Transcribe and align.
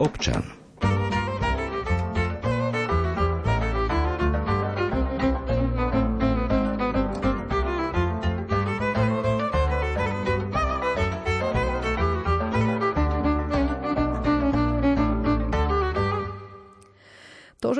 občan. 0.00 0.59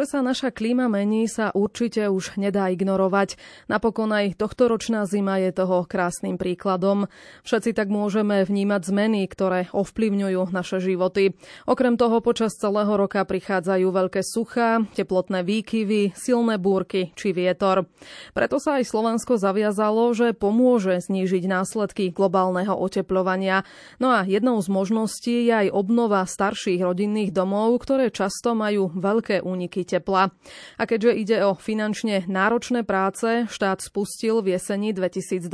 Že 0.00 0.16
sa 0.16 0.24
naša 0.24 0.48
klíma 0.48 0.88
mení, 0.88 1.28
sa 1.28 1.52
určite 1.52 2.08
už 2.08 2.40
nedá 2.40 2.72
ignorovať. 2.72 3.36
Napokon 3.68 4.08
aj 4.16 4.40
tohtoročná 4.40 5.04
zima 5.04 5.36
je 5.36 5.52
toho 5.52 5.84
krásnym 5.84 6.40
príkladom. 6.40 7.04
Všetci 7.44 7.76
tak 7.76 7.92
môžeme 7.92 8.40
vnímať 8.40 8.80
zmeny, 8.80 9.28
ktoré 9.28 9.68
ovplyvňujú 9.76 10.56
naše 10.56 10.80
životy. 10.80 11.36
Okrem 11.68 12.00
toho 12.00 12.24
počas 12.24 12.56
celého 12.56 12.88
roka 12.96 13.20
prichádzajú 13.20 13.92
veľké 13.92 14.24
suchá, 14.24 14.80
teplotné 14.96 15.44
výkyvy, 15.44 16.16
silné 16.16 16.56
búrky 16.56 17.12
či 17.12 17.36
vietor. 17.36 17.84
Preto 18.32 18.56
sa 18.56 18.80
aj 18.80 18.88
Slovensko 18.88 19.36
zaviazalo, 19.36 20.16
že 20.16 20.32
pomôže 20.32 20.96
znížiť 20.96 21.44
následky 21.44 22.08
globálneho 22.08 22.72
oteplovania. 22.72 23.68
No 24.00 24.16
a 24.16 24.24
jednou 24.24 24.56
z 24.64 24.72
možností 24.72 25.44
je 25.44 25.68
aj 25.68 25.76
obnova 25.76 26.24
starších 26.24 26.80
rodinných 26.80 27.36
domov, 27.36 27.76
ktoré 27.84 28.08
často 28.08 28.56
majú 28.56 28.88
veľké 28.96 29.44
úniky 29.44 29.89
tepla. 29.90 30.30
A 30.78 30.82
keďže 30.86 31.12
ide 31.18 31.36
o 31.42 31.58
finančne 31.58 32.30
náročné 32.30 32.86
práce, 32.86 33.50
štát 33.50 33.82
spustil 33.82 34.38
v 34.44 34.54
jeseni 34.54 34.94
2022 34.94 35.50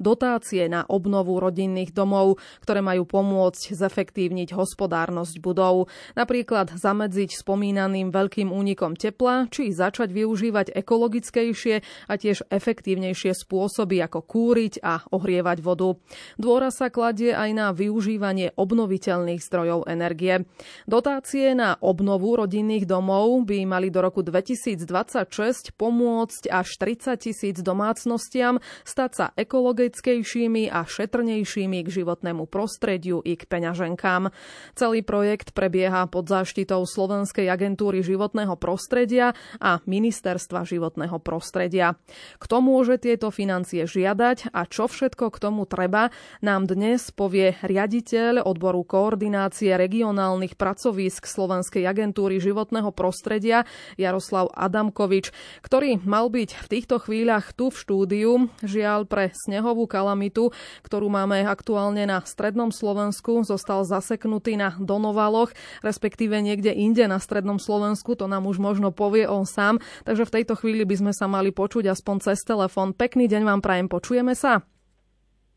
dotácie 0.00 0.64
na 0.72 0.88
obnovu 0.88 1.36
rodinných 1.36 1.92
domov, 1.92 2.40
ktoré 2.64 2.80
majú 2.80 3.04
pomôcť 3.04 3.76
zefektívniť 3.76 4.56
hospodárnosť 4.56 5.44
budov. 5.44 5.92
Napríklad 6.16 6.72
zamedziť 6.78 7.36
spomínaným 7.36 8.14
veľkým 8.14 8.48
únikom 8.48 8.94
tepla, 8.94 9.50
či 9.50 9.74
začať 9.74 10.14
využívať 10.14 10.72
ekologickejšie 10.72 11.74
a 12.08 12.14
tiež 12.14 12.46
efektívnejšie 12.48 13.34
spôsoby 13.34 13.98
ako 14.00 14.22
kúriť 14.22 14.80
a 14.80 15.02
ohrievať 15.10 15.58
vodu. 15.60 15.98
Dôra 16.38 16.70
sa 16.70 16.88
kladie 16.94 17.34
aj 17.34 17.50
na 17.50 17.66
využívanie 17.74 18.54
obnoviteľných 18.54 19.42
zdrojov 19.42 19.90
energie. 19.90 20.46
Dotácie 20.86 21.58
na 21.58 21.74
obnovu 21.82 22.38
rodinných 22.38 22.86
domov 22.86 23.33
domov 23.34 23.50
by 23.50 23.66
mali 23.66 23.90
do 23.90 23.98
roku 23.98 24.22
2026 24.22 25.74
pomôcť 25.74 26.42
až 26.54 26.68
30 26.78 27.18
tisíc 27.18 27.56
domácnostiam 27.58 28.62
stať 28.86 29.10
sa 29.10 29.26
ekologickejšími 29.34 30.70
a 30.70 30.86
šetrnejšími 30.86 31.82
k 31.82 31.88
životnému 31.90 32.46
prostrediu 32.46 33.18
i 33.26 33.34
k 33.34 33.42
peňaženkám. 33.50 34.30
Celý 34.78 35.02
projekt 35.02 35.50
prebieha 35.50 36.06
pod 36.06 36.30
záštitou 36.30 36.86
Slovenskej 36.86 37.50
agentúry 37.50 38.06
životného 38.06 38.54
prostredia 38.54 39.34
a 39.58 39.82
Ministerstva 39.82 40.62
životného 40.62 41.18
prostredia. 41.18 41.98
Kto 42.38 42.62
môže 42.62 43.02
tieto 43.02 43.34
financie 43.34 43.82
žiadať 43.82 44.54
a 44.54 44.62
čo 44.70 44.86
všetko 44.86 45.34
k 45.34 45.36
tomu 45.42 45.66
treba, 45.66 46.14
nám 46.38 46.70
dnes 46.70 47.10
povie 47.10 47.58
riaditeľ 47.66 48.46
odboru 48.46 48.86
koordinácie 48.86 49.74
regionálnych 49.74 50.54
pracovísk 50.54 51.26
Slovenskej 51.26 51.82
agentúry 51.82 52.38
životného 52.38 52.94
prostredia 52.94 53.23
prostredia 53.24 53.64
Jaroslav 53.96 54.52
Adamkovič, 54.52 55.32
ktorý 55.64 55.96
mal 56.04 56.28
byť 56.28 56.60
v 56.60 56.66
týchto 56.68 57.00
chvíľach 57.00 57.56
tu 57.56 57.72
v 57.72 57.80
štúdiu. 57.80 58.30
Žiaľ 58.60 59.08
pre 59.08 59.32
snehovú 59.32 59.88
kalamitu, 59.88 60.52
ktorú 60.84 61.08
máme 61.08 61.48
aktuálne 61.48 62.04
na 62.04 62.20
strednom 62.20 62.68
Slovensku, 62.68 63.40
zostal 63.48 63.88
zaseknutý 63.88 64.60
na 64.60 64.76
Donovaloch, 64.76 65.56
respektíve 65.80 66.36
niekde 66.44 66.76
inde 66.76 67.08
na 67.08 67.16
strednom 67.16 67.56
Slovensku, 67.56 68.12
to 68.12 68.28
nám 68.28 68.44
už 68.44 68.60
možno 68.60 68.92
povie 68.92 69.24
on 69.24 69.48
sám. 69.48 69.80
Takže 70.04 70.28
v 70.28 70.34
tejto 70.36 70.60
chvíli 70.60 70.84
by 70.84 71.00
sme 71.00 71.12
sa 71.16 71.24
mali 71.24 71.48
počuť 71.48 71.88
aspoň 71.88 72.28
cez 72.28 72.44
telefón. 72.44 72.92
Pekný 72.92 73.24
deň 73.24 73.40
vám 73.48 73.64
prajem, 73.64 73.88
počujeme 73.88 74.36
sa? 74.36 74.60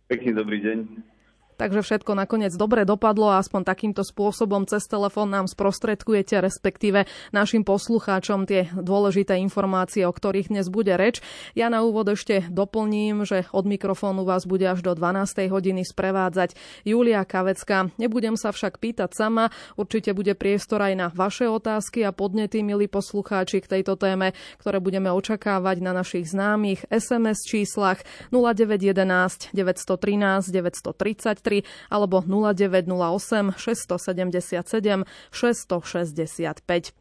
Pekný 0.07 0.31
dobrý 0.31 0.63
deň. 0.63 1.16
Takže 1.57 1.81
všetko 1.81 2.13
nakoniec 2.13 2.53
dobre 2.53 2.85
dopadlo 2.85 3.33
a 3.33 3.41
aspoň 3.41 3.65
takýmto 3.65 4.05
spôsobom 4.05 4.69
cez 4.69 4.85
telefón 4.85 5.33
nám 5.33 5.49
sprostredkujete, 5.49 6.37
respektíve 6.37 7.09
našim 7.33 7.65
poslucháčom 7.65 8.45
tie 8.45 8.69
dôležité 8.77 9.41
informácie, 9.41 10.05
o 10.05 10.13
ktorých 10.13 10.53
dnes 10.53 10.69
bude 10.69 10.93
reč. 10.93 11.17
Ja 11.57 11.73
na 11.73 11.81
úvod 11.81 12.13
ešte 12.13 12.45
doplním, 12.53 13.25
že 13.25 13.49
od 13.49 13.65
mikrofónu 13.65 14.21
vás 14.21 14.45
bude 14.45 14.69
až 14.69 14.85
do 14.85 14.93
12. 14.93 15.49
hodiny 15.49 15.81
sprevádzať 15.81 16.53
Julia 16.85 17.25
Kavecka. 17.25 17.89
Nebudem 17.97 18.37
sa 18.37 18.53
však 18.53 18.77
pýtať 18.77 19.17
sama, 19.17 19.49
určite 19.81 20.13
bude 20.13 20.37
priestor 20.37 20.85
aj 20.85 20.93
na 20.93 21.07
vaše 21.09 21.49
otázky 21.49 22.05
a 22.05 22.13
podnety, 22.13 22.61
milí 22.61 22.85
poslucháči, 22.85 23.65
k 23.65 23.81
tejto 23.81 23.97
téme, 23.97 24.37
ktoré 24.61 24.77
budeme 24.77 25.09
očakávať 25.09 25.81
na 25.81 25.97
našich 25.97 26.29
známych 26.29 26.85
SMS 26.93 27.41
číslach 27.49 28.05
0911 28.29 29.57
913 29.57 30.53
930 30.53 31.46
alebo 31.87 32.21
0908 32.25 33.55
677 33.55 35.07
665. 35.31 36.93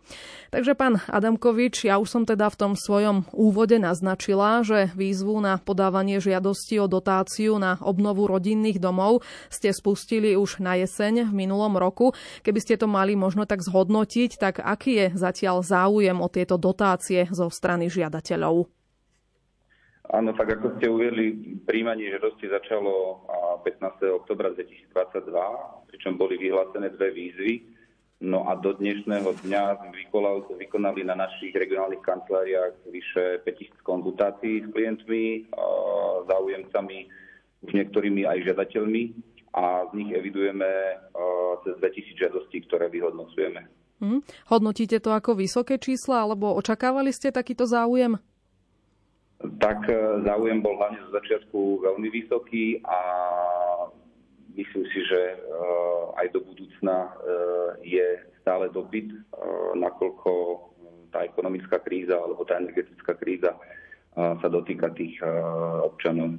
Takže 0.55 0.73
pán 0.79 1.03
Adamkovič, 1.11 1.91
ja 1.91 1.99
už 1.99 2.09
som 2.09 2.23
teda 2.23 2.49
v 2.49 2.57
tom 2.57 2.73
svojom 2.79 3.27
úvode 3.35 3.77
naznačila, 3.77 4.63
že 4.63 4.95
výzvu 4.95 5.43
na 5.43 5.59
podávanie 5.59 6.23
žiadosti 6.23 6.79
o 6.79 6.87
dotáciu 6.87 7.59
na 7.59 7.77
obnovu 7.83 8.31
rodinných 8.31 8.79
domov 8.79 9.27
ste 9.51 9.75
spustili 9.75 10.39
už 10.39 10.63
na 10.63 10.79
jeseň 10.79 11.29
v 11.29 11.33
minulom 11.33 11.75
roku. 11.77 12.15
Keby 12.47 12.61
ste 12.63 12.75
to 12.79 12.87
mali 12.87 13.19
možno 13.19 13.45
tak 13.45 13.65
zhodnotiť, 13.65 14.31
tak 14.39 14.55
aký 14.63 14.93
je 14.97 15.07
zatiaľ 15.19 15.67
záujem 15.67 16.19
o 16.23 16.29
tieto 16.31 16.55
dotácie 16.61 17.27
zo 17.33 17.51
strany 17.51 17.91
žiadateľov? 17.91 18.76
Áno, 20.07 20.31
tak 20.39 20.55
ako 20.55 20.79
ste 20.79 20.87
uviedli, 20.87 21.59
príjmanie 21.67 22.15
žiadosti 22.15 22.47
začalo 22.47 23.27
15. 23.67 24.23
oktobra 24.23 24.55
2022, 24.55 25.35
pričom 25.91 26.15
boli 26.15 26.39
vyhlásené 26.39 26.95
dve 26.95 27.11
výzvy. 27.11 27.55
No 28.23 28.49
a 28.49 28.57
do 28.57 28.73
dnešného 28.73 29.29
dňa 29.45 29.63
sme 29.77 29.91
vykonali 30.63 31.05
na 31.05 31.19
našich 31.19 31.53
regionálnych 31.53 32.01
kanceláriách 32.01 32.89
vyše 32.89 33.45
5000 33.45 33.83
konzultácií 33.85 34.65
s 34.65 34.71
klientmi, 34.73 35.53
záujemcami, 36.25 36.99
už 37.67 37.71
niektorými 37.77 38.25
aj 38.25 38.47
žiadateľmi 38.47 39.03
a 39.59 39.91
z 39.91 39.93
nich 40.01 40.11
evidujeme 40.15 40.71
cez 41.67 41.75
2000 41.83 42.23
žiadostí, 42.23 42.63
ktoré 42.71 42.89
vyhodnocujeme. 42.89 43.69
Hmm. 44.01 44.21
Hodnotíte 44.49 45.03
to 45.03 45.11
ako 45.13 45.37
vysoké 45.37 45.77
čísla, 45.77 46.25
alebo 46.25 46.55
očakávali 46.57 47.11
ste 47.11 47.35
takýto 47.35 47.67
záujem? 47.69 48.17
Tak 49.59 49.89
e, 49.89 49.95
záujem 50.27 50.63
bol 50.63 50.77
hlavne 50.79 51.01
zo 51.09 51.11
začiatku 51.17 51.83
veľmi 51.83 52.09
vysoký 52.11 52.81
a 52.87 52.99
myslím 54.57 54.85
si, 54.91 55.01
že 55.07 55.21
e, 55.35 55.37
aj 56.21 56.27
do 56.33 56.41
budúcna 56.45 56.97
e, 56.97 57.11
je 57.87 58.07
stále 58.43 58.71
dopyt, 58.71 59.11
nakoľko 59.75 60.31
tá 61.11 61.27
ekonomická 61.27 61.83
kríza 61.83 62.15
alebo 62.15 62.47
tá 62.47 62.63
energetická 62.63 63.19
kríza 63.19 63.59
sa 64.15 64.47
dotýka 64.47 64.95
tých 64.95 65.19
občanov. 65.83 66.39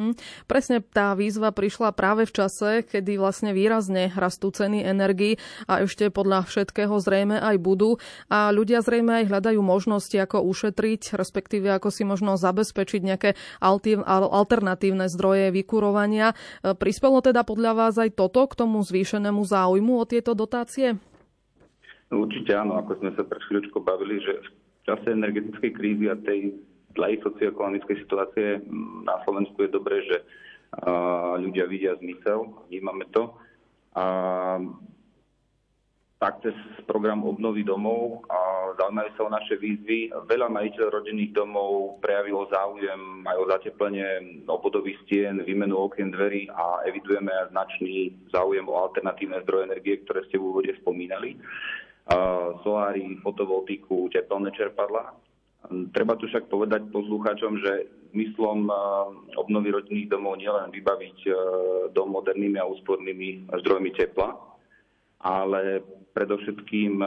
Hm. 0.00 0.16
Presne 0.48 0.80
tá 0.80 1.12
výzva 1.12 1.52
prišla 1.52 1.92
práve 1.92 2.24
v 2.24 2.32
čase, 2.32 2.80
kedy 2.80 3.20
vlastne 3.20 3.52
výrazne 3.52 4.08
rastú 4.16 4.48
ceny 4.48 4.80
energii 4.80 5.36
a 5.68 5.84
ešte 5.84 6.08
podľa 6.08 6.48
všetkého 6.48 6.96
zrejme 6.96 7.36
aj 7.36 7.60
budú. 7.60 8.00
A 8.32 8.48
ľudia 8.56 8.80
zrejme 8.80 9.20
aj 9.20 9.28
hľadajú 9.28 9.60
možnosti, 9.60 10.16
ako 10.16 10.48
ušetriť, 10.48 11.12
respektíve 11.12 11.68
ako 11.76 11.92
si 11.92 12.08
možno 12.08 12.40
zabezpečiť 12.40 13.00
nejaké 13.04 13.30
alternatívne 13.60 15.12
zdroje 15.12 15.52
vykurovania. 15.52 16.32
E, 16.64 16.72
prispelo 16.72 17.20
teda 17.20 17.44
podľa 17.44 17.72
vás 17.76 17.94
aj 18.00 18.16
toto 18.16 18.48
k 18.48 18.56
tomu 18.64 18.80
zvýšenému 18.80 19.44
záujmu 19.44 20.00
o 20.00 20.08
tieto 20.08 20.32
dotácie? 20.32 20.96
Určite 22.08 22.56
áno, 22.56 22.80
ako 22.80 22.96
sme 22.96 23.12
sa 23.12 23.28
pred 23.28 23.44
chvíľočkou 23.44 23.80
bavili, 23.84 24.24
že 24.24 24.40
v 24.40 24.80
čase 24.88 25.12
energetickej 25.12 25.70
krízy 25.76 26.08
a 26.08 26.16
tej 26.16 26.56
zlej 26.94 27.20
socioekonomickej 27.24 27.96
situácie 28.04 28.60
na 29.02 29.20
Slovensku 29.24 29.56
je 29.64 29.70
dobré, 29.72 30.04
že 30.06 30.24
ľudia 31.36 31.68
vidia 31.68 31.92
zmysel, 32.00 32.48
vnímame 32.68 33.04
to. 33.12 33.36
A 33.92 34.04
tak 36.22 36.38
cez 36.46 36.54
program 36.86 37.26
obnovy 37.26 37.66
domov 37.66 38.22
a 38.30 38.70
zaujímajú 38.78 39.10
sa 39.18 39.26
o 39.26 39.34
naše 39.34 39.58
výzvy. 39.58 40.14
Veľa 40.30 40.54
majiteľov 40.54 41.02
rodinných 41.02 41.34
domov 41.34 41.98
prejavilo 41.98 42.46
záujem 42.46 43.26
aj 43.26 43.36
o 43.42 43.44
zateplenie 43.50 44.08
obvodových 44.46 45.02
stien, 45.02 45.42
výmenu 45.42 45.74
okien 45.74 46.14
dverí 46.14 46.46
a 46.54 46.86
evidujeme 46.86 47.26
aj 47.26 47.50
značný 47.50 48.14
záujem 48.30 48.70
o 48.70 48.78
alternatívne 48.78 49.42
zdroje 49.42 49.66
energie, 49.66 49.98
ktoré 50.06 50.22
ste 50.30 50.38
v 50.38 50.46
úvode 50.46 50.70
spomínali. 50.78 51.34
Solári, 52.62 53.18
fotovoltiku, 53.18 54.06
teplné 54.14 54.54
čerpadla. 54.54 55.18
Treba 55.70 56.18
tu 56.18 56.26
však 56.26 56.50
povedať 56.50 56.90
poslucháčom, 56.90 57.62
že 57.62 57.86
zmyslom 58.12 58.68
eh, 58.68 58.76
obnovy 59.38 59.68
rodinných 59.72 60.10
domov 60.12 60.36
nielen 60.38 60.74
vybaviť 60.74 61.18
eh, 61.26 61.34
dom 61.94 62.12
modernými 62.12 62.58
a 62.58 62.68
úspornými 62.68 63.52
zdrojmi 63.62 63.90
tepla, 63.94 64.36
ale 65.22 65.82
predovšetkým 66.12 67.00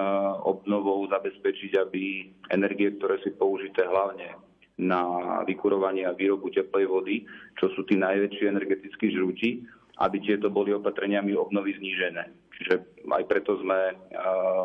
obnovou 0.50 1.06
zabezpečiť, 1.06 1.72
aby 1.78 2.26
energie, 2.50 2.90
ktoré 2.98 3.22
sú 3.22 3.38
použité 3.38 3.86
hlavne 3.86 4.34
na 4.82 5.06
vykurovanie 5.46 6.10
a 6.10 6.18
výrobu 6.18 6.50
teplej 6.50 6.90
vody, 6.90 7.16
čo 7.62 7.70
sú 7.78 7.86
tí 7.86 8.02
najväčšie 8.02 8.50
energetickí 8.50 9.14
žrúti, 9.14 9.62
aby 10.02 10.18
tieto 10.26 10.50
boli 10.50 10.74
opatreniami 10.74 11.38
obnovy 11.38 11.78
znížené. 11.78 12.34
Čiže 12.58 13.06
aj 13.06 13.24
preto 13.30 13.62
sme 13.62 13.94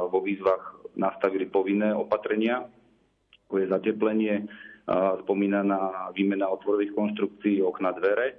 vo 0.08 0.24
výzvach 0.24 0.80
nastavili 0.96 1.44
povinné 1.44 1.92
opatrenia, 1.92 2.64
ako 3.50 3.66
je 3.66 3.66
zateplenie, 3.66 4.46
spomínaná 5.26 6.14
výmena 6.14 6.46
otvorových 6.54 6.94
konštrukcií, 6.94 7.58
okna, 7.66 7.90
dvere, 7.98 8.38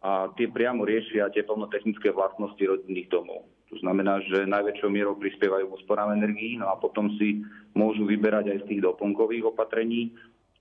a 0.00 0.30
tie 0.38 0.46
priamo 0.48 0.86
riešia 0.86 1.34
teplnotechnické 1.34 2.14
vlastnosti 2.14 2.62
rodinných 2.62 3.10
domov. 3.10 3.44
To 3.68 3.76
znamená, 3.84 4.22
že 4.24 4.48
najväčšou 4.48 4.88
mierou 4.88 5.18
prispievajú 5.18 5.66
k 5.66 5.76
úsporám 5.82 6.14
energií, 6.14 6.56
no 6.56 6.70
a 6.70 6.78
potom 6.78 7.10
si 7.20 7.42
môžu 7.74 8.08
vyberať 8.08 8.54
aj 8.54 8.58
z 8.64 8.68
tých 8.70 8.80
doplnkových 8.86 9.50
opatrení, 9.50 10.14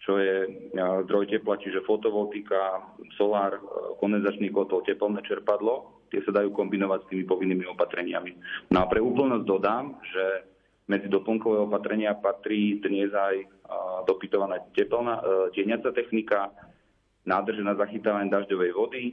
čo 0.03 0.19
je 0.19 0.49
zdroj 0.75 1.29
tepla, 1.29 1.61
čiže 1.61 1.85
fotovoltika, 1.85 2.83
solár, 3.19 3.59
e, 3.59 3.61
kondenzačný 3.99 4.49
kotol, 4.49 4.81
teplné 4.81 5.21
čerpadlo. 5.27 6.07
Tie 6.09 6.23
sa 6.23 6.33
dajú 6.33 6.55
kombinovať 6.55 6.99
s 7.05 7.09
tými 7.13 7.23
povinnými 7.27 7.65
opatreniami. 7.69 8.31
No 8.73 8.83
a 8.83 8.89
pre 8.89 9.03
úplnosť 9.03 9.45
dodám, 9.45 9.99
že 10.09 10.25
medzi 10.89 11.05
doplnkové 11.05 11.69
opatrenia 11.69 12.17
patrí 12.17 12.81
dnes 12.81 13.13
aj 13.13 13.58
dopytovaná 14.07 14.57
teplná, 14.73 15.21
e, 15.21 15.23
tieňacia 15.53 15.93
technika, 15.93 16.49
nádrže 17.29 17.61
na 17.61 17.77
zachytávanie 17.77 18.33
dažďovej 18.33 18.71
vody, 18.73 19.03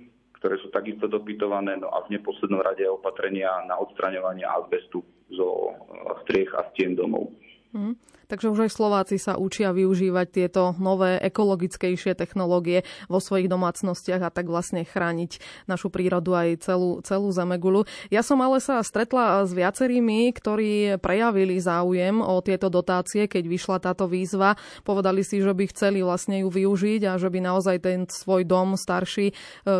ktoré 0.40 0.60
sú 0.60 0.68
takisto 0.68 1.08
dopytované, 1.08 1.80
no 1.80 1.88
a 1.92 2.04
v 2.04 2.16
neposlednom 2.16 2.60
rade 2.60 2.84
opatrenia 2.88 3.50
na 3.64 3.80
odstraňovanie 3.80 4.44
azbestu 4.44 5.00
zo 5.32 5.72
eh, 5.72 5.76
striech 6.24 6.52
a 6.54 6.68
stien 6.72 6.94
domov. 6.94 7.32
Mm. 7.76 7.94
Takže 8.26 8.50
už 8.50 8.66
aj 8.66 8.70
Slováci 8.74 9.16
sa 9.22 9.38
učia 9.38 9.70
využívať 9.70 10.26
tieto 10.34 10.74
nové 10.82 11.14
ekologickejšie 11.22 12.18
technológie 12.18 12.82
vo 13.06 13.22
svojich 13.22 13.46
domácnostiach 13.46 14.22
a 14.26 14.34
tak 14.34 14.50
vlastne 14.50 14.82
chrániť 14.82 15.38
našu 15.70 15.94
prírodu 15.94 16.34
aj 16.34 16.66
celú, 16.66 16.98
celú 17.06 17.30
zemegulu. 17.30 17.86
Ja 18.10 18.26
som 18.26 18.42
ale 18.42 18.58
sa 18.58 18.82
stretla 18.82 19.46
s 19.46 19.54
viacerými, 19.54 20.34
ktorí 20.34 20.98
prejavili 20.98 21.62
záujem 21.62 22.18
o 22.18 22.42
tieto 22.42 22.66
dotácie, 22.66 23.30
keď 23.30 23.46
vyšla 23.46 23.78
táto 23.78 24.10
výzva. 24.10 24.58
Povedali 24.82 25.22
si, 25.22 25.38
že 25.38 25.54
by 25.54 25.70
chceli 25.70 26.02
vlastne 26.02 26.42
ju 26.42 26.50
využiť 26.50 27.06
a 27.06 27.22
že 27.22 27.30
by 27.30 27.38
naozaj 27.38 27.76
ten 27.78 28.10
svoj 28.10 28.42
dom 28.42 28.74
starší 28.74 29.30
e, 29.30 29.34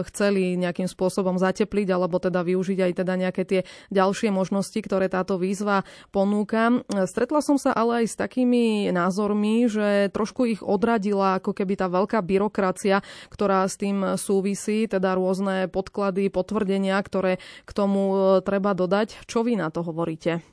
chceli 0.07 0.55
nejakým 0.55 0.87
spôsobom 0.87 1.35
zatepliť 1.35 1.91
alebo 1.91 2.23
teda 2.23 2.47
využiť 2.47 2.79
aj 2.79 2.93
teda 3.03 3.15
nejaké 3.19 3.43
tie 3.43 3.61
ďalšie 3.91 4.31
možnosti, 4.31 4.79
ktoré 4.79 5.11
táto 5.11 5.35
výzva 5.35 5.83
ponúka. 6.15 6.71
Stretla 7.11 7.43
som 7.43 7.59
sa 7.59 7.75
ale 7.75 7.86
aj 7.91 8.05
s 8.07 8.15
takým 8.15 8.37
takými 8.37 8.93
názormi, 8.93 9.65
že 9.65 10.13
trošku 10.13 10.45
ich 10.45 10.61
odradila 10.61 11.41
ako 11.41 11.57
keby 11.57 11.75
tá 11.81 11.89
veľká 11.89 12.21
byrokracia, 12.21 13.01
ktorá 13.33 13.65
s 13.65 13.81
tým 13.81 14.15
súvisí, 14.21 14.85
teda 14.85 15.17
rôzne 15.17 15.67
podklady, 15.73 16.29
potvrdenia, 16.29 17.01
ktoré 17.01 17.43
k 17.65 17.71
tomu 17.73 18.13
e, 18.13 18.19
treba 18.45 18.77
dodať. 18.77 19.25
Čo 19.25 19.41
vy 19.43 19.59
na 19.59 19.73
to 19.73 19.81
hovoríte? 19.83 20.45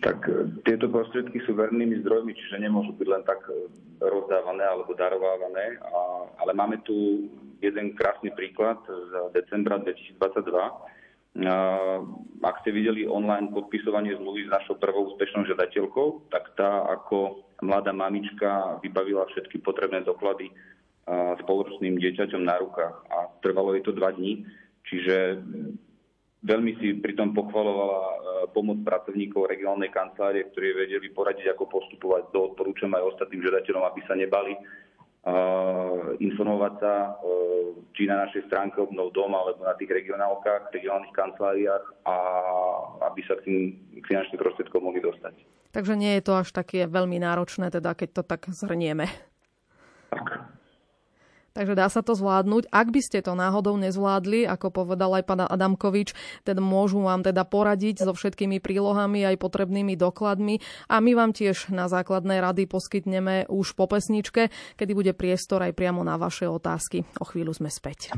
Tak 0.00 0.30
e, 0.30 0.62
tieto 0.62 0.86
prostriedky 0.88 1.42
sú 1.42 1.52
vernými 1.58 2.06
zdrojmi, 2.06 2.32
čiže 2.32 2.64
nemôžu 2.64 2.96
byť 2.96 3.08
len 3.10 3.22
tak 3.26 3.42
e, 3.50 3.66
rozdávané 4.00 4.64
alebo 4.64 4.96
darovávané. 4.96 5.76
ale 6.38 6.54
máme 6.54 6.80
tu 6.86 7.28
jeden 7.58 7.98
krásny 7.98 8.30
príklad 8.32 8.78
z 8.86 9.34
decembra 9.34 9.82
2022, 9.82 10.48
ak 12.42 12.54
ste 12.62 12.74
videli 12.74 13.06
online 13.06 13.54
podpisovanie 13.54 14.18
zmluvy 14.18 14.50
s 14.50 14.54
našou 14.54 14.74
prvou 14.74 15.14
úspešnou 15.14 15.46
žiadateľkou, 15.46 16.34
tak 16.34 16.50
tá 16.58 16.82
ako 16.90 17.46
mladá 17.62 17.94
mamička 17.94 18.82
vybavila 18.82 19.22
všetky 19.30 19.62
potrebné 19.62 20.02
doklady 20.02 20.50
spoločným 21.44 21.96
dieťaťom 21.98 22.42
na 22.42 22.58
rukách 22.58 22.96
a 23.08 23.30
trvalo 23.40 23.78
jej 23.78 23.86
to 23.86 23.94
dva 23.94 24.10
dní. 24.10 24.42
Čiže 24.90 25.38
veľmi 26.42 26.72
si 26.82 26.98
pritom 26.98 27.30
pochvalovala 27.36 28.02
pomoc 28.50 28.82
pracovníkov 28.82 29.46
regionálnej 29.46 29.94
kancelárie, 29.94 30.48
ktorí 30.50 30.74
vedeli 30.74 31.08
poradiť, 31.14 31.54
ako 31.54 31.70
postupovať. 31.70 32.34
To 32.34 32.52
odporúčam 32.52 32.90
aj 32.98 33.14
ostatným 33.14 33.46
žiadateľom, 33.46 33.84
aby 33.86 34.00
sa 34.10 34.14
nebali 34.18 34.58
informovať 36.18 36.74
sa 36.82 36.94
či 37.94 38.06
na 38.06 38.26
našej 38.26 38.46
stránke 38.46 38.78
obnov 38.78 39.10
dom 39.10 39.34
alebo 39.34 39.66
na 39.66 39.74
tých 39.74 39.90
regionálkach, 39.90 40.70
regionálnych 40.70 41.14
kanceláriách 41.14 41.84
a 42.06 42.16
aby 43.10 43.20
sa 43.26 43.34
k 43.38 43.44
tým 43.46 43.60
finančným 44.06 44.38
prostriedkom 44.38 44.82
mohli 44.82 45.02
dostať. 45.02 45.34
Takže 45.74 45.94
nie 45.98 46.16
je 46.16 46.22
to 46.24 46.32
až 46.38 46.48
také 46.54 46.88
veľmi 46.88 47.20
náročné, 47.20 47.68
teda 47.68 47.92
keď 47.92 48.08
to 48.18 48.22
tak 48.24 48.48
zhrnieme. 48.48 49.04
Tak. 50.08 50.57
Takže 51.58 51.74
dá 51.74 51.90
sa 51.90 52.06
to 52.06 52.14
zvládnuť. 52.14 52.70
Ak 52.70 52.94
by 52.94 53.02
ste 53.02 53.18
to 53.18 53.34
náhodou 53.34 53.74
nezvládli, 53.74 54.46
ako 54.46 54.70
povedal 54.70 55.10
aj 55.18 55.26
pán 55.26 55.42
Adamkovič, 55.42 56.14
teda 56.46 56.62
môžu 56.62 57.02
vám 57.02 57.26
teda 57.26 57.42
poradiť 57.42 58.06
so 58.06 58.14
všetkými 58.14 58.62
prílohami 58.62 59.26
aj 59.26 59.42
potrebnými 59.42 59.98
dokladmi 59.98 60.62
a 60.86 61.02
my 61.02 61.18
vám 61.18 61.34
tiež 61.34 61.74
na 61.74 61.90
základné 61.90 62.38
rady 62.38 62.70
poskytneme 62.70 63.50
už 63.50 63.74
po 63.74 63.90
pesničke, 63.90 64.54
kedy 64.78 64.92
bude 64.94 65.12
priestor 65.18 65.66
aj 65.66 65.74
priamo 65.74 66.06
na 66.06 66.14
vaše 66.14 66.46
otázky. 66.46 67.02
O 67.18 67.26
chvíľu 67.26 67.58
sme 67.58 67.74
späť. 67.74 68.14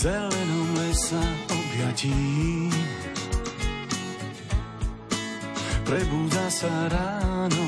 Zelenom 0.00 0.68
lesa 0.80 1.20
objatí. 1.52 2.16
Prebúda 5.84 6.48
sa 6.48 6.72
ráno. 6.88 7.66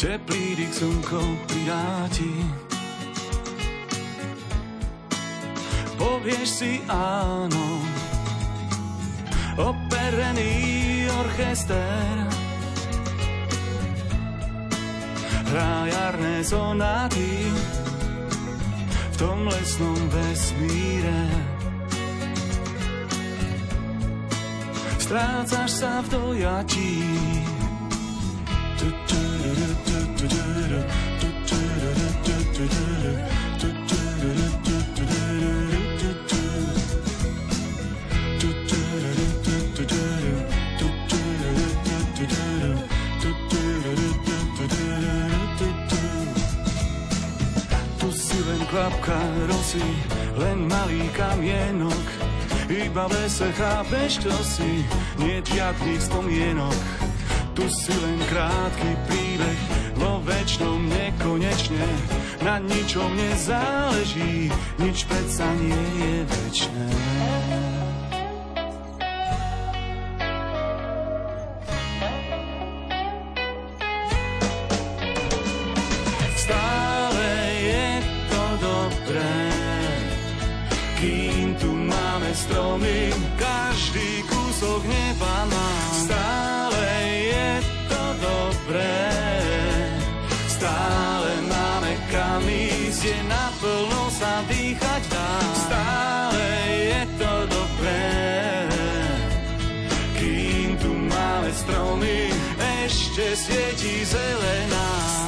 Teplý 0.00 0.56
dých 0.56 0.72
slnko 0.80 1.20
pridáti. 1.44 2.32
Povieš 6.00 6.48
si 6.48 6.80
áno. 6.88 7.84
Operený 9.60 10.99
orchester 11.20 12.26
hrá 15.50 15.86
jarné 15.86 16.44
sonáty 16.44 17.32
v 19.12 19.16
tom 19.18 19.44
lesnom 19.46 20.00
vesmíre. 20.08 21.22
Strácaš 24.98 25.70
sa 25.74 26.00
v 26.00 26.06
dojatí. 26.08 27.29
Kvapka 48.80 49.20
rosy, 49.44 49.84
len 50.40 50.64
malý 50.64 51.04
kamienok. 51.12 52.06
Iba 52.72 53.12
v 53.12 53.12
lese 53.12 53.52
chápeš, 53.52 54.24
kto 54.24 54.32
si, 54.40 54.88
nie 55.20 55.44
žiadnych 55.44 56.00
spomienok. 56.00 56.80
Tu 57.52 57.68
si 57.68 57.92
len 57.92 58.16
krátky 58.32 58.90
príbeh, 59.04 59.60
vo 60.00 60.24
väčšnom 60.24 60.80
nekonečne. 60.88 61.88
Na 62.40 62.56
ničom 62.56 63.12
nezáleží, 63.20 64.48
nič 64.80 65.04
predsa 65.04 65.44
nie 65.60 65.84
je 66.00 66.16
stromy, 82.34 83.10
každý 83.38 84.22
kúsok 84.26 84.80
neba 84.86 85.34
nám. 85.50 85.92
Stále 86.06 86.86
je 87.30 87.50
to 87.90 88.02
dobré, 88.22 89.02
stále 90.46 91.30
máme 91.50 91.92
kam 92.10 92.42
ísť, 92.46 93.00
je 93.04 93.18
naplno 93.26 94.02
sa 94.14 94.42
dýchať 94.46 95.02
dá. 95.10 95.32
Stále 95.68 96.44
je 96.70 97.02
to 97.18 97.32
dobré, 97.50 98.08
kým 100.18 100.78
tu 100.78 100.90
máme 100.94 101.50
stromy, 101.54 102.30
ešte 102.86 103.34
svieti 103.36 104.04
zelená. 104.06 105.19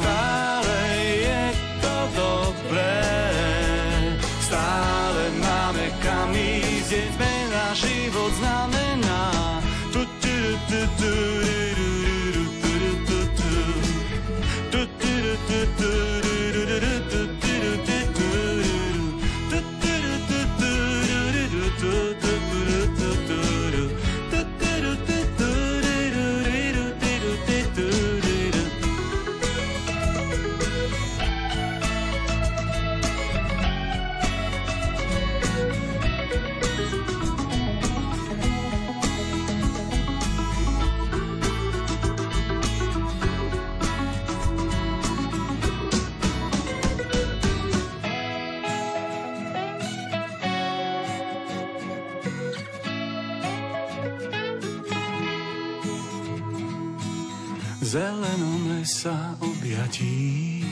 Tu, 10.72 10.86
tu, 10.96 11.10
tu, 11.44 11.61
objatí. 59.72 60.64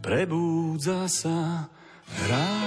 Prebúdza 0.00 1.08
sa 1.10 1.66
ráno. 2.30 2.59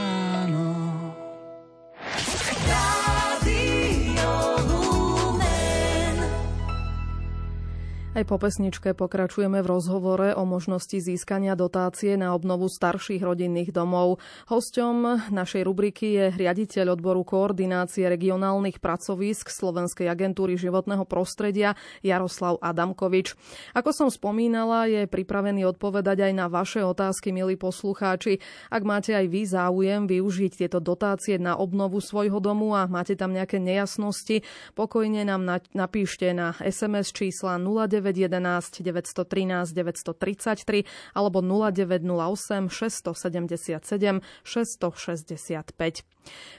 Aj 8.23 8.31
po 8.31 8.39
pesničke 8.39 8.95
pokračujeme 8.95 9.59
v 9.59 9.67
rozhovore 9.67 10.31
o 10.31 10.47
možnosti 10.47 10.95
získania 10.95 11.59
dotácie 11.59 12.15
na 12.15 12.31
obnovu 12.31 12.71
starších 12.71 13.19
rodinných 13.19 13.75
domov. 13.75 14.23
Hosťom 14.47 15.27
našej 15.27 15.67
rubriky 15.67 16.07
je 16.15 16.25
riaditeľ 16.31 16.95
odboru 16.95 17.27
koordinácie 17.27 18.07
regionálnych 18.07 18.79
pracovísk 18.79 19.51
Slovenskej 19.51 20.07
agentúry 20.07 20.55
životného 20.55 21.03
prostredia 21.03 21.75
Jaroslav 21.99 22.63
Adamkovič. 22.63 23.35
Ako 23.75 23.91
som 23.91 24.07
spomínala, 24.07 24.87
je 24.87 25.03
pripravený 25.03 25.67
odpovedať 25.75 26.23
aj 26.23 26.31
na 26.31 26.47
vaše 26.47 26.79
otázky, 26.79 27.35
milí 27.35 27.59
poslucháči. 27.59 28.39
Ak 28.71 28.87
máte 28.87 29.19
aj 29.19 29.27
vy 29.27 29.51
záujem 29.51 30.07
využiť 30.07 30.63
tieto 30.63 30.79
dotácie 30.79 31.35
na 31.43 31.59
obnovu 31.59 31.99
svojho 31.99 32.39
domu 32.39 32.71
a 32.71 32.87
máte 32.87 33.19
tam 33.19 33.35
nejaké 33.35 33.59
nejasnosti, 33.59 34.47
pokojne 34.79 35.27
nám 35.27 35.59
napíšte 35.75 36.31
na 36.31 36.55
SMS 36.63 37.11
čísla 37.11 37.59
09 37.59 38.12
0911 38.13 38.85
913 38.85 39.73
933 39.73 40.85
alebo 41.17 41.41
0908 41.41 42.69
677 42.69 44.21
665. 44.45 46.05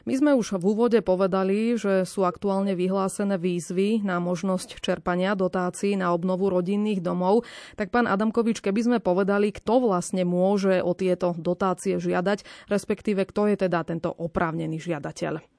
My 0.05 0.15
sme 0.15 0.37
už 0.37 0.61
v 0.61 0.65
úvode 0.77 1.01
povedali, 1.01 1.79
že 1.81 2.05
sú 2.05 2.29
aktuálne 2.29 2.77
vyhlásené 2.77 3.41
výzvy 3.41 4.05
na 4.05 4.21
možnosť 4.21 4.85
čerpania 4.85 5.33
dotácií 5.33 5.97
na 5.97 6.13
obnovu 6.13 6.53
rodinných 6.53 7.01
domov. 7.01 7.49
Tak 7.81 7.89
pán 7.89 8.05
Adamkovič, 8.05 8.61
keby 8.61 8.81
sme 8.85 8.99
povedali, 9.01 9.57
kto 9.57 9.81
vlastne 9.89 10.29
môže 10.29 10.85
o 10.85 10.93
tieto 10.93 11.33
dotácie 11.41 11.97
žiadať, 11.97 12.69
respektíve 12.69 13.25
kto 13.25 13.49
je 13.55 13.57
teda 13.65 13.81
tento 13.89 14.13
oprávnený 14.13 14.77
žiadateľ? 14.83 15.54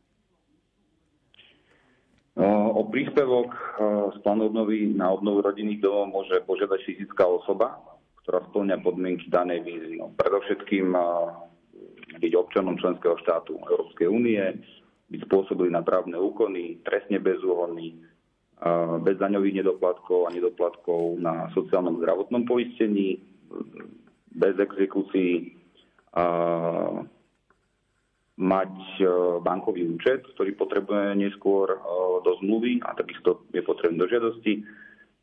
O 2.36 2.84
príspevok 2.92 3.56
z 4.12 4.18
plánu 4.20 4.52
obnovy 4.52 4.92
na 4.92 5.08
obnovu 5.08 5.40
rodinných 5.40 5.80
domov 5.80 6.12
môže 6.12 6.44
požiadať 6.44 6.84
fyzická 6.84 7.24
osoba, 7.24 7.80
ktorá 8.24 8.44
splňa 8.52 8.84
podmienky 8.84 9.32
danej 9.32 9.64
výzvy. 9.64 10.04
No, 10.04 10.12
predovšetkým 10.20 10.92
byť 12.20 12.34
občanom 12.36 12.76
členského 12.76 13.16
štátu 13.24 13.56
Európskej 13.56 14.12
únie, 14.12 14.42
byť 15.08 15.22
spôsobili 15.32 15.72
na 15.72 15.80
právne 15.80 16.20
úkony, 16.20 16.84
trestne 16.84 17.24
bezúhonný, 17.24 18.04
bez 19.04 19.16
daňových 19.20 19.64
nedoplatkov 19.64 20.28
a 20.28 20.34
nedoplatkov 20.36 21.20
na 21.20 21.48
sociálnom 21.56 22.04
zdravotnom 22.04 22.44
poistení, 22.44 23.20
bez 24.36 24.60
exekúcií, 24.60 25.56
mať 28.36 28.76
e, 29.00 29.04
bankový 29.40 29.88
účet, 29.96 30.28
ktorý 30.36 30.60
potrebuje 30.60 31.16
neskôr 31.16 31.72
e, 31.72 31.80
do 32.20 32.36
zmluvy 32.44 32.84
a 32.84 32.92
takisto 32.92 33.48
je 33.56 33.64
potrebný 33.64 33.96
do 33.96 34.12
žiadosti. 34.12 34.60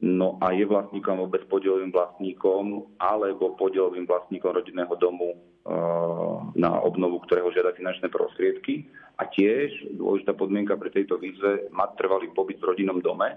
No 0.03 0.41
a 0.43 0.51
je 0.51 0.67
vlastníkom 0.67 1.15
alebo 1.15 1.31
bezpodielovým 1.31 1.95
vlastníkom 1.95 2.97
alebo 2.99 3.55
podielovým 3.55 4.09
vlastníkom 4.09 4.57
rodinného 4.57 4.97
domu 4.97 5.37
e, 5.37 5.37
na 6.57 6.73
obnovu, 6.81 7.21
ktorého 7.29 7.53
žiada 7.53 7.77
finančné 7.77 8.09
prostriedky. 8.09 8.89
A 9.21 9.29
tiež 9.29 9.93
dôležitá 10.01 10.33
podmienka 10.33 10.75
pre 10.81 10.89
tejto 10.89 11.21
výzve 11.21 11.69
mať 11.69 11.91
trvalý 12.01 12.33
pobyt 12.33 12.59
v 12.65 12.69
rodinnom 12.73 12.99
dome 13.05 13.29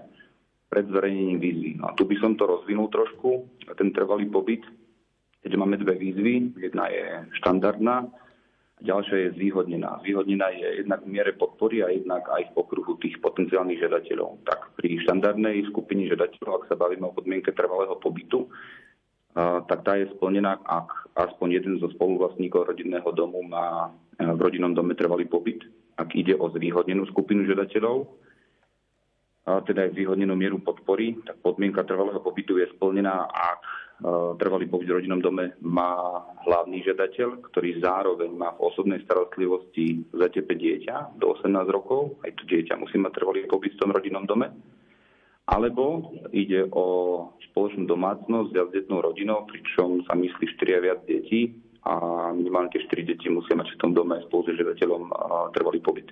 pred 0.72 0.88
zverejnením 0.88 1.38
výzvy. 1.38 1.70
No 1.78 1.92
a 1.92 1.94
tu 1.94 2.08
by 2.08 2.16
som 2.18 2.34
to 2.34 2.48
rozvinul 2.48 2.88
trošku, 2.88 3.44
ten 3.76 3.92
trvalý 3.92 4.26
pobyt, 4.26 4.64
keďže 5.44 5.60
máme 5.60 5.76
dve 5.78 5.94
výzvy. 5.94 6.58
Jedna 6.58 6.90
je 6.90 7.30
štandardná, 7.38 8.10
Ďalšia 8.76 9.16
je 9.16 9.34
zvýhodnená. 9.40 10.04
Zvýhodnená 10.04 10.52
je 10.52 10.84
jednak 10.84 11.00
v 11.00 11.12
miere 11.16 11.32
podpory 11.32 11.80
a 11.80 11.88
jednak 11.88 12.28
aj 12.28 12.52
v 12.52 12.56
okruhu 12.60 13.00
tých 13.00 13.16
potenciálnych 13.24 13.80
žiadateľov. 13.80 14.44
Tak 14.44 14.76
pri 14.76 15.00
štandardnej 15.00 15.64
skupine 15.72 16.04
žiadateľov, 16.04 16.60
ak 16.60 16.68
sa 16.68 16.76
bavíme 16.76 17.08
o 17.08 17.16
podmienke 17.16 17.56
trvalého 17.56 17.96
pobytu, 17.96 18.52
tak 19.68 19.80
tá 19.84 19.96
je 19.96 20.12
splnená, 20.16 20.60
ak 20.64 21.12
aspoň 21.16 21.60
jeden 21.60 21.74
zo 21.80 21.92
spoluvlastníkov 21.92 22.72
rodinného 22.72 23.08
domu 23.12 23.44
má 23.44 23.92
e, 24.16 24.24
v 24.24 24.40
rodinnom 24.40 24.72
dome 24.72 24.96
trvalý 24.96 25.28
pobyt. 25.28 25.60
Ak 26.00 26.16
ide 26.16 26.32
o 26.36 26.48
zvýhodnenú 26.48 27.04
skupinu 27.08 27.44
žiadateľov, 27.44 28.08
teda 29.46 29.86
aj 29.86 29.94
zvýhodnenú 29.94 30.34
mieru 30.34 30.58
podpory, 30.58 31.16
tak 31.22 31.38
podmienka 31.38 31.86
trvalého 31.86 32.18
pobytu 32.18 32.58
je 32.58 32.66
splnená, 32.74 33.30
ak 33.30 33.62
trvalý 34.36 34.68
pobyt 34.68 34.92
v 34.92 34.96
rodinnom 35.00 35.24
dome 35.24 35.56
má 35.64 36.20
hlavný 36.44 36.84
žiadateľ, 36.84 37.48
ktorý 37.48 37.80
zároveň 37.80 38.28
má 38.28 38.52
v 38.52 38.68
osobnej 38.68 39.00
starostlivosti 39.08 40.04
za 40.12 40.28
tepe 40.28 40.52
dieťa 40.52 41.16
do 41.16 41.32
18 41.32 41.48
rokov. 41.72 42.20
Aj 42.20 42.30
to 42.36 42.44
dieťa 42.44 42.76
musí 42.76 43.00
mať 43.00 43.16
trvalý 43.16 43.48
pobyt 43.48 43.72
v 43.72 43.80
tom 43.80 43.96
rodinnom 43.96 44.28
dome. 44.28 44.52
Alebo 45.46 46.12
ide 46.34 46.66
o 46.74 46.84
spoločnú 47.50 47.86
domácnosť 47.86 48.50
s 48.50 48.54
viacdetnou 48.58 48.98
rodinou, 48.98 49.46
pričom 49.46 50.02
sa 50.04 50.18
myslí 50.18 50.44
4 50.58 50.76
a 50.76 50.80
viac 50.82 51.00
detí 51.06 51.54
a 51.86 51.94
minimálne 52.34 52.74
tie 52.74 52.82
4 52.82 53.06
deti 53.06 53.30
musia 53.30 53.54
mať 53.54 53.70
v 53.72 53.80
tom 53.80 53.94
dome 53.94 54.18
spolu 54.26 54.42
s 54.42 54.58
žiadateľom 54.58 55.06
trvalý 55.54 55.78
pobyt. 55.80 56.10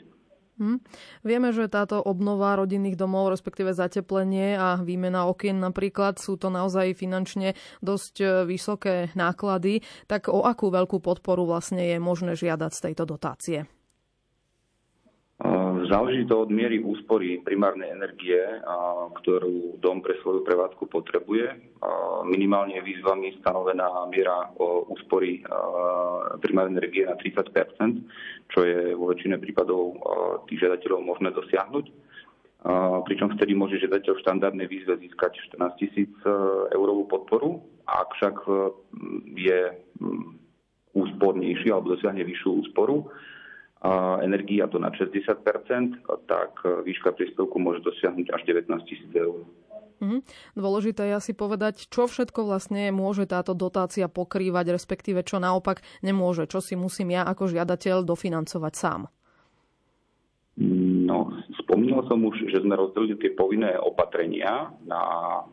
Hm. 0.55 0.79
Vieme, 1.27 1.51
že 1.51 1.67
táto 1.67 1.99
obnova 1.99 2.55
rodinných 2.55 2.95
domov, 2.95 3.35
respektíve 3.35 3.75
zateplenie 3.75 4.55
a 4.55 4.79
výmena 4.79 5.27
okien 5.27 5.59
napríklad, 5.59 6.23
sú 6.23 6.39
to 6.39 6.47
naozaj 6.47 6.95
finančne 6.95 7.59
dosť 7.83 8.15
e, 8.23 8.27
vysoké 8.47 9.11
náklady. 9.19 9.83
Tak 10.07 10.31
o 10.31 10.47
akú 10.47 10.71
veľkú 10.71 11.03
podporu 11.03 11.43
vlastne 11.43 11.83
je 11.83 11.99
možné 11.99 12.39
žiadať 12.39 12.71
z 12.71 12.83
tejto 12.87 13.03
dotácie? 13.03 13.67
Záleží 15.85 16.25
to 16.25 16.47
od 16.47 16.51
miery 16.51 16.81
úspory 16.81 17.43
primárnej 17.43 17.93
energie, 17.93 18.41
ktorú 19.21 19.77
dom 19.83 20.01
pre 20.01 20.17
svoju 20.23 20.47
prevádzku 20.47 20.89
potrebuje. 20.89 21.75
Minimálne 22.25 22.81
výzvami 22.81 23.37
stanovená 23.43 24.09
miera 24.09 24.49
úspory 24.89 25.45
primárnej 26.41 26.81
energie 26.81 27.05
na 27.05 27.19
30 27.19 27.53
čo 27.53 27.53
je 27.53 27.85
vo 27.85 27.94
väčšine 29.25 29.41
prípadov 29.41 29.97
tých 30.53 30.61
žiadateľov 30.61 31.01
možné 31.01 31.33
dosiahnuť. 31.33 31.87
Pričom 33.09 33.33
vtedy 33.33 33.57
môže 33.57 33.81
žiadateľ 33.81 34.13
v 34.13 34.25
štandardnej 34.25 34.69
výzve 34.69 35.01
získať 35.01 35.37
14 35.57 35.81
tisíc 35.81 36.13
e, 36.25 36.33
eurovú 36.73 37.05
podporu. 37.09 37.61
Ak 37.85 38.13
však 38.17 38.37
e, 38.45 38.53
je 39.37 39.61
úspornejší 40.97 41.69
alebo 41.73 41.93
dosiahne 41.97 42.25
vyššiu 42.25 42.51
úsporu, 42.65 43.09
energia 44.25 44.65
to 44.73 44.81
na 44.81 44.89
60% 44.97 45.45
tak 46.25 46.53
výška 46.65 47.13
príspevku 47.13 47.61
môže 47.61 47.85
dosiahnuť 47.85 48.33
až 48.33 48.41
19 48.49 48.73
tisíc 48.89 49.13
eur. 49.13 49.45
Mm-hmm. 50.05 50.21
Dôležité 50.61 51.09
je 51.09 51.15
asi 51.17 51.33
povedať, 51.33 51.89
čo 51.89 52.05
všetko 52.05 52.45
vlastne 52.45 52.93
môže 52.93 53.25
táto 53.25 53.57
dotácia 53.57 54.05
pokrývať, 54.13 54.77
respektíve 54.77 55.25
čo 55.25 55.41
naopak 55.41 55.81
nemôže, 56.05 56.45
čo 56.45 56.61
si 56.61 56.77
musím 56.77 57.17
ja 57.17 57.25
ako 57.25 57.49
žiadateľ 57.49 58.05
dofinancovať 58.05 58.75
sám. 58.77 59.09
No, 60.55 61.35
Spomínal 61.65 62.07
som 62.07 62.23
už, 62.23 62.55
že 62.55 62.63
sme 62.63 62.79
rozdelili 62.79 63.19
tie 63.19 63.35
povinné 63.35 63.75
opatrenia 63.81 64.71
na, 64.87 65.03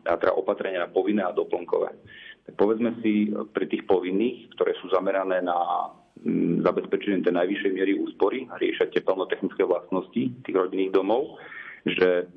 teda 0.04 0.36
opatrenia 0.36 0.86
na 0.86 0.90
povinné 0.92 1.24
a 1.24 1.34
doplnkové. 1.34 1.90
Tak 2.46 2.54
povedzme 2.54 2.94
si 3.02 3.32
pri 3.50 3.66
tých 3.66 3.88
povinných, 3.88 4.54
ktoré 4.54 4.76
sú 4.78 4.92
zamerané 4.92 5.42
na 5.42 5.90
mm, 6.22 6.62
zabezpečenie 6.62 7.26
tej 7.26 7.34
najvyššej 7.34 7.72
miery 7.74 7.92
úspory 7.98 8.46
a 8.52 8.60
riešia 8.60 8.92
teplnotechnické 8.92 9.66
vlastnosti 9.66 10.22
tých 10.46 10.54
rodinných 10.54 10.94
domov, 10.94 11.42
že 11.88 12.30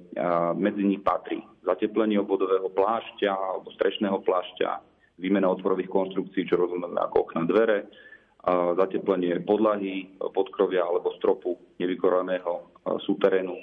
medzi 0.58 0.82
nich 0.82 1.06
patrí 1.06 1.46
zateplenie 1.66 2.22
obvodového 2.22 2.70
plášťa 2.70 3.32
alebo 3.34 3.74
strešného 3.74 4.22
plášťa, 4.22 4.70
výmena 5.18 5.50
otvorových 5.50 5.90
konštrukcií, 5.90 6.46
čo 6.46 6.62
rozumieme 6.62 7.02
ako 7.02 7.26
okna 7.26 7.44
dvere, 7.50 7.90
zateplenie 8.78 9.42
podlahy, 9.42 10.22
podkrovia 10.22 10.86
alebo 10.86 11.18
stropu 11.18 11.58
nevykoraného 11.82 12.78
súterénu 13.02 13.58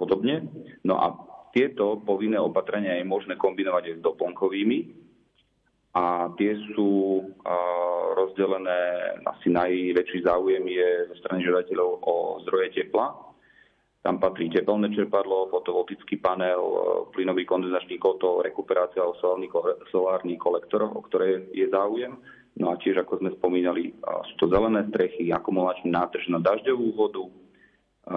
podobne. 0.00 0.48
No 0.88 0.96
a 0.96 1.12
tieto 1.52 2.00
povinné 2.00 2.40
opatrenia 2.40 2.96
je 2.96 3.04
možné 3.04 3.36
kombinovať 3.36 3.92
aj 3.92 3.94
s 4.00 4.04
doplnkovými 4.04 4.78
a 5.96 6.32
tie 6.40 6.56
sú 6.72 7.20
rozdelené, 8.16 8.80
asi 9.28 9.52
najväčší 9.52 10.24
záujem 10.24 10.64
je 10.64 10.88
zo 11.12 11.14
strany 11.20 11.44
žiadateľov 11.44 11.88
o 12.00 12.14
zdroje 12.44 12.72
tepla. 12.72 13.12
Tam 14.06 14.22
patrí 14.22 14.46
tepelné 14.46 14.94
čerpadlo, 14.94 15.50
fotovoltický 15.50 16.22
panel, 16.22 16.62
plynový 17.10 17.42
kondenzačný 17.42 17.98
kotol, 17.98 18.38
rekuperácia 18.46 19.02
a 19.02 19.10
solárny 19.90 20.38
kolektor, 20.38 20.86
o 20.86 21.02
ktoré 21.02 21.50
je 21.50 21.66
záujem 21.66 22.14
No 22.56 22.72
a 22.72 22.80
tiež, 22.80 23.04
ako 23.04 23.20
sme 23.20 23.36
spomínali, 23.36 23.92
sú 24.32 24.34
to 24.40 24.48
zelené 24.48 24.88
strechy, 24.88 25.28
akumulačný 25.28 25.92
nátrž 25.92 26.32
na 26.32 26.40
dažďovú 26.40 26.88
vodu, 26.96 27.24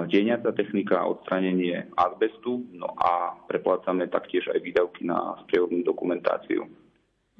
deňacia 0.08 0.55
technika, 0.55 1.03
odstranenie 1.03 1.91
azbestu, 2.00 2.63
no 2.72 2.96
a 2.96 3.36
preplácame 3.51 4.08
taktiež 4.08 4.48
aj 4.48 4.63
výdavky 4.63 5.03
na 5.03 5.36
sprievodnú 5.43 5.84
dokumentáciu. 5.84 6.72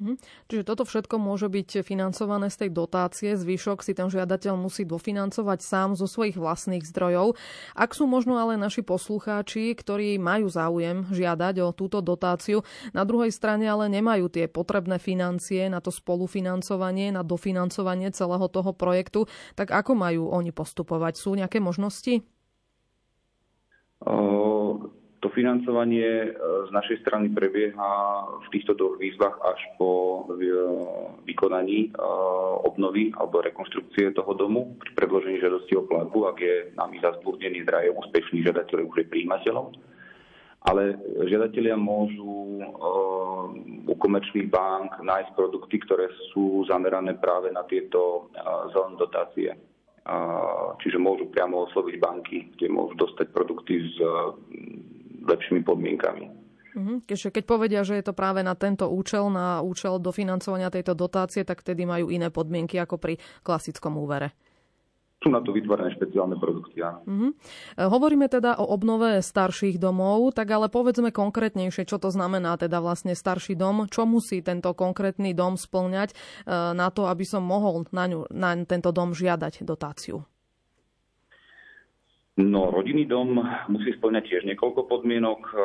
Mhm. 0.00 0.16
Čiže 0.48 0.64
toto 0.64 0.88
všetko 0.88 1.20
môže 1.20 1.52
byť 1.52 1.84
financované 1.84 2.48
z 2.48 2.66
tej 2.66 2.70
dotácie, 2.72 3.36
zvyšok 3.36 3.84
si 3.84 3.92
ten 3.92 4.08
žiadateľ 4.08 4.56
musí 4.56 4.88
dofinancovať 4.88 5.60
sám 5.60 5.88
zo 5.92 6.08
svojich 6.08 6.40
vlastných 6.40 6.80
zdrojov. 6.88 7.36
Ak 7.76 7.92
sú 7.92 8.08
možno 8.08 8.40
ale 8.40 8.56
naši 8.56 8.80
poslucháči, 8.80 9.76
ktorí 9.76 10.16
majú 10.16 10.48
záujem 10.48 11.04
žiadať 11.12 11.54
o 11.60 11.76
túto 11.76 12.00
dotáciu, 12.00 12.64
na 12.96 13.04
druhej 13.04 13.28
strane 13.28 13.68
ale 13.68 13.92
nemajú 13.92 14.32
tie 14.32 14.48
potrebné 14.48 14.96
financie 14.96 15.68
na 15.68 15.84
to 15.84 15.92
spolufinancovanie, 15.92 17.12
na 17.12 17.20
dofinancovanie 17.20 18.08
celého 18.16 18.48
toho 18.48 18.72
projektu, 18.72 19.28
tak 19.52 19.68
ako 19.68 19.92
majú 19.92 20.32
oni 20.32 20.48
postupovať? 20.48 21.20
Sú 21.20 21.36
nejaké 21.36 21.60
možnosti? 21.60 22.24
Uh 24.00 24.99
to 25.20 25.28
financovanie 25.28 26.08
e, 26.24 26.28
z 26.68 26.70
našej 26.72 27.04
strany 27.04 27.28
prebieha 27.28 27.92
v 28.40 28.48
týchto 28.56 28.72
dvoch 28.72 28.96
výzvach 28.96 29.36
až 29.44 29.60
po 29.76 30.24
e, 30.32 30.48
vykonaní 31.28 31.92
e, 31.92 32.00
obnovy 32.64 33.12
alebo 33.12 33.44
rekonštrukcie 33.44 34.16
toho 34.16 34.32
domu 34.32 34.80
pri 34.80 34.90
predložení 34.96 35.36
žiadosti 35.36 35.76
o 35.76 35.84
platbu, 35.84 36.18
ak 36.24 36.36
je 36.40 36.56
nami 36.72 36.96
zazbúrnený 37.04 37.68
zdrojom 37.68 38.00
úspešný 38.00 38.48
žiadateľ 38.48 38.88
už 38.88 38.96
je 39.04 39.10
príjimateľom. 39.12 39.68
Ale 40.60 40.92
žiadatelia 41.24 41.72
môžu 41.72 42.60
u 43.88 43.94
komerčných 43.96 44.52
bank 44.52 45.00
nájsť 45.00 45.32
produkty, 45.32 45.80
ktoré 45.80 46.12
sú 46.36 46.68
zamerané 46.68 47.16
práve 47.16 47.48
na 47.48 47.64
tieto 47.64 48.28
zelené 48.68 48.96
dotácie. 49.00 49.50
Čiže 50.84 51.00
môžu 51.00 51.32
priamo 51.32 51.64
osloviť 51.64 51.96
banky, 51.96 52.38
kde 52.60 52.76
môžu 52.76 52.92
dostať 53.00 53.32
produkty 53.32 53.88
z 53.88 54.04
lepšími 55.24 55.62
podmienkami. 55.64 56.24
Mhm. 56.74 56.94
Keďže 57.06 57.34
keď 57.34 57.44
povedia, 57.46 57.80
že 57.82 57.98
je 57.98 58.04
to 58.06 58.14
práve 58.14 58.46
na 58.46 58.54
tento 58.54 58.86
účel, 58.86 59.26
na 59.30 59.58
účel 59.62 59.98
dofinancovania 59.98 60.70
tejto 60.70 60.94
dotácie, 60.94 61.42
tak 61.42 61.66
tedy 61.66 61.82
majú 61.82 62.08
iné 62.14 62.30
podmienky 62.30 62.78
ako 62.78 62.96
pri 62.98 63.14
klasickom 63.42 63.98
úvere. 63.98 64.30
Sú 65.20 65.28
na 65.28 65.44
to 65.44 65.52
vytvorené 65.52 65.92
špeciálne 66.00 66.40
produkty. 66.40 66.80
Uh-huh. 66.80 67.36
Hovoríme 67.76 68.24
teda 68.32 68.56
o 68.56 68.64
obnove 68.72 69.20
starších 69.20 69.76
domov, 69.76 70.32
tak 70.32 70.48
ale 70.48 70.72
povedzme 70.72 71.12
konkrétnejšie, 71.12 71.84
čo 71.84 72.00
to 72.00 72.08
znamená 72.08 72.56
teda 72.56 72.80
vlastne 72.80 73.12
starší 73.12 73.52
dom, 73.52 73.84
čo 73.92 74.08
musí 74.08 74.40
tento 74.40 74.72
konkrétny 74.72 75.36
dom 75.36 75.60
splňať 75.60 76.16
e, 76.16 76.16
na 76.72 76.88
to, 76.88 77.04
aby 77.04 77.28
som 77.28 77.44
mohol 77.44 77.84
na, 77.92 78.08
ňu, 78.08 78.32
na 78.32 78.56
tento 78.64 78.96
dom 78.96 79.12
žiadať 79.12 79.60
dotáciu. 79.60 80.24
No, 82.40 82.72
rodinný 82.72 83.04
dom 83.04 83.36
musí 83.68 83.92
splňať 84.00 84.24
tiež 84.32 84.42
niekoľko 84.48 84.88
podmienok. 84.88 85.40
E, 85.52 85.56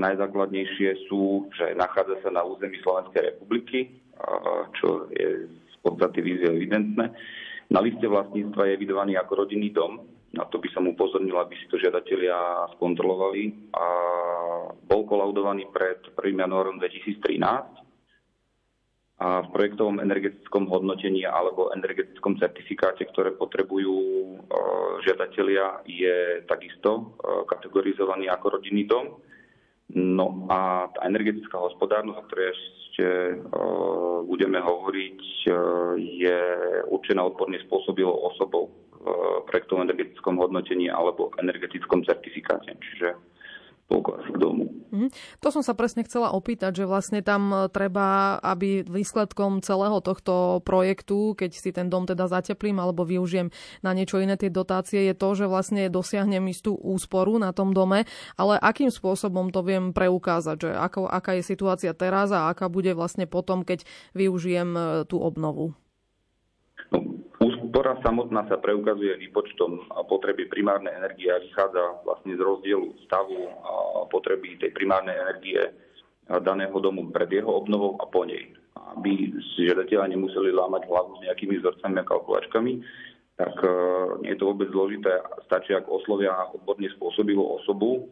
najzákladnejšie 0.00 1.08
sú, 1.12 1.52
že 1.52 1.76
nachádza 1.76 2.24
sa 2.24 2.30
na 2.32 2.40
území 2.40 2.80
Slovenskej 2.80 3.36
republiky, 3.36 3.78
e, 3.84 3.88
čo 4.80 5.12
je 5.12 5.44
z 5.44 5.74
podstaty 5.84 6.24
vízie 6.24 6.48
evidentné. 6.48 7.12
Na 7.68 7.84
liste 7.84 8.08
vlastníctva 8.08 8.64
je 8.64 8.76
evidovaný 8.80 9.20
ako 9.20 9.44
rodinný 9.44 9.76
dom. 9.76 10.08
Na 10.32 10.48
to 10.48 10.56
by 10.56 10.72
som 10.72 10.88
upozornil, 10.88 11.36
aby 11.36 11.52
si 11.60 11.68
to 11.68 11.76
žiadatelia 11.76 12.36
skontrolovali. 12.80 13.52
A 13.76 13.86
bol 14.88 15.04
kolaudovaný 15.04 15.68
pred 15.68 16.00
1. 16.16 16.44
januárom 16.48 16.80
2013 16.80 17.85
a 19.16 19.40
v 19.40 19.48
projektovom 19.48 19.96
energetickom 20.04 20.68
hodnotení 20.68 21.24
alebo 21.24 21.72
energetickom 21.72 22.36
certifikáte, 22.36 23.08
ktoré 23.08 23.32
potrebujú 23.32 23.96
e, 23.96 24.36
žiadatelia, 25.08 25.80
je 25.88 26.44
takisto 26.44 26.90
e, 27.00 27.02
kategorizovaný 27.48 28.28
ako 28.28 28.60
rodinný 28.60 28.84
dom. 28.84 29.16
No 29.96 30.44
a 30.52 30.92
tá 30.92 31.08
energetická 31.08 31.56
hospodárnosť, 31.56 32.18
o 32.20 32.26
ktorej 32.28 32.46
ešte 32.52 33.06
e, 33.08 33.34
budeme 34.28 34.60
hovoriť, 34.60 35.20
je 35.96 36.38
určená 36.92 37.24
odborne 37.24 37.56
spôsobilou 37.64 38.12
osobou 38.28 38.68
v 39.00 39.46
projektovom 39.48 39.86
energetickom 39.86 40.36
hodnotení 40.36 40.92
alebo 40.92 41.32
energetickom 41.40 42.04
certifikáte. 42.04 42.74
Čiže 42.74 43.16
k 43.86 44.36
domu. 44.38 44.66
Mm. 44.90 45.10
To 45.42 45.48
som 45.54 45.62
sa 45.62 45.78
presne 45.78 46.02
chcela 46.02 46.34
opýtať, 46.34 46.82
že 46.82 46.90
vlastne 46.90 47.22
tam 47.22 47.50
e, 47.54 47.56
treba, 47.70 48.38
aby 48.42 48.82
výsledkom 48.82 49.62
celého 49.62 50.02
tohto 50.02 50.58
projektu, 50.66 51.38
keď 51.38 51.50
si 51.54 51.70
ten 51.70 51.86
dom 51.86 52.02
teda 52.02 52.26
zateplím 52.26 52.82
alebo 52.82 53.06
využijem 53.06 53.54
na 53.86 53.94
niečo 53.94 54.18
iné 54.18 54.34
tie 54.34 54.50
dotácie, 54.50 55.06
je 55.06 55.14
to, 55.14 55.28
že 55.38 55.46
vlastne 55.46 55.86
dosiahnem 55.86 56.50
istú 56.50 56.74
úsporu 56.74 57.38
na 57.38 57.54
tom 57.54 57.70
dome, 57.70 58.10
ale 58.34 58.58
akým 58.58 58.90
spôsobom 58.90 59.54
to 59.54 59.62
viem 59.62 59.94
preukázať, 59.94 60.56
že 60.58 60.70
ako, 60.74 61.06
aká 61.06 61.38
je 61.38 61.46
situácia 61.46 61.94
teraz 61.94 62.34
a 62.34 62.50
aká 62.50 62.66
bude 62.66 62.90
vlastne 62.90 63.30
potom, 63.30 63.62
keď 63.62 63.86
využijem 64.18 64.70
e, 64.74 64.82
tú 65.06 65.22
obnovu? 65.22 65.78
Úspora 67.76 68.00
samotná 68.00 68.48
sa 68.48 68.56
preukazuje 68.56 69.20
výpočtom 69.20 69.92
potreby 70.08 70.48
primárnej 70.48 70.96
energie 70.96 71.28
a 71.28 71.44
vychádza 71.44 72.08
vlastne 72.08 72.32
z 72.32 72.40
rozdielu 72.40 72.88
stavu 73.04 73.52
potreby 74.08 74.56
tej 74.56 74.72
primárnej 74.72 75.12
energie 75.12 75.60
daného 76.24 76.72
domu 76.80 77.12
pred 77.12 77.28
jeho 77.28 77.52
obnovou 77.52 78.00
a 78.00 78.08
po 78.08 78.24
nej. 78.24 78.48
Aby 78.96 79.28
žiadatelia 79.60 80.08
nemuseli 80.08 80.56
lámať 80.56 80.88
hlavu 80.88 81.20
s 81.20 81.28
nejakými 81.28 81.60
vzorcami 81.60 82.00
a 82.00 82.08
kalkulačkami, 82.08 82.72
tak 83.36 83.52
e, 83.60 83.68
nie 84.24 84.32
je 84.32 84.40
to 84.40 84.48
vôbec 84.56 84.72
zložité. 84.72 85.12
Stačí, 85.44 85.76
ak 85.76 85.84
oslovia 85.84 86.32
odborne 86.56 86.88
spôsobilú 86.96 87.60
osobu 87.60 88.08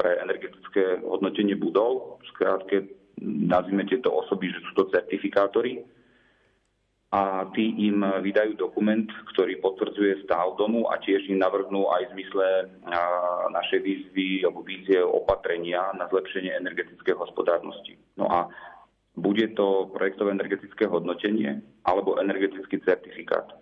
pre 0.00 0.16
energetické 0.24 1.04
hodnotenie 1.04 1.60
budov. 1.60 2.24
Skrátke 2.32 2.88
nazvime 3.20 3.84
tieto 3.84 4.16
osoby, 4.16 4.48
že 4.48 4.64
sú 4.64 4.80
to 4.80 4.84
certifikátory 4.96 5.84
a 7.12 7.44
tí 7.52 7.76
im 7.92 8.00
vydajú 8.00 8.56
dokument, 8.56 9.04
ktorý 9.36 9.60
potvrdzuje 9.60 10.24
stav 10.24 10.56
domu 10.56 10.88
a 10.88 10.96
tiež 10.96 11.28
im 11.28 11.44
navrhnú 11.44 11.92
aj 11.92 12.08
v 12.08 12.12
zmysle 12.16 12.46
našej 13.52 13.80
výzvy 13.84 14.28
alebo 14.48 14.64
vízie 14.64 14.96
opatrenia 15.04 15.92
na 15.92 16.08
zlepšenie 16.08 16.56
energetickej 16.56 17.12
hospodárnosti. 17.12 18.00
No 18.16 18.32
a 18.32 18.48
bude 19.12 19.44
to 19.52 19.92
projektové 19.92 20.32
energetické 20.32 20.88
hodnotenie 20.88 21.60
alebo 21.84 22.16
energetický 22.16 22.80
certifikát. 22.80 23.60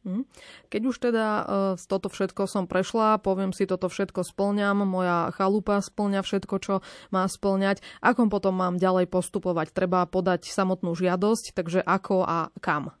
Mhm. 0.00 0.24
Keď 0.72 0.82
už 0.88 0.96
teda 0.96 1.26
uh, 1.44 1.44
toto 1.76 2.08
všetko 2.08 2.48
som 2.48 2.64
prešla, 2.64 3.20
poviem 3.20 3.52
si, 3.52 3.68
toto 3.68 3.92
všetko 3.92 4.24
splňam, 4.24 4.88
moja 4.88 5.28
chalupa 5.36 5.76
splňa 5.84 6.24
všetko, 6.24 6.54
čo 6.64 6.74
má 7.12 7.28
splňať, 7.28 7.84
ako 8.00 8.32
potom 8.32 8.56
mám 8.56 8.80
ďalej 8.80 9.12
postupovať? 9.12 9.76
Treba 9.76 10.08
podať 10.08 10.48
samotnú 10.48 10.96
žiadosť, 10.96 11.52
takže 11.52 11.84
ako 11.84 12.24
a 12.24 12.48
kam? 12.64 12.96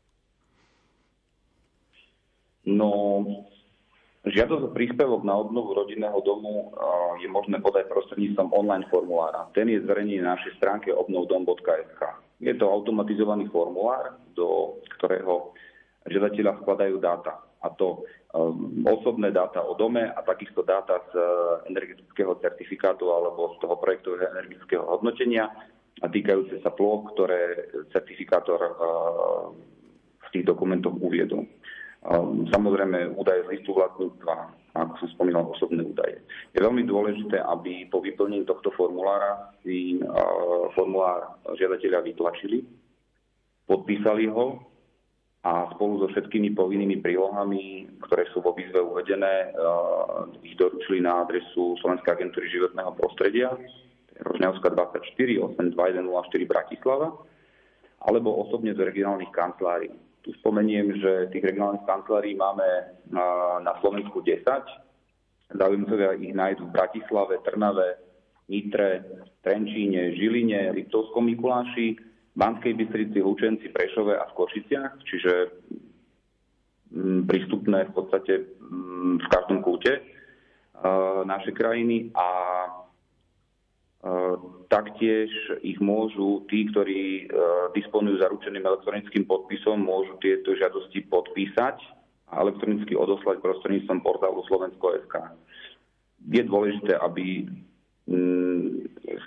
No, 2.68 3.24
žiadosť 4.28 4.68
o 4.68 4.74
príspevok 4.76 5.24
na 5.24 5.40
obnovu 5.40 5.72
rodinného 5.72 6.20
domu 6.20 6.68
uh, 6.68 7.16
je 7.16 7.32
možné 7.32 7.64
podať 7.64 7.88
prostredníctvom 7.88 8.52
online 8.52 8.84
formulára. 8.92 9.48
Ten 9.56 9.72
je 9.72 9.80
zverejnený 9.80 10.20
na 10.20 10.36
našej 10.36 10.60
stránke 10.60 10.92
obnovdom.sk. 10.92 12.02
Je 12.44 12.52
to 12.60 12.68
automatizovaný 12.68 13.48
formulár, 13.48 14.20
do 14.36 14.76
ktorého 15.00 15.56
žiadatelia 16.08 16.56
vkladajú 16.56 16.96
dáta. 17.00 17.44
a 17.60 17.68
to 17.76 18.08
um, 18.32 18.80
osobné 18.88 19.30
dáta 19.30 19.60
o 19.60 19.76
dome 19.76 20.08
a 20.08 20.20
takisto 20.24 20.64
dáta 20.64 20.96
z 21.12 21.16
energetického 21.68 22.40
certifikátu 22.40 23.12
alebo 23.12 23.52
z 23.56 23.56
toho 23.60 23.76
projektového 23.76 24.32
energetického 24.32 24.84
hodnotenia 24.88 25.52
a 26.00 26.06
týkajúce 26.08 26.64
sa 26.64 26.72
ploch, 26.72 27.12
ktoré 27.12 27.68
certifikátor 27.92 28.56
v 30.16 30.28
tých 30.32 30.48
dokumentoch 30.48 30.96
uviedol. 30.96 31.44
Samozrejme, 32.48 33.12
údaje 33.20 33.44
z 33.44 33.50
listu 33.52 33.76
vlastníctva, 33.76 34.34
ako 34.72 34.94
som 35.04 35.08
spomínal, 35.12 35.52
osobné 35.52 35.84
údaje. 35.84 36.24
Je 36.56 36.64
veľmi 36.64 36.88
dôležité, 36.88 37.44
aby 37.44 37.84
po 37.92 38.00
vyplnení 38.00 38.48
tohto 38.48 38.72
formulára 38.72 39.52
si 39.60 40.00
formulár 40.72 41.36
žiadateľa 41.52 42.00
vytlačili, 42.08 42.64
podpísali 43.68 44.32
ho 44.32 44.69
a 45.40 45.72
spolu 45.72 46.04
so 46.04 46.06
všetkými 46.12 46.52
povinnými 46.52 47.00
prílohami, 47.00 47.88
ktoré 48.04 48.28
sú 48.32 48.44
vo 48.44 48.52
výzve 48.52 48.76
uvedené, 48.84 49.56
ich 50.44 50.52
doručili 50.60 51.00
na 51.00 51.24
adresu 51.24 51.80
Slovenskej 51.80 52.12
agentúry 52.12 52.52
životného 52.52 52.92
prostredia, 52.96 53.56
Rožňavská 54.20 54.76
24 54.76 55.56
82104 55.72 56.44
Bratislava, 56.44 57.08
alebo 58.04 58.36
osobne 58.44 58.76
z 58.76 58.84
regionálnych 58.84 59.32
kancelárií 59.32 59.96
tu 60.20 60.36
spomeniem, 60.40 61.00
že 61.00 61.32
tých 61.32 61.44
regionálnych 61.52 61.88
kancelárií 61.88 62.36
máme 62.36 62.68
na 63.64 63.72
Slovensku 63.80 64.20
10. 64.20 64.44
Zaujímavia 65.56 66.14
ich 66.20 66.36
nájdú 66.36 66.68
v 66.68 66.76
Bratislave, 66.76 67.40
Trnave, 67.42 67.98
Nitre, 68.52 69.02
Trenčíne, 69.40 70.14
Žiline, 70.14 70.76
Liptovskom 70.76 71.26
Mikuláši, 71.26 71.96
Banskej 72.40 72.72
Bystrici, 72.72 73.20
Lučenci, 73.20 73.68
Prešove 73.68 74.16
a 74.16 74.24
v 74.24 74.36
Košiciach, 74.40 74.92
čiže 75.04 75.32
mm, 76.96 77.28
prístupné 77.28 77.84
v 77.84 77.92
podstate 77.92 78.32
mm, 78.40 79.20
v 79.20 79.26
každom 79.28 79.60
kúte 79.60 80.00
našej 81.28 81.52
krajiny 81.60 82.08
a 82.16 82.28
Taktiež 84.70 85.28
ich 85.60 85.76
môžu 85.76 86.48
tí, 86.48 86.64
ktorí 86.72 87.28
disponujú 87.76 88.16
zaručeným 88.24 88.64
elektronickým 88.64 89.28
podpisom, 89.28 89.76
môžu 89.76 90.16
tieto 90.24 90.56
žiadosti 90.56 91.04
podpísať 91.04 91.76
a 92.32 92.40
elektronicky 92.40 92.96
odoslať 92.96 93.44
prostredníctvom 93.44 94.00
portálu 94.00 94.40
Slovensko.sk. 94.48 95.36
Je 96.32 96.42
dôležité, 96.48 96.96
aby 96.96 97.44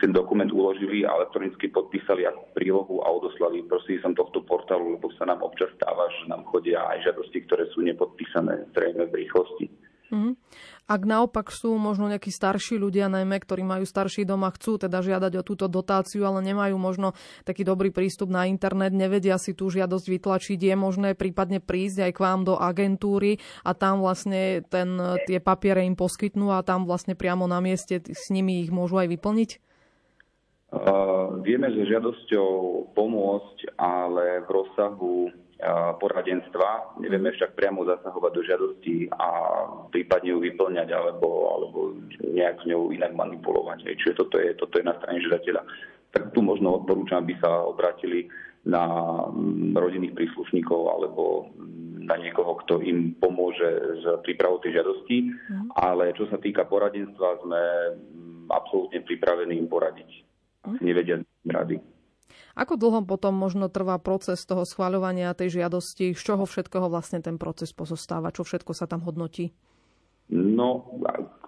ten 0.03 0.11
dokument 0.11 0.51
uložili 0.51 1.07
a 1.07 1.15
elektronicky 1.15 1.71
podpísali 1.71 2.27
ako 2.27 2.51
prílohu 2.51 2.99
a 3.07 3.07
odoslali 3.07 3.63
prostredníctvom 3.71 4.19
tohto 4.19 4.39
portálu, 4.43 4.99
lebo 4.99 5.07
sa 5.15 5.23
nám 5.23 5.39
občas 5.39 5.71
stáva, 5.79 6.11
že 6.19 6.27
nám 6.27 6.43
chodia 6.51 6.83
aj 6.91 7.07
žiadosti, 7.07 7.47
ktoré 7.47 7.71
sú 7.71 7.87
nepodpísané 7.87 8.67
zrejme 8.75 9.07
v 9.07 9.23
rýchlosti. 9.23 9.71
Mm. 10.11 10.35
Ak 10.83 11.07
naopak 11.07 11.47
sú 11.49 11.79
možno 11.79 12.11
nejakí 12.11 12.27
starší 12.27 12.75
ľudia, 12.75 13.07
najmä, 13.07 13.39
ktorí 13.39 13.63
majú 13.63 13.87
starší 13.87 14.27
dom 14.27 14.43
a 14.43 14.51
chcú 14.51 14.75
teda 14.75 14.99
žiadať 14.99 15.39
o 15.39 15.47
túto 15.47 15.65
dotáciu, 15.71 16.27
ale 16.27 16.43
nemajú 16.43 16.75
možno 16.75 17.15
taký 17.47 17.63
dobrý 17.63 17.89
prístup 17.89 18.27
na 18.27 18.45
internet, 18.45 18.91
nevedia 18.91 19.39
si 19.39 19.55
tú 19.55 19.71
žiadosť 19.71 20.05
vytlačiť, 20.11 20.59
je 20.59 20.75
možné 20.75 21.09
prípadne 21.15 21.63
prísť 21.63 22.09
aj 22.09 22.11
k 22.13 22.19
vám 22.19 22.41
do 22.43 22.59
agentúry 22.59 23.39
a 23.63 23.71
tam 23.71 24.03
vlastne 24.03 24.61
ten, 24.67 24.99
tie 25.25 25.39
papiere 25.39 25.87
im 25.87 25.95
poskytnú 25.95 26.51
a 26.51 26.61
tam 26.67 26.83
vlastne 26.83 27.15
priamo 27.15 27.47
na 27.47 27.63
mieste 27.63 28.03
s 28.03 28.27
nimi 28.27 28.61
ich 28.61 28.69
môžu 28.69 28.99
aj 28.99 29.07
vyplniť? 29.07 29.51
Uh, 30.73 31.37
vieme 31.45 31.69
so 31.69 31.85
žiadosťou 31.85 32.49
pomôcť, 32.97 33.77
ale 33.77 34.41
v 34.41 34.49
rozsahu 34.49 35.29
poradenstva. 35.99 36.99
Nevieme 36.99 37.31
však 37.31 37.55
priamo 37.55 37.87
zasahovať 37.87 38.31
do 38.33 38.41
žiadosti 38.43 38.95
a 39.13 39.27
prípadne 39.89 40.35
ju 40.35 40.39
vyplňať 40.43 40.89
alebo, 40.91 41.27
alebo 41.55 41.79
nejak 42.19 42.63
s 42.63 42.67
ňou 42.67 42.91
inak 42.91 43.15
manipulovať. 43.15 43.87
Čiže 43.97 44.19
toto 44.19 44.35
je, 44.39 44.53
toto 44.59 44.79
je 44.79 44.85
na 44.85 44.95
strane 44.99 45.23
žiadateľa. 45.23 45.61
Tak 46.13 46.23
tu 46.35 46.45
možno 46.45 46.83
odporúčam, 46.83 47.25
aby 47.25 47.33
sa 47.41 47.65
obratili 47.65 48.29
na 48.63 48.85
mm, 49.27 49.75
rodinných 49.75 50.15
príslušníkov 50.15 50.81
alebo 50.87 51.51
na 52.03 52.19
niekoho, 52.19 52.59
kto 52.63 52.83
im 52.83 53.15
pomôže 53.15 54.03
s 54.03 54.05
prípravou 54.27 54.59
tej 54.59 54.79
žiadosti. 54.79 55.17
Mm. 55.31 55.67
Ale 55.79 56.15
čo 56.15 56.27
sa 56.27 56.39
týka 56.39 56.67
poradenstva, 56.67 57.43
sme 57.43 57.61
mm, 57.95 58.51
absolútne 58.51 58.99
pripravení 59.03 59.59
im 59.59 59.67
poradiť. 59.67 60.09
Mm. 60.67 60.77
Nevedia 60.83 61.17
rady. 61.47 61.92
Ako 62.53 62.77
dlho 62.77 63.01
potom 63.01 63.33
možno 63.33 63.65
trvá 63.65 63.97
proces 63.97 64.45
toho 64.45 64.61
schváľovania 64.61 65.33
tej 65.33 65.61
žiadosti? 65.61 66.13
Z 66.13 66.21
čoho 66.21 66.45
všetkého 66.45 66.85
vlastne 66.85 67.17
ten 67.17 67.41
proces 67.41 67.73
pozostáva? 67.73 68.29
Čo 68.29 68.45
všetko 68.45 68.77
sa 68.77 68.85
tam 68.85 69.01
hodnotí? 69.01 69.49
No, 70.29 71.01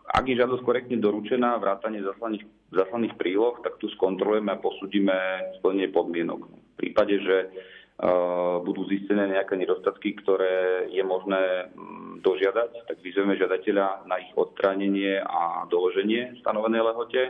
ak 0.10 0.26
je 0.26 0.40
žiadosť 0.42 0.66
korektne 0.66 0.98
doručená, 0.98 1.62
vrátanie 1.62 2.02
zaslaných, 2.02 2.50
zaslaných 2.74 3.14
príloh, 3.22 3.62
tak 3.62 3.78
tu 3.78 3.86
skontrolujeme 3.94 4.50
a 4.50 4.62
posúdime 4.62 5.16
splnenie 5.62 5.94
podmienok. 5.94 6.42
V 6.50 6.76
prípade, 6.82 7.22
že 7.22 7.38
uh, 7.54 8.60
budú 8.66 8.90
zistené 8.90 9.30
nejaké 9.30 9.62
nedostatky, 9.62 10.18
ktoré 10.26 10.90
je 10.90 11.06
možné 11.06 11.70
um, 11.78 12.18
dožiadať, 12.18 12.90
tak 12.90 12.98
vyzveme 13.06 13.38
žiadateľa 13.38 14.10
na 14.10 14.16
ich 14.26 14.34
odstránenie 14.34 15.22
a 15.22 15.70
doloženie 15.70 16.42
stanovenej 16.42 16.82
lehote 16.82 17.22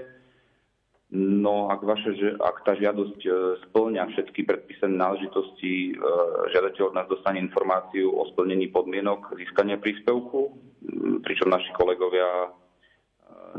No 1.15 1.71
ak, 1.71 1.79
vaše, 1.87 2.11
ak 2.35 2.67
tá 2.67 2.75
žiadosť 2.75 3.19
e, 3.23 3.31
splňa 3.63 4.03
všetky 4.11 4.43
predpísané 4.43 4.99
náležitosti, 4.99 5.95
e, 5.95 6.11
žiadateľ 6.51 6.91
od 6.91 6.95
nás 6.99 7.07
dostane 7.07 7.39
informáciu 7.39 8.11
o 8.11 8.27
splnení 8.35 8.67
podmienok 8.67 9.31
získania 9.39 9.79
príspevku, 9.79 10.51
pričom 11.23 11.47
naši 11.47 11.71
kolegovia 11.71 12.27
e, 12.27 12.49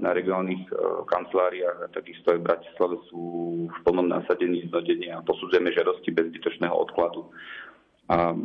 na 0.04 0.12
regionálnych 0.12 0.68
kanceláriách 1.08 1.88
a 1.88 1.92
takisto 1.96 2.36
aj 2.36 2.44
v 2.44 2.46
Bratislave 2.52 2.96
sú 3.08 3.24
v 3.72 3.78
plnom 3.88 4.04
nasadení 4.04 4.68
znodenia 4.68 5.16
a 5.16 5.24
posudzujeme 5.24 5.72
žiadosti 5.72 6.12
bez 6.12 6.28
zbytočného 6.36 6.76
odkladu. 6.76 7.32
A 8.12 8.36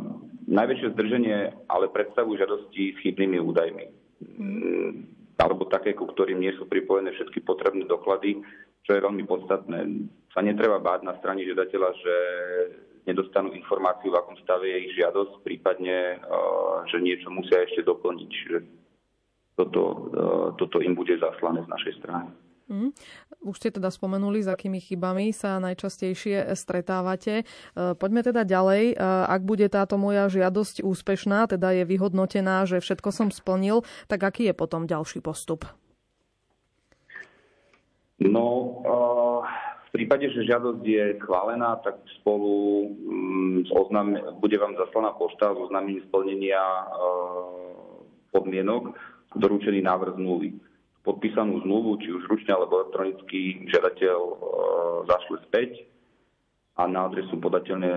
najväčšie 0.48 0.96
zdrženie 0.96 1.52
ale 1.68 1.92
predstavujú 1.92 2.40
žiadosti 2.40 2.96
s 2.96 2.98
chybnými 3.04 3.44
údajmi. 3.44 3.84
Mm. 4.40 4.90
Alebo 5.36 5.68
také, 5.68 5.92
ku 5.92 6.06
ktorým 6.06 6.38
nie 6.38 6.54
sú 6.56 6.64
pripojené 6.70 7.12
všetky 7.12 7.42
potrebné 7.42 7.84
doklady, 7.90 8.40
čo 8.82 8.90
je 8.98 9.04
veľmi 9.04 9.24
podstatné. 9.26 9.78
Sa 10.34 10.40
netreba 10.40 10.82
báť 10.82 11.06
na 11.06 11.14
strane 11.20 11.44
žiadateľa, 11.46 11.90
že 12.02 12.14
nedostanú 13.06 13.50
informáciu, 13.54 14.14
v 14.14 14.18
akom 14.18 14.36
stave 14.42 14.70
je 14.70 14.78
ich 14.86 14.92
žiadosť, 14.98 15.42
prípadne, 15.42 16.18
eh, 16.18 16.74
že 16.90 17.02
niečo 17.02 17.28
musia 17.30 17.62
ešte 17.66 17.82
doplniť. 17.82 18.30
Že 18.30 18.58
toto, 19.58 19.82
eh, 19.82 20.48
toto 20.58 20.76
im 20.78 20.94
bude 20.94 21.18
zaslané 21.18 21.66
z 21.66 21.68
našej 21.68 21.94
strany. 21.98 22.30
Mm. 22.70 22.94
Už 23.42 23.58
ste 23.58 23.74
teda 23.74 23.90
spomenuli, 23.90 24.40
s 24.40 24.48
akými 24.48 24.80
chybami 24.80 25.34
sa 25.34 25.60
najčastejšie 25.60 26.54
stretávate. 26.54 27.42
Eh, 27.42 27.92
poďme 27.98 28.22
teda 28.22 28.46
ďalej. 28.46 28.96
Ak 29.02 29.42
bude 29.42 29.66
táto 29.66 29.98
moja 29.98 30.30
žiadosť 30.30 30.86
úspešná, 30.86 31.50
teda 31.50 31.74
je 31.74 31.84
vyhodnotená, 31.84 32.64
že 32.64 32.78
všetko 32.78 33.10
som 33.10 33.28
splnil, 33.34 33.82
tak 34.06 34.22
aký 34.22 34.48
je 34.48 34.54
potom 34.54 34.86
ďalší 34.86 35.20
postup? 35.20 35.66
No, 38.22 38.78
v 39.88 39.88
prípade, 39.90 40.30
že 40.32 40.46
žiadosť 40.46 40.82
je 40.84 41.04
chválená, 41.20 41.76
tak 41.84 42.00
spolu 42.22 42.88
mm, 42.96 43.68
oznam, 43.74 44.16
bude 44.40 44.56
vám 44.56 44.78
zaslaná 44.78 45.12
pošta 45.12 45.52
s 45.52 45.58
oznámením 45.58 46.06
splnenia 46.08 46.60
podmienok 48.32 48.96
doručený 49.36 49.84
návrh 49.84 50.16
zmluvy. 50.16 50.56
Podpísanú 51.02 51.60
zmluvu, 51.66 51.98
či 51.98 52.14
už 52.14 52.30
ručne 52.30 52.54
alebo 52.54 52.84
elektronicky, 52.84 53.66
žiadateľ 53.68 54.18
zašle 55.08 55.36
späť 55.50 55.70
a 56.78 56.88
na 56.88 57.10
adresu 57.10 57.36
podateľne 57.36 57.90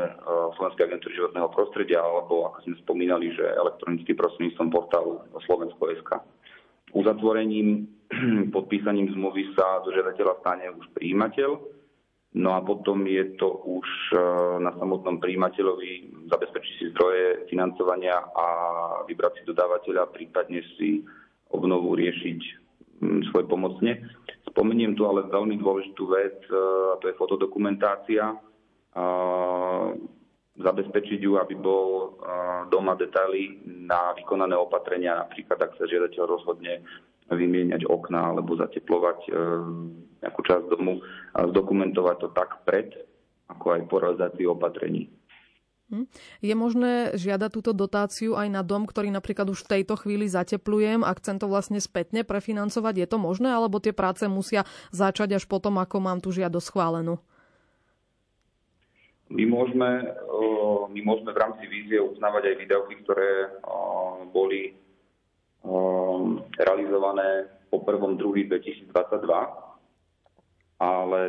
Slovenskej 0.58 0.90
agentúry 0.90 1.14
životného 1.16 1.48
prostredia 1.54 2.04
alebo, 2.04 2.50
ako 2.52 2.66
sme 2.66 2.76
spomínali, 2.84 3.32
že 3.32 3.46
elektronicky 3.46 4.12
prostredníctvom 4.18 4.70
portálu 4.74 5.22
Slovensko.sk. 5.48 6.12
Uzatvorením 6.94 7.88
podpísaním 8.56 9.10
zmluvy 9.14 9.56
sa 9.58 9.82
do 9.82 9.90
žiadateľa 9.90 10.34
stane 10.42 10.66
už 10.76 10.86
príjimateľ, 10.94 11.50
no 12.36 12.50
a 12.54 12.60
potom 12.62 13.08
je 13.10 13.34
to 13.40 13.50
už 13.66 13.88
e, 14.14 14.18
na 14.62 14.72
samotnom 14.78 15.18
príjimateľovi 15.18 16.26
zabezpečiť 16.30 16.74
si 16.78 16.86
zdroje 16.94 17.50
financovania 17.50 18.20
a 18.36 18.48
vybrať 19.10 19.42
si 19.42 19.42
dodávateľa, 19.50 20.14
prípadne 20.14 20.62
si 20.78 21.02
obnovu 21.50 21.98
riešiť 21.98 22.40
svoje 23.32 23.46
pomocne. 23.46 24.06
Spomeniem 24.50 24.96
tu 24.96 25.04
ale 25.04 25.28
veľmi 25.28 25.60
dôležitú 25.60 26.04
vec, 26.12 26.38
e, 26.48 26.56
a 26.94 26.96
to 27.02 27.10
je 27.10 27.20
fotodokumentácia. 27.20 28.38
Zabezpečiť 30.56 31.20
ju, 31.20 31.36
aby 31.36 31.56
bol 31.60 31.88
e, 32.00 32.08
doma 32.72 32.96
detaily 32.96 33.60
na 33.66 34.16
vykonané 34.16 34.56
opatrenia, 34.56 35.20
napríklad 35.28 35.60
ak 35.60 35.76
sa 35.76 35.84
žiadateľ 35.84 36.24
rozhodne 36.24 36.80
vymieňať 37.28 37.84
okná 37.90 38.32
alebo 38.32 38.56
zateplovať 38.56 39.20
e, 39.28 39.32
nejakú 40.24 40.42
časť 40.42 40.66
domu 40.72 41.04
a 41.36 41.50
zdokumentovať 41.52 42.18
to 42.24 42.30
tak 42.32 42.64
pred, 42.64 42.96
ako 43.52 43.66
aj 43.76 43.82
po 43.92 43.96
realizácii 44.00 44.48
opatrení. 44.48 45.12
Hm. 45.94 46.10
Je 46.42 46.56
možné 46.58 47.14
žiadať 47.14 47.50
túto 47.54 47.70
dotáciu 47.70 48.34
aj 48.34 48.50
na 48.50 48.66
dom, 48.66 48.90
ktorý 48.90 49.14
napríklad 49.14 49.46
už 49.54 49.70
v 49.70 49.72
tejto 49.78 50.02
chvíli 50.02 50.26
zateplujem 50.26 51.06
a 51.06 51.14
chcem 51.14 51.38
to 51.38 51.46
vlastne 51.46 51.78
spätne 51.78 52.26
prefinancovať? 52.26 53.06
Je 53.06 53.08
to 53.12 53.22
možné, 53.22 53.54
alebo 53.54 53.78
tie 53.78 53.94
práce 53.94 54.26
musia 54.26 54.66
začať 54.90 55.38
až 55.38 55.46
potom, 55.46 55.78
ako 55.78 56.02
mám 56.02 56.26
tú 56.26 56.34
žiadosť 56.34 56.66
schválenú? 56.74 57.22
My 59.30 59.44
môžeme, 59.50 60.06
my 60.94 61.00
môžeme 61.02 61.34
v 61.34 61.42
rámci 61.42 61.66
vízie 61.66 61.98
uznávať 61.98 62.54
aj 62.54 62.56
výdavky, 62.62 62.94
ktoré 63.02 63.58
boli 64.30 64.78
realizované 66.62 67.50
po 67.74 67.82
1.2.2022, 67.82 68.86
ale 70.78 71.20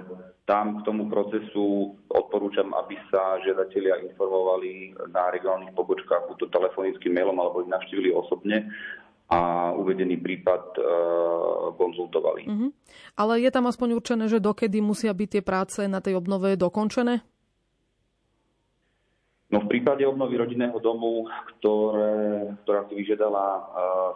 tam 0.46 0.78
k 0.78 0.84
tomu 0.86 1.10
procesu 1.10 1.96
odporúčam, 2.06 2.70
aby 2.76 2.94
sa 3.10 3.40
žiadatelia 3.42 3.98
informovali 4.06 4.94
na 5.10 5.32
regionálnych 5.34 5.74
pobočkách, 5.74 6.30
buď 6.30 6.36
to 6.38 6.46
telefonickým 6.54 7.16
mailom, 7.16 7.40
alebo 7.40 7.66
ich 7.66 7.72
navštívili 7.72 8.14
osobne 8.14 8.70
a 9.26 9.74
uvedený 9.74 10.22
prípad 10.22 10.78
e, 10.78 10.80
konzultovali. 11.74 12.46
Mm-hmm. 12.46 12.70
Ale 13.18 13.42
je 13.42 13.50
tam 13.50 13.66
aspoň 13.66 13.98
určené, 13.98 14.30
že 14.30 14.38
dokedy 14.38 14.78
musia 14.78 15.10
byť 15.10 15.28
tie 15.34 15.42
práce 15.42 15.82
na 15.90 15.98
tej 15.98 16.14
obnove 16.14 16.54
dokončené? 16.54 17.26
No 19.56 19.64
v 19.64 19.72
prípade 19.72 20.04
obnovy 20.04 20.36
rodinného 20.36 20.76
domu, 20.84 21.24
ktoré, 21.56 22.44
ktorá 22.60 22.84
si 22.92 23.00
vyžiadala 23.00 23.44
uh, 23.56 23.64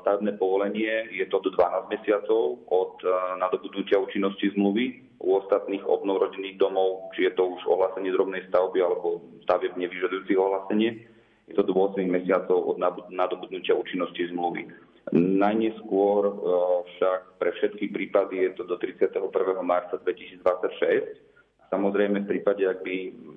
stavebné 0.04 0.36
povolenie, 0.36 1.08
je 1.16 1.24
to 1.32 1.40
do 1.40 1.48
12 1.56 1.88
mesiacov 1.88 2.60
od 2.68 3.00
uh, 3.08 3.40
nadobudnutia 3.40 3.96
účinnosti 3.96 4.52
zmluvy. 4.52 5.00
U 5.24 5.40
ostatných 5.40 5.80
obnov 5.88 6.28
rodinných 6.28 6.60
domov, 6.60 7.08
či 7.16 7.24
je 7.24 7.32
to 7.40 7.56
už 7.56 7.64
ohlásenie 7.72 8.12
drobnej 8.12 8.44
stavby 8.52 8.84
alebo 8.84 9.24
stavieb 9.48 9.80
nevyžadujúcich 9.80 10.36
ohlásenie, 10.36 11.08
je 11.48 11.56
to 11.56 11.64
do 11.64 11.72
8 11.72 12.04
mesiacov 12.04 12.60
od 12.60 12.76
nadobudnutia 13.08 13.72
účinnosti 13.72 14.28
zmluvy. 14.36 14.68
Najneskôr 15.16 16.22
uh, 16.28 16.84
však 16.84 17.40
pre 17.40 17.56
všetky 17.56 17.88
prípady 17.88 18.44
je 18.44 18.60
to 18.60 18.68
do 18.68 18.76
31. 18.76 19.24
marca 19.64 19.96
2026 20.04 21.29
Samozrejme, 21.70 22.26
v 22.26 22.30
prípade, 22.34 22.66
ak 22.66 22.82
by 22.82 22.96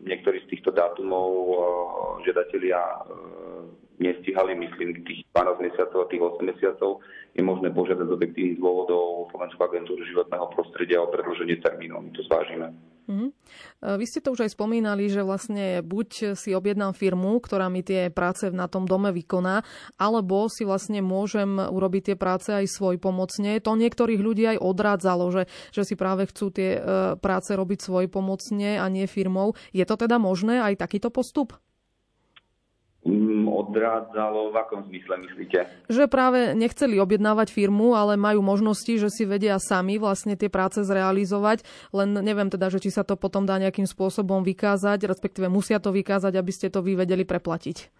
niektorý 0.09 0.41
z 0.43 0.57
týchto 0.57 0.73
dátumov 0.73 1.29
eh, 1.29 1.57
žiadatelia 2.29 2.81
nestihali, 4.03 4.59
myslím, 4.59 5.07
tých 5.07 5.23
12 5.31 5.63
mesiacov 5.63 5.99
a 6.03 6.09
tých 6.11 6.21
8 6.21 6.43
mesiacov, 6.43 6.91
je 7.33 7.41
možné 7.41 7.71
požiadať 7.71 8.05
z 8.05 8.15
objektívnych 8.19 8.59
dôvodov 8.59 9.31
Slovenskú 9.31 9.61
agentúru 9.63 10.03
životného 10.03 10.45
prostredia 10.51 11.01
o 11.01 11.09
predĺženie 11.09 11.63
termínov. 11.63 12.03
My 12.03 12.11
to 12.11 12.21
zvážime. 12.27 12.75
Mm-hmm. 13.03 13.29
Vy 13.99 14.05
ste 14.07 14.23
to 14.23 14.31
už 14.31 14.47
aj 14.47 14.55
spomínali, 14.55 15.11
že 15.11 15.27
vlastne 15.27 15.83
buď 15.83 16.39
si 16.39 16.55
objednám 16.55 16.95
firmu, 16.95 17.35
ktorá 17.43 17.67
mi 17.67 17.83
tie 17.83 18.07
práce 18.07 18.47
na 18.47 18.71
tom 18.71 18.87
dome 18.87 19.11
vykoná, 19.11 19.59
alebo 19.99 20.47
si 20.47 20.63
vlastne 20.63 21.03
môžem 21.03 21.59
urobiť 21.59 22.13
tie 22.13 22.15
práce 22.15 22.49
aj 22.55 22.63
svoj 22.71 22.95
pomocne. 23.03 23.59
To 23.59 23.75
niektorých 23.75 24.21
ľudí 24.23 24.43
aj 24.55 24.63
odrádzalo, 24.63 25.25
že, 25.35 25.43
že 25.75 25.83
si 25.83 25.99
práve 25.99 26.31
chcú 26.31 26.47
tie 26.55 26.79
e, 26.79 26.81
práce 27.19 27.51
robiť 27.51 27.79
svoj 27.83 28.07
pomocne 28.07 28.79
a 28.79 28.87
nie 28.87 29.03
firmou. 29.03 29.51
Je 29.75 29.83
to 29.83 29.99
teda 29.99 30.15
možné 30.15 30.63
aj 30.63 30.79
takýto 30.79 31.11
postup? 31.11 31.59
Odrádzalo 33.03 34.51
v 34.51 34.55
akom 34.55 34.87
zmysle 34.87 35.19
myslíte? 35.27 35.67
Že 35.91 36.07
práve 36.07 36.55
nechceli 36.55 37.03
objednávať 37.03 37.51
firmu, 37.51 37.99
ale 37.99 38.15
majú 38.15 38.39
možnosti, 38.39 38.95
že 38.95 39.11
si 39.11 39.27
vedia 39.27 39.59
sami 39.59 39.99
vlastne 39.99 40.39
tie 40.39 40.47
práce 40.47 40.79
zrealizovať, 40.87 41.67
len 41.91 42.15
neviem 42.23 42.47
teda, 42.47 42.71
že 42.71 42.79
či 42.79 42.95
sa 42.95 43.03
to 43.03 43.19
potom 43.19 43.43
dá 43.43 43.59
nejakým 43.59 43.83
spôsobom 43.83 44.47
vykázať, 44.47 45.03
respektíve 45.03 45.51
musia 45.51 45.83
to 45.83 45.91
vykázať, 45.91 46.33
aby 46.39 46.51
ste 46.55 46.71
to 46.71 46.79
vy 46.79 46.95
vedeli 46.95 47.27
preplatiť. 47.27 47.91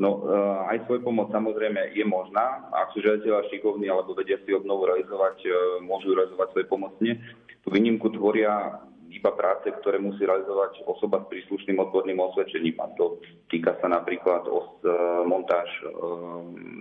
No, 0.00 0.24
eh, 0.24 0.76
aj 0.76 0.88
svoj 0.88 1.04
pomoc 1.04 1.28
samozrejme 1.28 1.92
je 1.92 2.04
možná. 2.08 2.72
Ak 2.72 2.96
sú 2.96 3.04
žiadateľa 3.04 3.52
šikovní 3.52 3.88
alebo 3.92 4.16
vedia 4.16 4.40
si 4.48 4.56
obnovu 4.56 4.88
realizovať, 4.88 5.36
eh, 5.44 5.52
môžu 5.84 6.16
realizovať 6.16 6.56
svoje 6.56 6.66
pomocne. 6.72 7.20
Tú 7.60 7.68
výnimku 7.68 8.08
tvoria 8.08 8.80
iba 9.10 9.30
práce, 9.34 9.66
ktoré 9.82 9.98
musí 9.98 10.22
realizovať 10.22 10.86
osoba 10.86 11.20
s 11.22 11.30
príslušným 11.30 11.82
odborným 11.82 12.22
osvedčením. 12.22 12.78
A 12.78 12.86
to 12.94 13.18
týka 13.50 13.74
sa 13.82 13.90
napríklad 13.90 14.46
o 14.46 14.58
e, 14.62 14.66
montáž 15.26 15.68
e, 15.82 15.86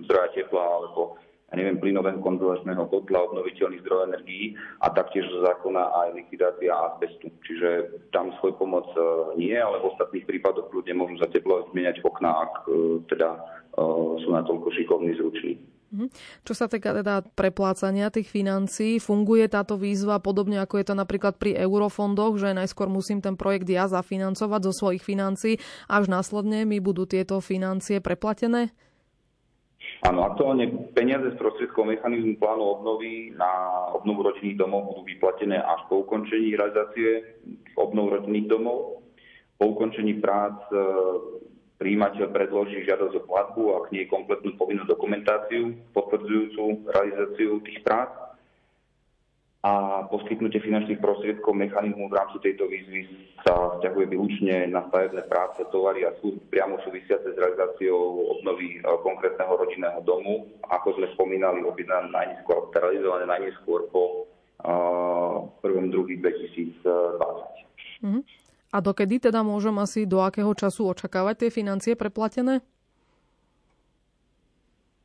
zdroja 0.06 0.30
tepla 0.38 0.64
alebo 0.64 1.18
ja 1.50 1.58
neviem, 1.58 1.82
plynového 1.82 2.22
konzolačného 2.22 2.86
kotla, 2.94 3.26
obnoviteľných 3.26 3.82
zdrojov 3.82 4.14
energií 4.14 4.54
a 4.86 4.94
taktiež 4.94 5.26
zo 5.34 5.42
zákona 5.50 5.82
aj 6.06 6.08
likvidácia 6.14 6.70
azbestu. 6.70 7.34
Čiže 7.42 7.70
tam 8.14 8.30
svoj 8.38 8.54
pomoc 8.62 8.86
e, 8.94 9.02
nie, 9.42 9.58
ale 9.58 9.82
v 9.82 9.90
ostatných 9.90 10.30
prípadoch 10.30 10.70
ľudia 10.70 10.94
môžu 10.94 11.18
za 11.18 11.28
teplo 11.34 11.66
zmieniať 11.74 12.06
okná, 12.06 12.30
ak 12.30 12.54
teda 13.10 13.30
sú 14.20 14.28
natoľko 14.34 14.76
šikovní, 14.76 15.16
zruční. 15.16 15.56
Mhm. 15.90 16.08
Čo 16.46 16.54
sa 16.54 16.70
týka 16.70 16.94
teda 16.94 17.26
preplácania 17.34 18.14
tých 18.14 18.30
financií, 18.30 19.02
funguje 19.02 19.50
táto 19.50 19.74
výzva 19.74 20.22
podobne 20.22 20.62
ako 20.62 20.78
je 20.78 20.86
to 20.86 20.96
napríklad 20.96 21.42
pri 21.42 21.58
eurofondoch, 21.58 22.38
že 22.38 22.54
najskôr 22.54 22.86
musím 22.86 23.26
ten 23.26 23.34
projekt 23.34 23.66
ja 23.66 23.90
zafinancovať 23.90 24.62
zo 24.70 24.74
svojich 24.86 25.02
financií, 25.02 25.58
až 25.90 26.06
následne 26.06 26.70
mi 26.70 26.78
budú 26.78 27.10
tieto 27.10 27.42
financie 27.42 27.98
preplatené? 27.98 28.70
Áno, 30.00 30.24
aktuálne 30.24 30.94
peniaze 30.96 31.28
z 31.34 31.36
prostriedkov 31.36 31.84
mechanizmu 31.84 32.40
plánu 32.40 32.64
obnovy 32.80 33.36
na 33.36 33.52
obnovu 33.92 34.32
rodinných 34.32 34.56
domov 34.56 34.96
budú 34.96 35.04
vyplatené 35.12 35.60
až 35.60 35.84
po 35.92 36.08
ukončení 36.08 36.56
realizácie 36.56 37.36
obnov 37.76 38.16
rodinných 38.16 38.48
domov. 38.48 39.04
Po 39.60 39.76
ukončení 39.76 40.24
prác 40.24 40.56
príjimateľ 41.80 42.36
predloží 42.36 42.84
žiadosť 42.84 43.24
o 43.24 43.26
platbu 43.26 43.64
a 43.74 43.78
k 43.88 43.96
nej 43.96 44.06
kompletnú 44.12 44.60
povinnú 44.60 44.84
dokumentáciu 44.84 45.74
potvrdzujúcu 45.96 46.92
realizáciu 46.92 47.64
tých 47.64 47.80
prác 47.88 48.12
a 49.60 50.04
poskytnutie 50.08 50.64
finančných 50.64 51.04
prostriedkov 51.04 51.52
mechanizmu 51.52 52.08
v 52.08 52.16
rámci 52.16 52.40
tejto 52.40 52.64
výzvy 52.64 53.12
sa 53.44 53.76
vzťahuje 53.76 54.06
výlučne 54.08 54.72
na 54.72 54.88
stavebné 54.88 55.28
práce, 55.28 55.60
tovary 55.68 56.08
a 56.08 56.16
služby 56.24 56.48
priamo 56.48 56.80
súvisiace 56.80 57.36
s 57.36 57.36
realizáciou 57.36 58.40
obnovy 58.40 58.80
e, 58.80 58.88
konkrétneho 59.04 59.52
rodinného 59.60 60.00
domu. 60.08 60.48
Ako 60.64 60.96
sme 60.96 61.12
spomínali, 61.12 61.68
objednané 61.68 62.08
najneskôr, 62.08 62.72
realizované 62.72 63.28
najneskôr 63.28 63.92
po 63.92 64.32
uh, 64.64 65.44
1.2.2020. 65.60 66.80
Mm-hmm. 68.00 68.24
A 68.70 68.78
dokedy 68.86 69.18
teda 69.18 69.42
môžem 69.42 69.74
asi 69.82 70.06
do 70.06 70.22
akého 70.22 70.54
času 70.54 70.94
očakávať 70.94 71.46
tie 71.46 71.50
financie 71.50 71.94
preplatené? 71.98 72.62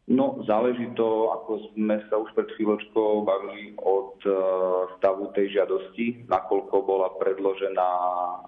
No, 0.05 0.45
záleží 0.45 0.93
to, 1.01 1.33
ako 1.33 1.73
sme 1.73 1.97
sa 2.13 2.21
už 2.21 2.29
pred 2.37 2.53
chvíľočkou 2.61 3.25
bavili 3.25 3.73
od 3.81 4.21
uh, 4.29 4.37
stavu 5.01 5.33
tej 5.33 5.57
žiadosti, 5.57 6.29
nakoľko 6.29 6.77
bola 6.85 7.09
predložená 7.17 7.91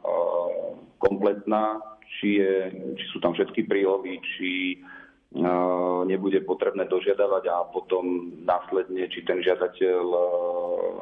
uh, 0.04 0.76
kompletná, 1.00 1.80
či, 2.20 2.44
je, 2.44 2.54
či 3.00 3.04
sú 3.08 3.24
tam 3.24 3.32
všetky 3.32 3.64
prílohy, 3.64 4.20
či 4.36 4.84
nebude 6.06 6.40
potrebné 6.46 6.86
dožiadavať 6.86 7.44
a 7.50 7.66
potom 7.68 8.30
následne, 8.46 9.10
či 9.10 9.26
ten 9.26 9.42
žiadateľ, 9.42 10.04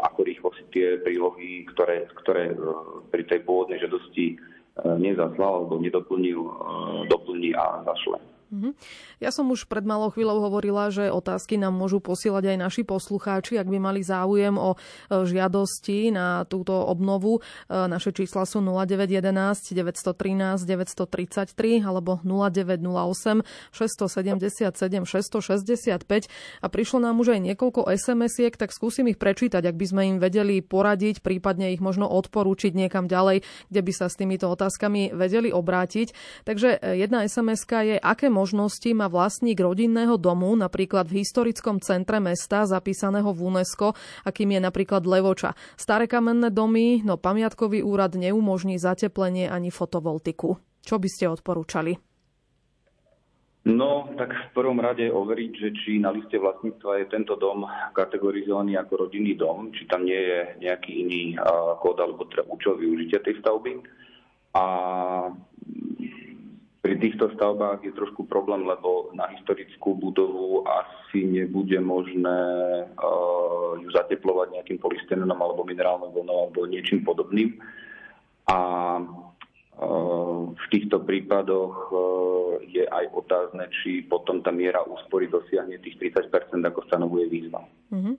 ako 0.01 0.21
rýchlo 0.25 0.49
si 0.57 0.65
tie 0.73 0.97
prílohy, 1.05 1.69
ktoré, 1.75 2.09
ktoré 2.25 2.57
pri 3.13 3.23
tej 3.29 3.45
pôvodnej 3.45 3.79
žiadosti 3.79 4.41
nezaslal 4.99 5.65
alebo 5.65 5.79
nedoplnil, 5.79 6.41
doplní 7.07 7.55
a 7.55 7.85
zašle. 7.87 8.34
Mhm. 8.55 8.71
Ja 9.19 9.35
som 9.35 9.51
už 9.51 9.67
pred 9.67 9.83
malou 9.83 10.14
chvíľou 10.14 10.38
hovorila, 10.38 10.87
že 10.95 11.11
otázky 11.11 11.59
nám 11.59 11.75
môžu 11.75 11.99
posielať 11.99 12.55
aj 12.55 12.57
naši 12.62 12.83
poslucháči, 12.87 13.59
ak 13.59 13.67
by 13.67 13.79
mali 13.83 14.07
záujem 14.07 14.55
o 14.55 14.75
e, 14.75 15.27
žiadosti 15.27 16.14
na 16.14 16.47
túto 16.47 16.71
obnovu. 16.71 17.43
E, 17.67 17.90
naše 17.90 18.14
čísla 18.14 18.47
sú 18.47 18.62
0911 18.62 19.75
913 19.75 20.62
933 20.62 21.83
alebo 21.83 22.23
0908 22.23 23.43
677 23.75 25.03
665 25.03 26.31
a 26.62 26.67
prišlo 26.71 26.99
nám 27.03 27.19
už 27.19 27.35
aj 27.35 27.40
niekoľko 27.43 27.90
SMS-iek, 27.90 28.55
tak 28.55 28.71
skúsim 28.71 29.11
ich 29.11 29.19
prečítať, 29.19 29.67
ak 29.67 29.75
by 29.75 29.87
sme 29.88 30.03
im 30.14 30.17
vedeli 30.23 30.62
poradiť, 30.62 31.27
prípadne 31.27 31.75
ich 31.75 31.83
možno 31.83 32.07
odporúčiť 32.07 32.71
niekam 32.71 33.11
ďalej, 33.11 33.43
kde 33.73 33.81
by 33.83 33.93
sa 33.97 34.07
s 34.07 34.14
týmito 34.14 34.47
otázkami 34.47 35.11
vedeli 35.11 35.51
obrátiť. 35.51 36.14
Takže 36.47 36.69
e, 36.79 37.03
jedna 37.03 37.27
SMS 37.27 37.64
je, 37.64 37.97
aké 37.97 38.29
možnosti 38.29 38.43
má 38.92 39.09
vlastník 39.09 39.57
rodinného 39.62 40.20
domu, 40.20 40.52
napríklad 40.52 41.09
v 41.09 41.24
historickom 41.24 41.80
centre 41.80 42.20
mesta, 42.20 42.68
zapísaného 42.68 43.33
v 43.33 43.40
UNESCO, 43.48 43.96
akým 44.28 44.52
je 44.52 44.61
napríklad 44.61 45.09
Levoča. 45.09 45.57
Staré 45.80 46.04
kamenné 46.04 46.52
domy, 46.52 47.00
no 47.00 47.16
pamiatkový 47.16 47.80
úrad 47.80 48.18
neumožní 48.18 48.76
zateplenie 48.76 49.48
ani 49.48 49.72
fotovoltiku. 49.72 50.61
Čo 50.85 51.00
by 51.00 51.09
ste 51.09 51.33
odporúčali? 51.33 51.96
No, 53.64 54.12
tak 54.20 54.28
v 54.28 54.48
prvom 54.52 54.76
rade 54.76 55.09
overiť, 55.09 55.52
že 55.57 55.68
či 55.72 55.96
na 55.96 56.12
liste 56.12 56.37
vlastníctva 56.37 57.00
je 57.00 57.07
tento 57.09 57.33
dom 57.40 57.64
kategorizovaný 57.96 58.76
ako 58.76 59.09
rodinný 59.09 59.40
dom, 59.40 59.72
či 59.72 59.88
tam 59.88 60.04
nie 60.04 60.20
je 60.20 60.61
nejaký 60.61 60.92
iný 61.00 61.33
kód 61.80 61.96
alebo 61.96 62.28
teda 62.28 62.44
účel 62.44 62.76
využitia 62.76 63.24
tej 63.24 63.40
stavby. 63.40 63.80
A 64.52 64.64
Pri 66.85 67.01
týchto 67.01 67.33
stavbách 67.33 67.81
je 67.81 67.97
trošku 67.97 68.29
problém, 68.29 68.68
lebo 68.68 69.09
na 69.16 69.25
historickú 69.33 69.97
budovu 69.97 70.68
asi 70.68 71.25
nebude 71.25 71.81
možné 71.81 72.44
uh, 73.01 73.81
ju 73.81 73.88
zateplovať 73.88 74.53
nejakým 74.53 74.77
polysterenom 74.85 75.40
alebo 75.40 75.64
minerálnou 75.64 76.12
vlnou 76.12 76.37
alebo 76.44 76.68
niečím 76.68 77.01
podobným. 77.01 77.57
A 78.53 78.59
uh, 79.01 80.53
v 80.53 80.64
týchto 80.68 81.01
prípadoch 81.01 81.88
uh, 81.88 82.61
je 82.68 82.85
aj 82.85 83.16
otázne, 83.16 83.64
či 83.81 84.05
potom 84.05 84.44
tá 84.44 84.53
miera 84.53 84.85
úspory 84.85 85.33
dosiahne 85.33 85.81
tých 85.81 85.97
30% 85.97 86.29
ako 86.68 86.85
stanovuje 86.85 87.33
výzva. 87.33 87.64
Mm-hmm. 87.97 88.14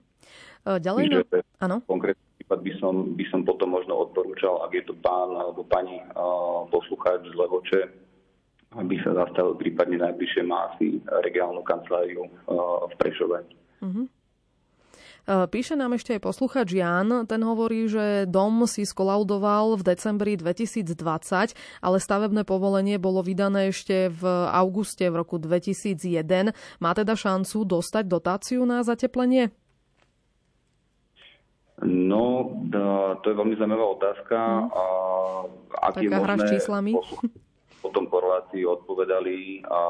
Ďalej, 0.66 1.02
Čiže, 1.06 1.22
no, 1.22 1.62
áno. 1.62 1.76
Konkrétny 1.86 2.26
prípad 2.42 2.58
by 2.66 2.72
som, 2.82 2.94
by 3.14 3.24
som 3.30 3.46
potom 3.46 3.78
možno 3.78 3.94
odporúčal, 3.94 4.66
ak 4.66 4.74
je 4.74 4.90
to 4.90 4.98
pán 4.98 5.38
alebo 5.38 5.62
pani 5.62 6.02
uh, 6.18 6.66
poslucháč 6.66 7.30
z 7.30 7.34
Levoče, 7.38 8.05
aby 8.74 8.98
sa 9.00 9.14
zastavil 9.14 9.54
prípadne 9.54 10.02
najbližšie 10.02 10.42
má 10.42 10.74
asi 10.74 10.98
regionálnu 11.22 11.62
kanceláriu 11.62 12.26
v 12.90 12.94
Prešove. 12.98 13.38
Uh-huh. 13.84 14.06
Píše 15.26 15.74
nám 15.74 15.98
ešte 15.98 16.14
aj 16.14 16.22
posluchač 16.22 16.70
Jan, 16.70 17.26
ten 17.26 17.42
hovorí, 17.42 17.90
že 17.90 18.30
dom 18.30 18.62
si 18.70 18.86
skolaudoval 18.86 19.74
v 19.74 19.82
decembri 19.82 20.38
2020, 20.38 20.94
ale 21.82 21.96
stavebné 21.98 22.46
povolenie 22.46 22.94
bolo 23.02 23.26
vydané 23.26 23.74
ešte 23.74 24.06
v 24.06 24.22
auguste 24.54 25.02
v 25.10 25.18
roku 25.18 25.42
2001. 25.42 26.54
Má 26.78 26.90
teda 26.94 27.18
šancu 27.18 27.66
dostať 27.66 28.06
dotáciu 28.06 28.62
na 28.62 28.86
zateplenie? 28.86 29.50
No, 31.82 32.54
to 33.20 33.26
je 33.26 33.34
veľmi 33.34 33.58
zaujímavá 33.58 33.86
otázka. 33.98 34.38
Hmm. 34.38 34.70
Ak 35.74 35.98
Taká 35.98 36.06
je 36.06 36.22
hra 36.22 36.36
s 36.38 36.44
číslami. 36.54 36.94
potom 37.86 38.10
korlácii 38.10 38.66
odpovedali 38.66 39.62
a, 39.70 39.80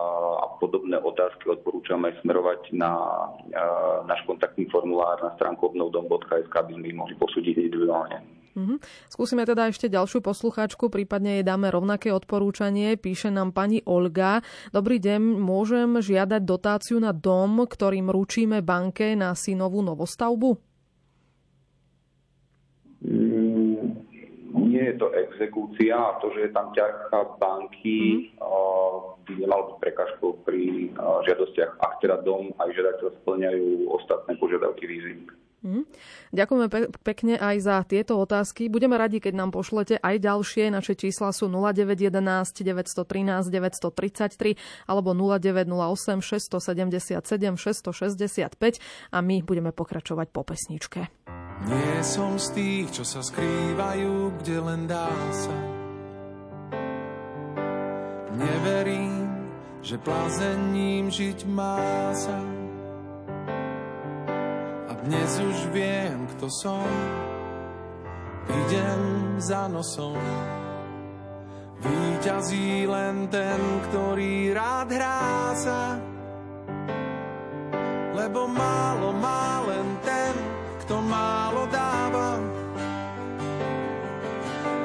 a 0.44 0.46
podobné 0.60 1.00
otázky 1.00 1.48
odporúčam 1.48 2.04
aj 2.04 2.20
smerovať 2.20 2.76
na 2.76 2.92
a, 2.92 3.64
náš 4.04 4.20
kontaktný 4.28 4.68
formulár 4.68 5.16
na 5.24 5.32
stránku 5.40 5.72
obnovdom.sk, 5.72 6.52
aby 6.52 6.76
sme 6.76 6.92
ich 6.92 6.98
mohli 7.00 7.16
posúdiť 7.16 7.56
individuálne. 7.56 8.36
Mm-hmm. 8.56 8.78
Skúsime 9.12 9.44
teda 9.44 9.68
ešte 9.68 9.92
ďalšiu 9.92 10.24
poslucháčku, 10.24 10.88
prípadne 10.88 11.40
jej 11.40 11.44
dáme 11.44 11.68
rovnaké 11.68 12.08
odporúčanie. 12.08 12.96
Píše 12.96 13.28
nám 13.28 13.52
pani 13.52 13.84
Olga. 13.84 14.40
Dobrý 14.72 14.96
deň, 14.96 15.20
môžem 15.36 16.00
žiadať 16.00 16.40
dotáciu 16.40 16.96
na 16.96 17.12
dom, 17.12 17.68
ktorým 17.68 18.08
ručíme 18.08 18.64
banke 18.64 19.12
na 19.12 19.36
synovú 19.36 19.84
novostavbu? 19.84 20.56
Mm, 23.04 23.65
nie 24.56 24.82
je 24.92 24.94
to 24.96 25.12
exekúcia 25.12 25.96
a 25.96 26.18
to, 26.18 26.32
že 26.32 26.48
je 26.48 26.50
tam 26.56 26.72
ťarcha 26.72 27.36
banky, 27.36 28.32
mm. 28.32 28.40
by 29.26 29.32
nemal 29.36 29.60
byť 29.72 29.76
prekažkou 29.84 30.42
pri 30.48 30.90
žiadostiach, 31.28 31.76
ak 31.80 31.92
teda 32.00 32.24
dom 32.24 32.50
aj 32.60 32.72
žiadateľ 32.72 33.06
splňajú 33.22 33.68
ostatné 33.92 34.32
požiadavky 34.40 34.84
výzvy. 34.88 35.45
Mm. 35.66 35.82
Ďakujeme 36.30 36.66
pe- 36.70 36.90
pekne 37.02 37.34
aj 37.34 37.56
za 37.58 37.82
tieto 37.82 38.14
otázky. 38.22 38.70
Budeme 38.70 38.94
radi, 38.94 39.18
keď 39.18 39.34
nám 39.34 39.50
pošlete 39.50 39.98
aj 39.98 40.22
ďalšie. 40.22 40.70
Naše 40.70 40.94
čísla 40.94 41.34
sú 41.34 41.50
0911 41.50 42.62
913 42.62 43.50
933 43.50 44.54
alebo 44.86 45.10
0908 45.10 46.22
677 46.22 47.58
665 47.58 48.78
a 49.10 49.18
my 49.18 49.36
budeme 49.42 49.74
pokračovať 49.74 50.30
po 50.30 50.46
pesničke. 50.46 51.10
Nie 51.66 51.98
som 52.06 52.38
z 52.38 52.46
tých, 52.54 52.86
čo 52.94 53.02
sa 53.02 53.26
skrývajú, 53.26 54.38
kde 54.38 54.56
len 54.62 54.86
dá 54.86 55.10
sa. 55.34 55.56
Neverím, 58.36 59.48
že 59.80 59.96
plazením 59.96 61.08
žiť 61.08 61.48
má 61.48 62.12
sa. 62.12 62.55
A 65.06 65.14
dnes 65.14 65.38
už 65.38 65.70
viem, 65.70 66.26
kto 66.34 66.50
som, 66.50 66.82
idem 68.50 69.38
za 69.38 69.70
nosom. 69.70 70.18
Výťazí 71.78 72.90
len 72.90 73.30
ten, 73.30 73.60
ktorý 73.86 74.50
rád 74.50 74.90
hrá 74.90 75.54
sa. 75.54 76.02
Lebo 78.18 78.50
málo 78.50 79.14
má 79.14 79.62
len 79.70 79.86
ten, 80.02 80.34
kto 80.82 80.98
málo 80.98 81.70
dáva. 81.70 82.42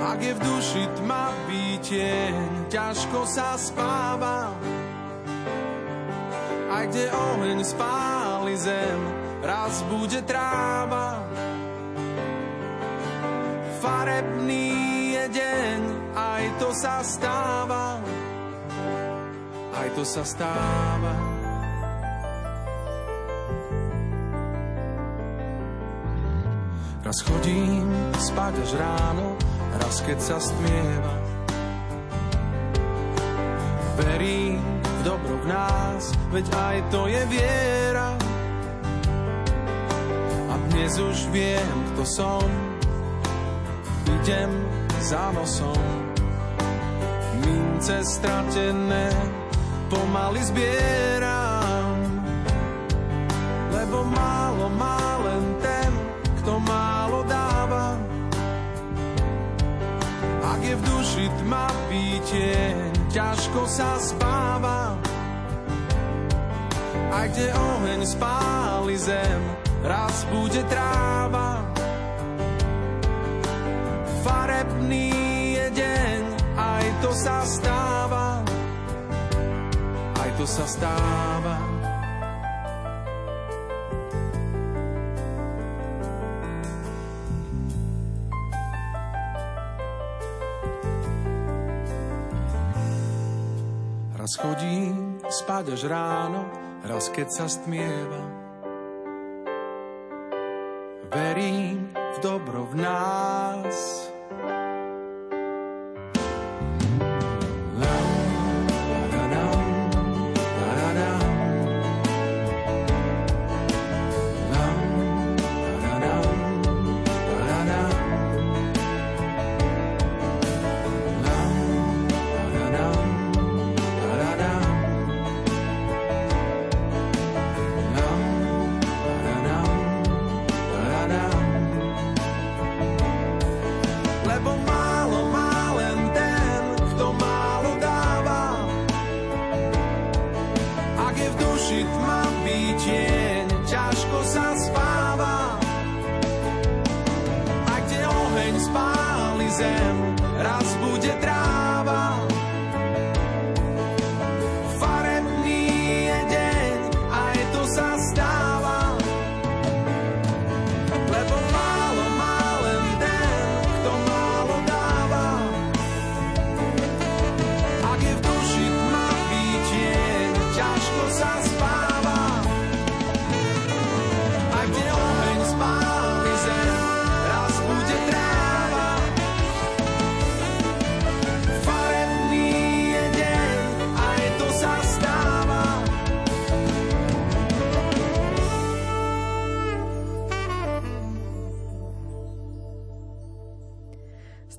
Ak 0.05 0.21
je 0.21 0.37
v 0.37 0.41
duši 0.45 0.85
tma 1.01 1.33
výtieň, 1.49 2.69
ťažko 2.69 3.25
sa 3.25 3.57
spáva. 3.57 4.53
Aj 6.69 6.85
kde 6.85 7.09
oheň 7.09 7.65
spáli 7.65 8.53
zem, 8.53 9.20
raz 9.41 9.81
bude 9.89 10.21
tráva. 10.21 11.25
Farebný 13.81 14.69
je 15.17 15.25
deň, 15.41 15.79
aj 16.13 16.43
to 16.61 16.69
sa 16.77 17.01
stáva. 17.01 17.97
Aj 19.73 19.87
to 19.97 20.05
sa 20.05 20.21
stáva. 20.21 21.13
Raz 27.01 27.17
chodím 27.25 27.89
spať 28.13 28.53
až 28.61 28.71
ráno, 28.77 29.33
raz 29.81 30.05
keď 30.05 30.17
sa 30.21 30.37
stmieva. 30.37 31.15
Verím 33.97 34.61
v 34.85 35.01
dobro 35.01 35.35
v 35.41 35.45
nás, 35.49 36.13
veď 36.29 36.45
aj 36.53 36.77
to 36.93 37.09
je 37.09 37.21
viera. 37.25 38.00
Dnes 40.81 40.97
už 40.97 41.29
viem, 41.29 41.69
kto 41.93 42.01
som, 42.09 42.41
idem 44.17 44.49
za 44.97 45.29
nosom. 45.29 45.77
Mince 47.37 48.01
stratené 48.01 49.13
pomaly 49.93 50.41
zbieram, 50.41 52.01
lebo 53.77 54.09
málo 54.09 54.73
má 54.73 55.21
len 55.21 55.53
ten, 55.61 55.91
kto 56.41 56.57
málo 56.57 57.29
dáva. 57.29 58.01
Ak 60.41 60.65
je 60.65 60.73
v 60.73 60.81
duši 60.81 61.25
tma 61.45 61.69
pítie, 61.93 62.57
ťažko 63.13 63.69
sa 63.69 64.01
spáva. 64.01 64.97
A 67.13 67.29
kde 67.29 67.53
oheň 67.53 68.01
spáli 68.01 68.97
zem, 68.97 69.60
raz 69.83 70.25
bude 70.29 70.61
tráva. 70.69 71.65
Farebný 74.21 75.13
je 75.57 75.67
deň, 75.73 76.21
aj 76.57 76.85
to 77.01 77.11
sa 77.13 77.41
stáva. 77.45 78.45
Aj 80.21 80.29
to 80.37 80.45
sa 80.45 80.65
stáva. 80.69 81.57
Raz 94.21 94.37
chodím 94.37 95.17
spať 95.25 95.73
až 95.73 95.89
ráno, 95.89 96.45
raz 96.85 97.09
keď 97.09 97.27
sa 97.33 97.45
stmieva. 97.49 98.40
Verím 101.15 101.91
v 102.15 102.19
dobro 102.19 102.65
v 102.65 102.75
nás, 102.75 104.10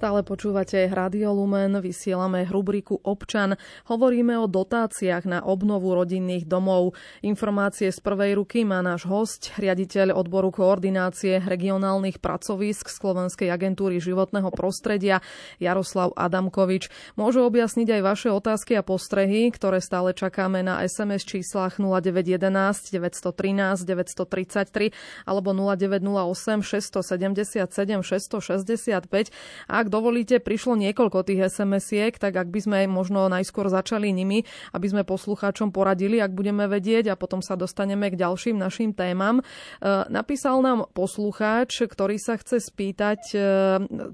Stále 0.03 0.26
počúvate 0.26 0.90
Radio 0.90 1.30
Lumen, 1.30 1.78
vysielame 1.78 2.42
rubriku 2.50 2.98
Občan. 3.07 3.55
Hovoríme 3.86 4.34
o 4.34 4.50
dotáciách 4.50 5.30
na 5.30 5.38
obnovu 5.46 5.94
rodinných 5.94 6.42
domov. 6.42 6.98
Informácie 7.22 7.86
z 7.94 8.03
prvej 8.03 8.34
ruky 8.34 8.66
má 8.66 8.82
náš 8.82 9.07
host, 9.07 9.55
riaditeľ 9.62 10.11
odboru 10.11 10.50
koordinácie 10.50 11.38
regionálnych 11.46 12.18
pracovísk 12.18 12.90
Slovenskej 12.90 13.46
agentúry 13.55 14.03
životného 14.03 14.50
prostredia 14.50 15.22
Jaroslav 15.62 16.11
Adamkovič. 16.18 16.90
Môžu 17.14 17.46
objasniť 17.46 17.86
aj 17.94 18.03
vaše 18.03 18.28
otázky 18.34 18.74
a 18.74 18.82
postrehy, 18.82 19.55
ktoré 19.55 19.78
stále 19.78 20.18
čakáme 20.18 20.66
na 20.66 20.82
SMS 20.82 21.22
číslach 21.22 21.78
0911 21.78 22.90
913 22.90 23.86
933 23.86 25.30
alebo 25.30 25.55
0908 25.55 26.59
677 26.66 28.03
665 28.03 29.30
a 29.70 29.74
ak 29.78 29.91
dovolíte, 29.93 30.40
prišlo 30.40 30.80
niekoľko 30.80 31.28
tých 31.28 31.53
SMS-iek, 31.53 32.16
tak 32.16 32.32
ak 32.32 32.49
by 32.49 32.61
sme 32.64 32.78
možno 32.88 33.28
najskôr 33.28 33.68
začali 33.68 34.09
nimi, 34.09 34.49
aby 34.72 34.86
sme 34.88 35.05
poslucháčom 35.05 35.68
poradili, 35.68 36.16
ak 36.16 36.32
budeme 36.32 36.64
vedieť 36.64 37.12
a 37.12 37.20
potom 37.20 37.45
sa 37.45 37.53
dostaneme 37.53 38.09
k 38.09 38.16
ďalším 38.16 38.57
našim 38.57 38.97
témam. 38.97 39.45
E, 39.45 39.45
napísal 40.09 40.64
nám 40.64 40.88
poslucháč, 40.97 41.84
ktorý 41.84 42.16
sa 42.16 42.40
chce 42.40 42.64
spýtať, 42.64 43.20
e, 43.36 43.38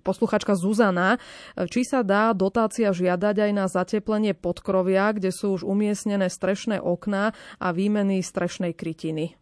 poslucháčka 0.02 0.58
Zuzana, 0.58 1.14
e, 1.54 1.70
či 1.70 1.86
sa 1.86 2.02
dá 2.02 2.34
dotácia 2.34 2.90
žiadať 2.90 3.46
aj 3.46 3.50
na 3.54 3.70
zateplenie 3.70 4.34
podkrovia, 4.34 5.14
kde 5.14 5.30
sú 5.30 5.54
už 5.54 5.62
umiestnené 5.62 6.26
strešné 6.26 6.82
okná 6.82 7.30
a 7.62 7.68
výmeny 7.70 8.18
strešnej 8.18 8.74
krytiny. 8.74 9.38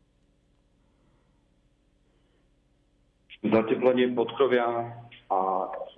Zateplenie 3.47 4.11
podkrovia 4.11 4.91
a 5.31 5.39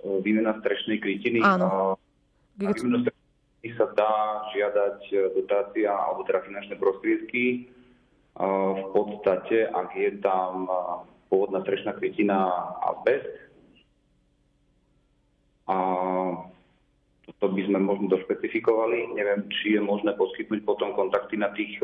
e, 0.03 0.21
výmena 0.25 0.57
strešnej 0.61 0.97
krytiny. 1.01 1.39
Áno. 1.43 1.97
Na 2.57 2.69
výmenu 2.73 3.05
strešnej 3.05 3.71
sa 3.77 3.85
dá 3.93 4.13
žiadať 4.55 4.99
e, 5.09 5.15
dotácia 5.37 5.91
alebo 5.93 6.25
teda 6.25 6.41
finančné 6.45 6.75
prostriedky. 6.81 7.45
E, 7.53 7.59
v 8.73 8.85
podstate, 8.95 9.69
ak 9.69 9.89
je 9.93 10.11
tam 10.23 10.65
pôvodná 11.29 11.61
strešná 11.61 11.93
krytina 12.01 12.49
azbest, 12.81 13.29
a 15.69 15.77
to 17.37 17.45
by 17.45 17.61
sme 17.69 17.77
možno 17.77 18.09
došpecifikovali. 18.09 19.13
Neviem, 19.13 19.45
či 19.53 19.77
je 19.77 19.81
možné 19.85 20.17
poskytnúť 20.17 20.65
potom 20.65 20.97
kontakty 20.97 21.37
na 21.37 21.53
tých 21.53 21.77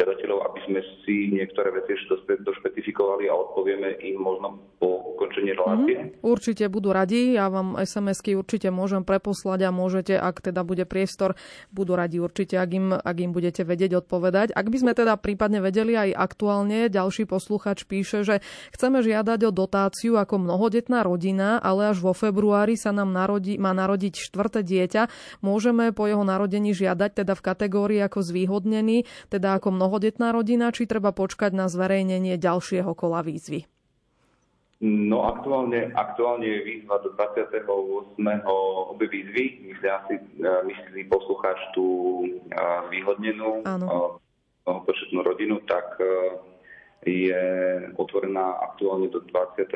žiadateľov, 0.00 0.48
aby 0.48 0.58
sme 0.64 0.80
si 1.04 1.28
niektoré 1.28 1.68
veci 1.76 1.92
ešte 1.92 2.40
došpecifikovali 2.40 3.28
a 3.28 3.36
odpovieme 3.36 4.00
im 4.00 4.16
možno 4.24 4.56
po 4.80 4.99
ukončení 5.30 5.54
relácie. 5.54 5.94
Mm-hmm. 5.94 6.26
Určite 6.26 6.64
budú 6.66 6.90
radi, 6.90 7.38
ja 7.38 7.46
vám 7.46 7.78
SMS-ky 7.78 8.34
určite 8.34 8.74
môžem 8.74 9.06
preposlať 9.06 9.68
a 9.68 9.70
môžete, 9.70 10.18
ak 10.18 10.42
teda 10.42 10.66
bude 10.66 10.82
priestor, 10.90 11.38
budú 11.70 11.94
radi 11.94 12.18
určite, 12.18 12.58
ak 12.58 12.70
im, 12.74 12.90
ak 12.90 13.16
im 13.22 13.30
budete 13.30 13.62
vedieť 13.62 14.02
odpovedať. 14.02 14.50
Ak 14.56 14.66
by 14.66 14.76
sme 14.80 14.92
teda 14.96 15.14
prípadne 15.20 15.62
vedeli 15.62 15.94
aj 15.94 16.18
aktuálne, 16.18 16.90
ďalší 16.90 17.30
posluchač 17.30 17.86
píše, 17.86 18.26
že 18.26 18.42
chceme 18.74 19.06
žiadať 19.06 19.46
o 19.46 19.54
dotáciu 19.54 20.18
ako 20.18 20.42
mnohodetná 20.42 21.06
rodina, 21.06 21.62
ale 21.62 21.94
až 21.94 22.02
vo 22.02 22.10
februári 22.16 22.74
sa 22.74 22.90
nám 22.90 23.14
narodí, 23.14 23.60
má 23.60 23.70
narodiť 23.70 24.18
štvrté 24.18 24.66
dieťa. 24.66 25.06
Môžeme 25.46 25.94
po 25.94 26.10
jeho 26.10 26.26
narodení 26.26 26.74
žiadať 26.74 27.22
teda 27.22 27.38
v 27.38 27.44
kategórii 27.44 28.00
ako 28.02 28.24
zvýhodnený, 28.24 29.06
teda 29.30 29.60
ako 29.60 29.70
mnoho 29.70 29.90
mnohodetná 29.90 30.30
rodina, 30.30 30.70
či 30.70 30.86
treba 30.86 31.10
počkať 31.10 31.50
na 31.50 31.66
zverejnenie 31.66 32.38
ďalšieho 32.38 32.94
kola 32.94 33.26
výzvy? 33.26 33.79
No 34.80 35.28
aktuálne, 35.28 35.92
aktuálne 35.92 36.48
je 36.48 36.60
výzva 36.64 37.04
do 37.04 37.12
28. 37.12 37.68
obe 38.88 39.04
výzvy. 39.12 39.68
Myslí 39.68 39.88
asi, 39.92 40.16
e, 40.16 40.48
myslí 40.72 41.04
poslucháč 41.04 41.60
tú 41.76 41.84
e, 42.24 42.56
zvýhodnenú 42.88 43.60
e, 43.60 44.02
početnú 44.64 45.20
rodinu, 45.20 45.60
tak 45.68 46.00
je 47.04 47.44
otvorená 47.96 48.60
aktuálne 48.72 49.08
do 49.12 49.20
28. 49.28 49.72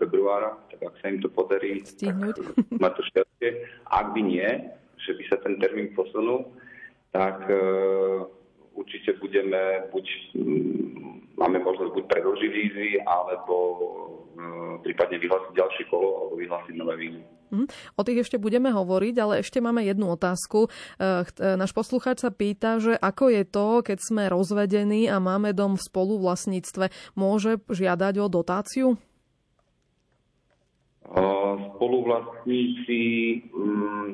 februára, 0.00 0.56
tak 0.72 0.80
ak 0.92 0.94
sa 1.00 1.12
im 1.12 1.20
to 1.20 1.28
podarí, 1.32 1.84
Stihnúť. 1.84 2.36
tak 2.40 2.80
má 2.82 2.88
to 2.92 3.04
šťastie. 3.04 3.68
Ak 3.88 4.16
by 4.16 4.20
nie, 4.24 4.48
že 4.96 5.12
by 5.12 5.22
sa 5.28 5.36
ten 5.44 5.60
termín 5.60 5.92
posunul, 5.92 6.48
tak 7.12 7.44
určite 8.78 9.18
budeme 9.18 9.90
buď 9.90 10.06
mm, 10.38 10.98
máme 11.38 11.58
možnosť 11.62 11.92
buď 11.94 12.04
predlžiť 12.10 12.50
výzvy, 12.50 12.90
alebo 13.06 13.54
mm, 14.34 14.82
prípadne 14.82 15.18
vyhlásiť 15.22 15.52
ďalšie 15.54 15.84
kolo 15.90 16.08
alebo 16.22 16.34
vyhlásiť 16.38 16.74
nové 16.78 16.94
výzvy. 16.98 17.22
Mm, 17.48 17.66
o 17.70 18.02
tých 18.04 18.18
ešte 18.26 18.36
budeme 18.36 18.70
hovoriť, 18.74 19.14
ale 19.18 19.40
ešte 19.40 19.62
máme 19.62 19.86
jednu 19.86 20.12
otázku. 20.12 20.66
E, 20.66 20.68
e, 21.26 21.56
náš 21.56 21.72
poslucháč 21.72 22.26
sa 22.26 22.30
pýta, 22.34 22.78
že 22.82 22.98
ako 22.98 23.32
je 23.32 23.42
to, 23.46 23.80
keď 23.82 23.98
sme 23.98 24.28
rozvedení 24.28 25.08
a 25.08 25.22
máme 25.22 25.54
dom 25.56 25.78
v 25.78 25.86
spoluvlastníctve, 25.86 27.16
môže 27.16 27.62
žiadať 27.70 28.14
o 28.20 28.26
dotáciu? 28.28 28.88
Spoluvlastníci, 31.08 33.00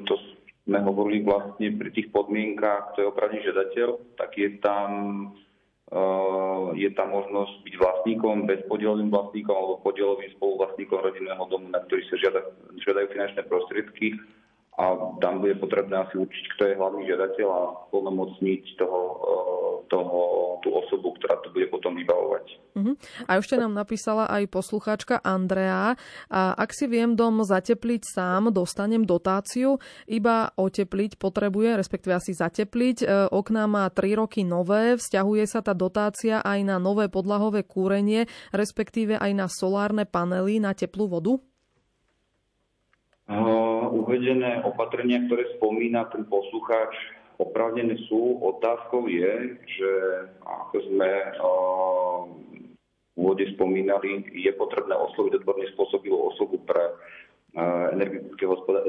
to 0.06 0.14
sme 0.64 0.78
hovorili 0.80 1.20
vlastne 1.20 1.76
pri 1.76 1.90
tých 1.92 2.08
podmienkách, 2.08 2.92
kto 2.92 2.98
je 3.04 3.10
opravný 3.12 3.38
žiadateľ, 3.44 3.88
tak 4.16 4.32
je 4.40 4.48
tam, 4.64 4.88
uh, 5.92 6.72
je 6.72 6.88
tam 6.96 7.12
možnosť 7.12 7.60
byť 7.68 7.74
vlastníkom, 7.76 8.48
bezpodielovým 8.48 9.12
vlastníkom 9.12 9.52
alebo 9.52 9.84
podielovým 9.84 10.32
spoluvlastníkom 10.40 10.98
rodinného 11.04 11.44
domu, 11.52 11.68
na 11.68 11.84
ktorý 11.84 12.02
sa 12.08 12.16
žiada, 12.16 12.40
žiadajú 12.80 13.06
finančné 13.12 13.44
prostriedky 13.44 14.16
a 14.74 14.84
tam 15.22 15.38
bude 15.38 15.54
potrebné 15.62 15.94
asi 16.02 16.18
určiť, 16.18 16.44
kto 16.58 16.62
je 16.66 16.78
hlavný 16.78 17.06
žiadateľ 17.06 17.46
a 17.46 17.62
plnomocniť 17.94 18.62
toho, 18.74 19.00
eh, 19.22 19.74
toho, 19.86 20.20
tú 20.66 20.74
osobu, 20.74 21.14
ktorá 21.20 21.38
to 21.46 21.54
bude 21.54 21.70
potom 21.70 21.94
vybavovať. 21.94 22.46
Uh-huh. 22.74 22.98
A 23.30 23.38
ešte 23.38 23.54
nám 23.54 23.70
napísala 23.70 24.26
aj 24.26 24.50
poslucháčka 24.50 25.22
Andrea. 25.22 25.94
A 26.26 26.40
ak 26.58 26.74
si 26.74 26.90
viem 26.90 27.14
dom 27.14 27.46
zatepliť 27.46 28.02
sám, 28.02 28.50
dostanem 28.50 29.06
dotáciu, 29.06 29.78
iba 30.10 30.50
otepliť 30.58 31.22
potrebuje, 31.22 31.78
respektíve 31.78 32.18
asi 32.18 32.34
zatepliť. 32.34 32.96
E, 33.04 33.06
okná 33.30 33.70
má 33.70 33.86
3 33.94 34.18
roky 34.18 34.42
nové, 34.42 34.98
vzťahuje 34.98 35.44
sa 35.46 35.62
tá 35.62 35.70
dotácia 35.70 36.42
aj 36.42 36.66
na 36.66 36.82
nové 36.82 37.06
podlahové 37.06 37.62
kúrenie, 37.62 38.26
respektíve 38.50 39.22
aj 39.22 39.30
na 39.38 39.46
solárne 39.46 40.02
panely 40.02 40.58
na 40.58 40.74
teplú 40.74 41.06
vodu? 41.06 41.38
Uvedené 43.94 44.60
opatrenia, 44.68 45.24
ktoré 45.24 45.56
spomína 45.56 46.12
ten 46.12 46.28
poslucháč, 46.28 46.92
opravnené 47.40 47.96
sú. 48.04 48.36
Otázkou 48.44 49.08
je, 49.08 49.56
že 49.64 49.90
ako 50.44 50.76
sme 50.92 51.10
v 53.14 53.20
úvode 53.20 53.44
spomínali, 53.56 54.28
je 54.34 54.52
potrebné 54.52 54.92
osloviť 54.92 55.40
odborne 55.40 55.66
spôsobilú 55.72 56.34
osobu 56.34 56.60
pre 56.68 56.84
energetické 57.94 58.44
hospoda- 58.44 58.84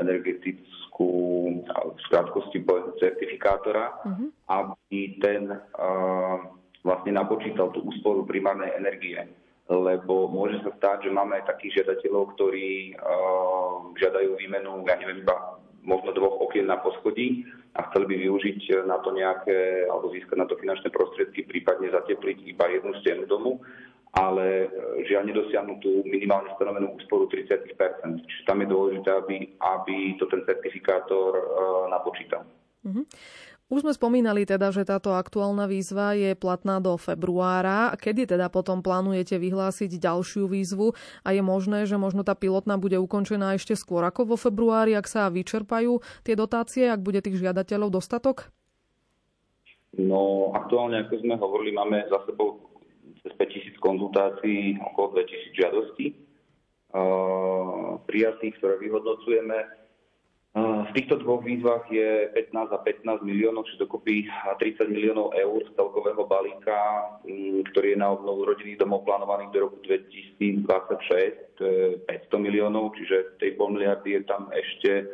energetickú 0.00 1.10
v 1.68 2.04
krátkosti 2.08 2.64
certifikátora, 2.98 3.94
uh-huh. 4.02 4.28
aby 4.48 5.20
ten 5.20 5.52
vlastne 6.82 7.12
napočítal 7.12 7.68
tú 7.74 7.84
úsporu 7.84 8.24
primárnej 8.24 8.72
energie 8.78 9.20
lebo 9.68 10.32
môže 10.32 10.64
sa 10.64 10.72
stať, 10.80 11.08
že 11.08 11.14
máme 11.14 11.44
takých 11.44 11.84
žiadateľov, 11.84 12.32
ktorí 12.36 12.96
uh, 12.96 13.92
žiadajú 14.00 14.40
výmenu, 14.40 14.84
ja 14.88 14.96
neviem, 14.96 15.20
iba 15.20 15.60
možno 15.84 16.12
dvoch 16.16 16.40
okien 16.48 16.68
na 16.68 16.80
poschodí 16.80 17.44
a 17.76 17.88
chceli 17.88 18.04
by 18.08 18.14
využiť 18.28 18.84
na 18.88 19.00
to 19.04 19.12
nejaké, 19.12 19.88
alebo 19.88 20.12
získať 20.12 20.36
na 20.40 20.48
to 20.48 20.56
finančné 20.56 20.88
prostriedky, 20.92 21.44
prípadne 21.44 21.92
zatepliť 21.92 22.48
iba 22.48 22.64
jednu 22.68 22.92
stenu 23.00 23.24
domu, 23.24 23.60
ale 24.16 24.66
e, 24.66 25.04
žiaľ 25.04 25.28
nedosiahnu 25.28 25.80
tú 25.84 26.00
minimálne 26.08 26.48
stanovenú 26.56 26.96
úsporu 26.96 27.28
30% 27.28 27.68
Čiže 28.24 28.42
tam 28.48 28.64
je 28.64 28.68
dôležité, 28.72 29.08
aby, 29.12 29.36
aby 29.60 29.96
to 30.16 30.24
ten 30.32 30.44
certifikátor 30.48 31.32
uh, 31.36 31.84
napočítal. 31.92 32.48
Mm-hmm. 32.88 33.04
Už 33.68 33.84
sme 33.84 33.92
spomínali 33.92 34.48
teda, 34.48 34.72
že 34.72 34.88
táto 34.88 35.12
aktuálna 35.12 35.68
výzva 35.68 36.16
je 36.16 36.32
platná 36.32 36.80
do 36.80 36.96
februára. 36.96 37.92
Kedy 38.00 38.32
teda 38.32 38.48
potom 38.48 38.80
plánujete 38.80 39.36
vyhlásiť 39.36 40.00
ďalšiu 40.00 40.48
výzvu 40.48 40.96
a 41.20 41.36
je 41.36 41.44
možné, 41.44 41.84
že 41.84 42.00
možno 42.00 42.24
tá 42.24 42.32
pilotná 42.32 42.80
bude 42.80 42.96
ukončená 42.96 43.52
ešte 43.60 43.76
skôr 43.76 44.00
ako 44.08 44.32
vo 44.32 44.36
februári, 44.40 44.96
ak 44.96 45.04
sa 45.04 45.28
vyčerpajú 45.28 46.00
tie 46.24 46.32
dotácie, 46.32 46.88
ak 46.88 47.04
bude 47.04 47.20
tých 47.20 47.36
žiadateľov 47.44 47.92
dostatok? 47.92 48.48
No, 50.00 50.48
aktuálne, 50.56 51.04
ako 51.04 51.20
sme 51.20 51.36
hovorili, 51.36 51.76
máme 51.76 52.08
za 52.08 52.24
sebou 52.24 52.72
cez 53.20 53.36
5000 53.36 53.84
konzultácií, 53.84 54.80
okolo 54.80 55.12
2000 55.20 55.60
žiadostí 55.60 56.06
uh, 56.96 58.00
prijatých, 58.08 58.56
ktoré 58.56 58.80
vyhodnocujeme 58.80 59.77
V 60.58 60.90
týchto 60.96 61.20
dvoch 61.20 61.44
výzvach 61.44 61.86
je 61.92 62.32
15 62.34 62.72
a 62.72 62.78
15 62.80 63.20
miliónov, 63.20 63.68
čiže 63.68 63.84
dokopy 63.84 64.26
30 64.58 64.88
miliónov 64.88 65.36
eur 65.36 65.60
z 65.66 65.70
celkového 65.76 66.24
balíka, 66.24 66.78
mm, 67.28 67.68
ktorý 67.72 67.94
je 67.94 67.98
na 68.00 68.08
obnovu 68.14 68.48
rodinných 68.48 68.80
domov 68.80 69.04
plánovaných 69.04 69.52
do 69.52 69.58
roku 69.68 69.78
2026, 69.84 71.60
to 71.60 71.62
je 71.62 71.84
500 72.06 72.38
miliónov, 72.40 72.96
čiže 72.96 73.36
tej 73.38 73.60
pol 73.60 73.76
miliardy 73.76 74.18
je 74.18 74.22
tam 74.24 74.48
ešte 74.54 75.06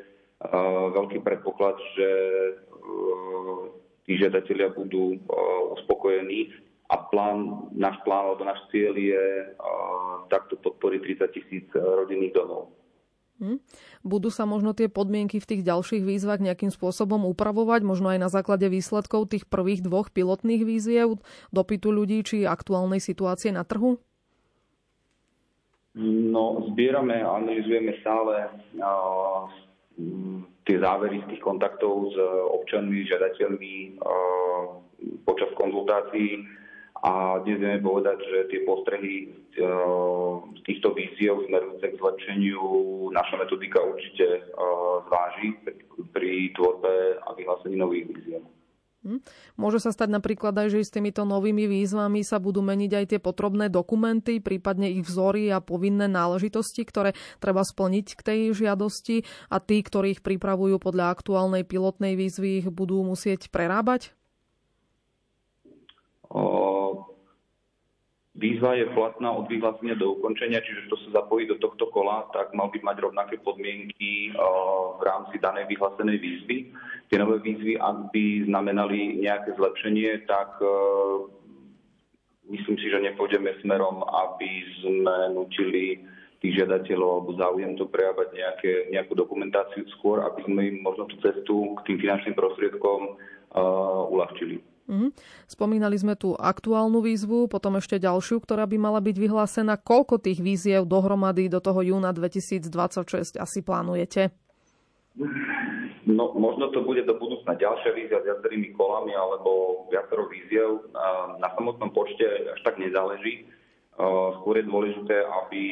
veľký 0.92 1.24
predpoklad, 1.24 1.76
že 1.97 2.11
uh, 2.53 3.72
tí 4.05 4.20
žiadatelia 4.20 4.76
budú 4.76 5.16
uh, 5.16 5.72
uspokojení 5.78 6.53
a 6.92 7.01
plán, 7.09 7.70
náš 7.72 7.97
plán 8.05 8.28
alebo 8.28 8.45
náš 8.45 8.61
cieľ 8.68 8.92
je 8.92 9.24
takto 10.28 10.61
podporiť 10.61 11.01
30 11.24 11.36
tisíc 11.36 11.66
rodinných 11.72 12.36
domov. 12.36 12.84
Hm? 13.43 13.59
Budú 14.07 14.30
sa 14.30 14.47
možno 14.47 14.78
tie 14.78 14.87
podmienky 14.87 15.43
v 15.43 15.49
tých 15.51 15.62
ďalších 15.66 16.07
výzvach 16.07 16.39
nejakým 16.39 16.70
spôsobom 16.70 17.26
upravovať, 17.26 17.82
možno 17.82 18.14
aj 18.14 18.18
na 18.22 18.30
základe 18.30 18.70
výsledkov 18.70 19.35
tých 19.35 19.51
prvých 19.51 19.82
dvoch 19.82 20.14
pilotných 20.14 20.62
výziev, 20.62 21.18
dopytu 21.51 21.91
ľudí 21.91 22.22
či 22.22 22.47
aktuálnej 22.47 23.03
situácie 23.03 23.51
na 23.51 23.66
trhu? 23.66 23.99
No, 25.95 26.62
zbierame 26.74 27.22
a 27.22 27.39
analizujeme 27.39 27.99
stále 28.03 28.51
uh, 28.82 29.47
tie 30.66 30.76
závery 30.78 31.22
z 31.22 31.26
tých 31.35 31.43
kontaktov 31.43 32.11
s 32.11 32.16
občanmi, 32.51 33.07
žiadateľmi 33.07 33.74
uh, 34.03 34.82
počas 35.26 35.51
konzultácií 35.55 36.43
a 37.05 37.36
dnes 37.44 37.61
vieme 37.61 37.84
povedať, 37.84 38.16
že 38.24 38.38
tie 38.48 38.61
postrehy 38.64 39.28
z 39.52 39.61
e, 39.61 39.68
týchto 40.64 40.96
víziev 40.96 41.44
smerujúce 41.44 41.92
k 41.92 42.00
zlepšeniu 42.00 42.64
naša 43.12 43.36
metodika 43.36 43.84
určite 43.84 44.24
e, 44.24 44.42
zváži 45.05 45.52
pri 46.16 46.48
tvorbe 46.57 47.20
a 47.20 47.36
vyhlásení 47.36 47.76
nových 47.76 48.09
víziev. 48.09 48.42
Hm. 49.05 49.20
Môže 49.61 49.84
sa 49.84 49.92
stať 49.92 50.16
napríklad 50.16 50.57
aj, 50.57 50.72
že 50.72 50.80
s 50.80 50.96
týmito 50.96 51.28
novými 51.28 51.68
výzvami 51.68 52.24
sa 52.24 52.40
budú 52.40 52.64
meniť 52.64 52.92
aj 52.96 53.07
tie 53.12 53.20
potrebné 53.20 53.68
dokumenty, 53.68 54.40
prípadne 54.40 54.88
ich 54.88 55.05
vzory 55.05 55.52
a 55.52 55.61
povinné 55.61 56.09
náležitosti, 56.09 56.88
ktoré 56.88 57.12
treba 57.36 57.61
splniť 57.61 58.07
k 58.16 58.20
tej 58.24 58.40
žiadosti 58.64 59.28
a 59.52 59.61
tí, 59.61 59.84
ktorí 59.84 60.16
ich 60.16 60.24
pripravujú 60.24 60.80
podľa 60.80 61.12
aktuálnej 61.12 61.68
pilotnej 61.68 62.16
výzvy, 62.16 62.64
ich 62.64 62.68
budú 62.72 63.05
musieť 63.05 63.52
prerábať? 63.52 64.16
Výzva 68.35 68.74
je 68.74 68.91
platná 68.91 69.30
od 69.30 69.47
vyhlásenia 69.47 69.95
do 69.95 70.18
ukončenia, 70.18 70.59
čiže 70.59 70.91
to 70.91 70.99
sa 71.07 71.22
zapojí 71.22 71.47
do 71.47 71.55
tohto 71.62 71.87
kola, 71.95 72.26
tak 72.35 72.51
mal 72.51 72.66
by 72.66 72.82
mať 72.82 72.97
rovnaké 72.99 73.39
podmienky 73.39 74.35
v 74.99 75.03
rámci 75.07 75.39
danej 75.39 75.70
vyhlásenej 75.70 76.18
výzvy. 76.18 76.74
Tie 77.07 77.16
nové 77.22 77.39
výzvy, 77.39 77.78
ak 77.78 78.11
by 78.11 78.51
znamenali 78.51 79.22
nejaké 79.22 79.55
zlepšenie, 79.55 80.26
tak 80.26 80.51
myslím 82.51 82.74
si, 82.74 82.87
že 82.91 83.07
nepôjdeme 83.07 83.55
smerom, 83.62 84.03
aby 84.03 84.51
sme 84.82 85.30
nutili 85.30 86.03
tých 86.45 86.59
žiadateľov 86.61 87.09
alebo 87.09 87.30
záujem 87.41 87.72
to 87.78 87.87
prejavať 87.89 88.28
nejaké, 88.37 88.72
nejakú 88.93 89.16
dokumentáciu 89.16 89.87
skôr, 89.97 90.26
aby 90.26 90.45
sme 90.45 90.61
im 90.74 90.76
možno 90.82 91.09
tú 91.09 91.16
cestu 91.24 91.72
k 91.80 91.87
tým 91.89 92.03
finančným 92.03 92.37
prostriedkom 92.37 93.14
uh, 93.14 94.12
uľahčili. 94.12 94.74
Mm-hmm. 94.85 95.11
Spomínali 95.49 95.97
sme 95.97 96.12
tu 96.12 96.37
aktuálnu 96.37 97.01
výzvu, 97.01 97.49
potom 97.49 97.80
ešte 97.80 97.97
ďalšiu, 97.97 98.45
ktorá 98.45 98.68
by 98.68 98.76
mala 98.76 99.01
byť 99.01 99.16
vyhlásená. 99.16 99.80
Koľko 99.80 100.20
tých 100.20 100.45
výziev 100.45 100.85
dohromady 100.85 101.49
do 101.49 101.57
toho 101.64 101.80
júna 101.80 102.12
2026 102.12 103.41
asi 103.41 103.61
plánujete? 103.64 104.28
No, 106.05 106.37
možno 106.37 106.68
to 106.74 106.85
bude 106.85 107.07
do 107.09 107.16
budúcna 107.16 107.57
ďalšia 107.57 107.97
vízia 107.97 108.20
s 108.20 108.28
viacerými 108.28 108.76
kolami 108.76 109.16
alebo 109.16 109.85
viacero 109.89 110.28
víziev. 110.28 110.93
Na 111.41 111.49
samotnom 111.57 111.89
počte 111.95 112.26
až 112.53 112.61
tak 112.61 112.76
nezáleží. 112.76 113.49
Skôr 114.43 114.59
je 114.59 114.66
dôležité, 114.66 115.22
aby 115.22 115.62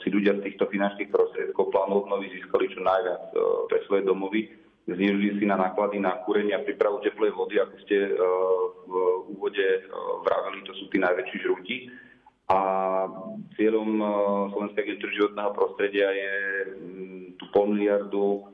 si 0.00 0.08
ľudia 0.08 0.32
z 0.40 0.48
týchto 0.48 0.64
finančných 0.72 1.12
prostriedkov 1.12 1.70
plánu 1.70 2.02
obnovy 2.02 2.32
získali 2.34 2.72
čo 2.72 2.80
najviac 2.80 3.36
pre 3.68 3.78
svoje 3.84 4.02
domovy 4.08 4.48
znižili 4.86 5.38
si 5.38 5.44
na 5.46 5.54
náklady 5.54 6.02
na 6.02 6.18
kúrenie 6.26 6.54
a 6.54 6.64
prípravu 6.64 6.98
teplej 7.02 7.30
vody, 7.32 7.58
ako 7.62 7.76
ste 7.86 7.96
uh, 8.12 8.16
v 8.86 8.94
úvode 9.38 9.62
uh, 9.62 10.22
vraveli, 10.26 10.66
to 10.66 10.72
sú 10.74 10.90
tí 10.90 10.98
najväčší 10.98 11.36
žrúti. 11.42 11.76
A 12.50 12.58
cieľom 13.56 13.90
uh, 14.02 14.10
Slovenskej 14.52 14.82
agentúry 14.82 15.12
životného 15.16 15.50
prostredia 15.54 16.08
je 16.10 16.34
um, 16.74 17.32
tú 17.38 17.44
pol 17.54 17.70
miliardu 17.70 18.51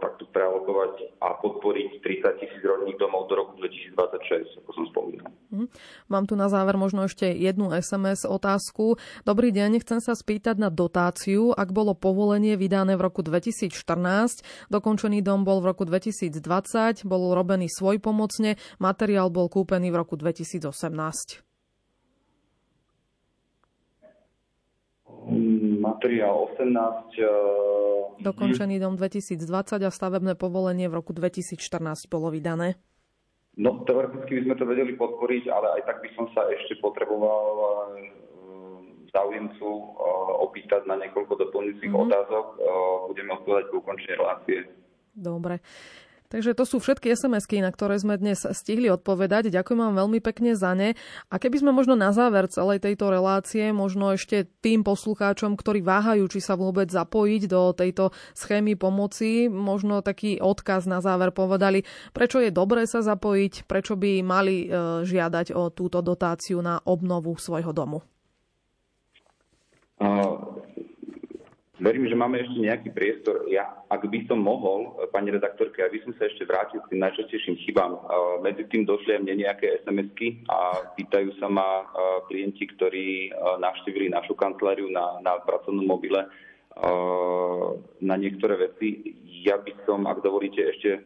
takto 0.00 0.24
prealokovať 0.32 1.20
a 1.20 1.36
podporiť 1.36 2.00
30 2.00 2.40
tisíc 2.40 2.62
rodných 2.64 2.96
domov 2.96 3.28
do 3.28 3.36
roku 3.36 3.60
2026, 3.60 4.64
ako 4.64 4.70
som 4.72 4.84
spomínal. 4.88 5.28
Mm. 5.52 5.68
Mám 6.08 6.24
tu 6.24 6.34
na 6.34 6.48
záver 6.48 6.80
možno 6.80 7.04
ešte 7.04 7.28
jednu 7.28 7.68
SMS 7.70 8.24
otázku. 8.24 8.96
Dobrý 9.28 9.52
deň, 9.52 9.84
chcem 9.84 10.00
sa 10.00 10.16
spýtať 10.16 10.56
na 10.56 10.72
dotáciu. 10.72 11.52
Ak 11.52 11.76
bolo 11.76 11.92
povolenie 11.92 12.56
vydané 12.56 12.96
v 12.96 13.04
roku 13.04 13.20
2014, 13.20 13.68
dokončený 14.72 15.20
dom 15.20 15.44
bol 15.44 15.60
v 15.60 15.76
roku 15.76 15.84
2020, 15.84 17.04
bol 17.04 17.36
robený 17.36 17.68
svoj 17.68 18.00
pomocne, 18.00 18.56
materiál 18.80 19.28
bol 19.28 19.52
kúpený 19.52 19.92
v 19.92 19.96
roku 20.00 20.16
2018. 20.16 21.47
materiál 25.78 26.48
18. 26.56 27.18
E, 27.18 28.24
Dokončený 28.24 28.82
dom 28.82 28.96
2020 28.96 29.38
a 29.84 29.90
stavebné 29.92 30.34
povolenie 30.34 30.88
v 30.90 30.98
roku 30.98 31.12
2014 31.14 32.08
bolo 32.10 32.32
vydané. 32.32 32.80
No, 33.58 33.82
teoreticky 33.82 34.38
by 34.38 34.42
sme 34.46 34.54
to 34.54 34.64
vedeli 34.70 34.92
podporiť, 34.94 35.50
ale 35.50 35.66
aj 35.78 35.82
tak 35.86 35.98
by 36.02 36.08
som 36.14 36.26
sa 36.30 36.46
ešte 36.50 36.78
potreboval 36.78 37.46
e, 37.52 37.66
záujemcu 39.12 39.68
e, 39.68 39.84
opýtať 40.48 40.82
na 40.88 40.96
niekoľko 40.98 41.34
doplňujúcich 41.48 41.92
mm-hmm. 41.92 42.06
otázok. 42.08 42.46
Budeme 43.12 43.30
odpovedať 43.36 43.64
po 43.70 43.76
ukončení 43.84 44.14
relácie. 44.16 44.58
Dobre. 45.12 45.58
Takže 46.28 46.52
to 46.52 46.68
sú 46.68 46.76
všetky 46.76 47.16
SMS-ky, 47.16 47.64
na 47.64 47.72
ktoré 47.72 47.96
sme 47.96 48.20
dnes 48.20 48.44
stihli 48.44 48.92
odpovedať. 48.92 49.48
Ďakujem 49.48 49.80
vám 49.80 49.96
veľmi 49.96 50.20
pekne 50.20 50.52
za 50.52 50.76
ne. 50.76 50.92
A 51.32 51.40
keby 51.40 51.64
sme 51.64 51.72
možno 51.72 51.96
na 51.96 52.12
záver 52.12 52.52
celej 52.52 52.84
tejto 52.84 53.08
relácie, 53.08 53.72
možno 53.72 54.12
ešte 54.12 54.44
tým 54.60 54.84
poslucháčom, 54.84 55.56
ktorí 55.56 55.80
váhajú, 55.80 56.28
či 56.28 56.44
sa 56.44 56.60
vôbec 56.60 56.92
zapojiť 56.92 57.42
do 57.48 57.72
tejto 57.72 58.12
schémy 58.36 58.76
pomoci, 58.76 59.48
možno 59.48 60.04
taký 60.04 60.36
odkaz 60.36 60.84
na 60.84 61.00
záver 61.00 61.32
povedali, 61.32 61.88
prečo 62.12 62.44
je 62.44 62.52
dobré 62.52 62.84
sa 62.84 63.00
zapojiť, 63.00 63.64
prečo 63.64 63.96
by 63.96 64.20
mali 64.20 64.68
e, 64.68 65.02
žiadať 65.08 65.56
o 65.56 65.72
túto 65.72 66.04
dotáciu 66.04 66.60
na 66.60 66.76
obnovu 66.84 67.40
svojho 67.40 67.72
domu. 67.72 68.04
Verím, 71.78 72.10
že 72.10 72.18
máme 72.18 72.42
ešte 72.42 72.58
nejaký 72.58 72.90
priestor. 72.90 73.46
Ja, 73.46 73.70
ak 73.86 74.02
by 74.02 74.26
som 74.26 74.42
mohol, 74.42 74.98
pani 75.14 75.30
redaktorka, 75.30 75.86
ja 75.86 75.90
by 75.90 76.02
som 76.02 76.12
sa 76.18 76.26
ešte 76.26 76.42
vrátil 76.42 76.82
k 76.82 76.90
tým 76.90 77.00
najčastejším 77.06 77.54
chybám. 77.62 78.02
Medzi 78.42 78.66
tým 78.66 78.82
došli 78.82 79.14
aj 79.14 79.22
mne 79.22 79.46
nejaké 79.46 79.86
SMS-ky 79.86 80.42
a 80.50 80.90
pýtajú 80.98 81.38
sa 81.38 81.46
ma 81.46 81.86
klienti, 82.26 82.66
ktorí 82.74 83.30
navštívili 83.62 84.10
našu 84.10 84.34
kanceláriu 84.34 84.90
na, 84.90 85.22
na 85.22 85.38
pracovnom 85.38 85.86
mobile 85.86 86.26
na 88.02 88.14
niektoré 88.18 88.58
veci. 88.58 89.14
Ja 89.46 89.62
by 89.62 89.72
som, 89.86 90.10
ak 90.10 90.18
dovolíte, 90.18 90.58
ešte 90.58 90.98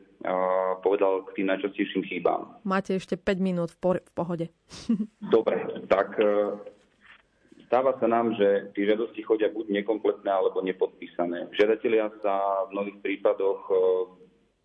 povedal 0.80 1.28
k 1.28 1.36
tým 1.36 1.52
najčastejším 1.52 2.02
chybám. 2.08 2.64
Máte 2.64 2.96
ešte 2.96 3.20
5 3.20 3.44
minút 3.44 3.76
v, 3.76 3.78
por- 3.80 4.04
v 4.04 4.12
pohode. 4.16 4.46
Dobre, 5.34 5.84
tak 5.92 6.16
Stáva 7.72 7.96
sa 7.96 8.04
nám, 8.04 8.36
že 8.36 8.68
tie 8.76 8.84
žiadosti 8.84 9.24
chodia 9.24 9.48
buď 9.48 9.72
nekompletné 9.80 10.28
alebo 10.28 10.60
nepodpísané. 10.60 11.48
Žiadatelia 11.56 12.12
sa 12.20 12.68
v 12.68 12.76
mnohých 12.76 13.00
prípadoch 13.00 13.64
e, 13.64 13.72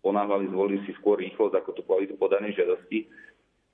ponáhľali, 0.04 0.52
zvolili 0.52 0.84
si 0.84 0.92
skôr 1.00 1.16
rýchlosť 1.16 1.56
ako 1.56 1.72
tú 1.72 1.88
kvalitu 1.88 2.20
podanej 2.20 2.60
žiadosti. 2.60 3.08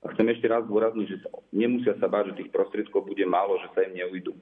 A 0.07 0.15
chcem 0.15 0.31
ešte 0.31 0.47
raz 0.47 0.63
zdôrazniť, 0.71 1.07
že 1.11 1.19
nemusia 1.51 1.99
sa 1.99 2.07
báť, 2.07 2.31
že 2.31 2.47
tých 2.47 2.55
prostriedkov 2.55 3.11
bude 3.11 3.27
málo, 3.27 3.59
že 3.59 3.75
sa 3.75 3.83
im 3.83 3.99
neujdu. 3.99 4.39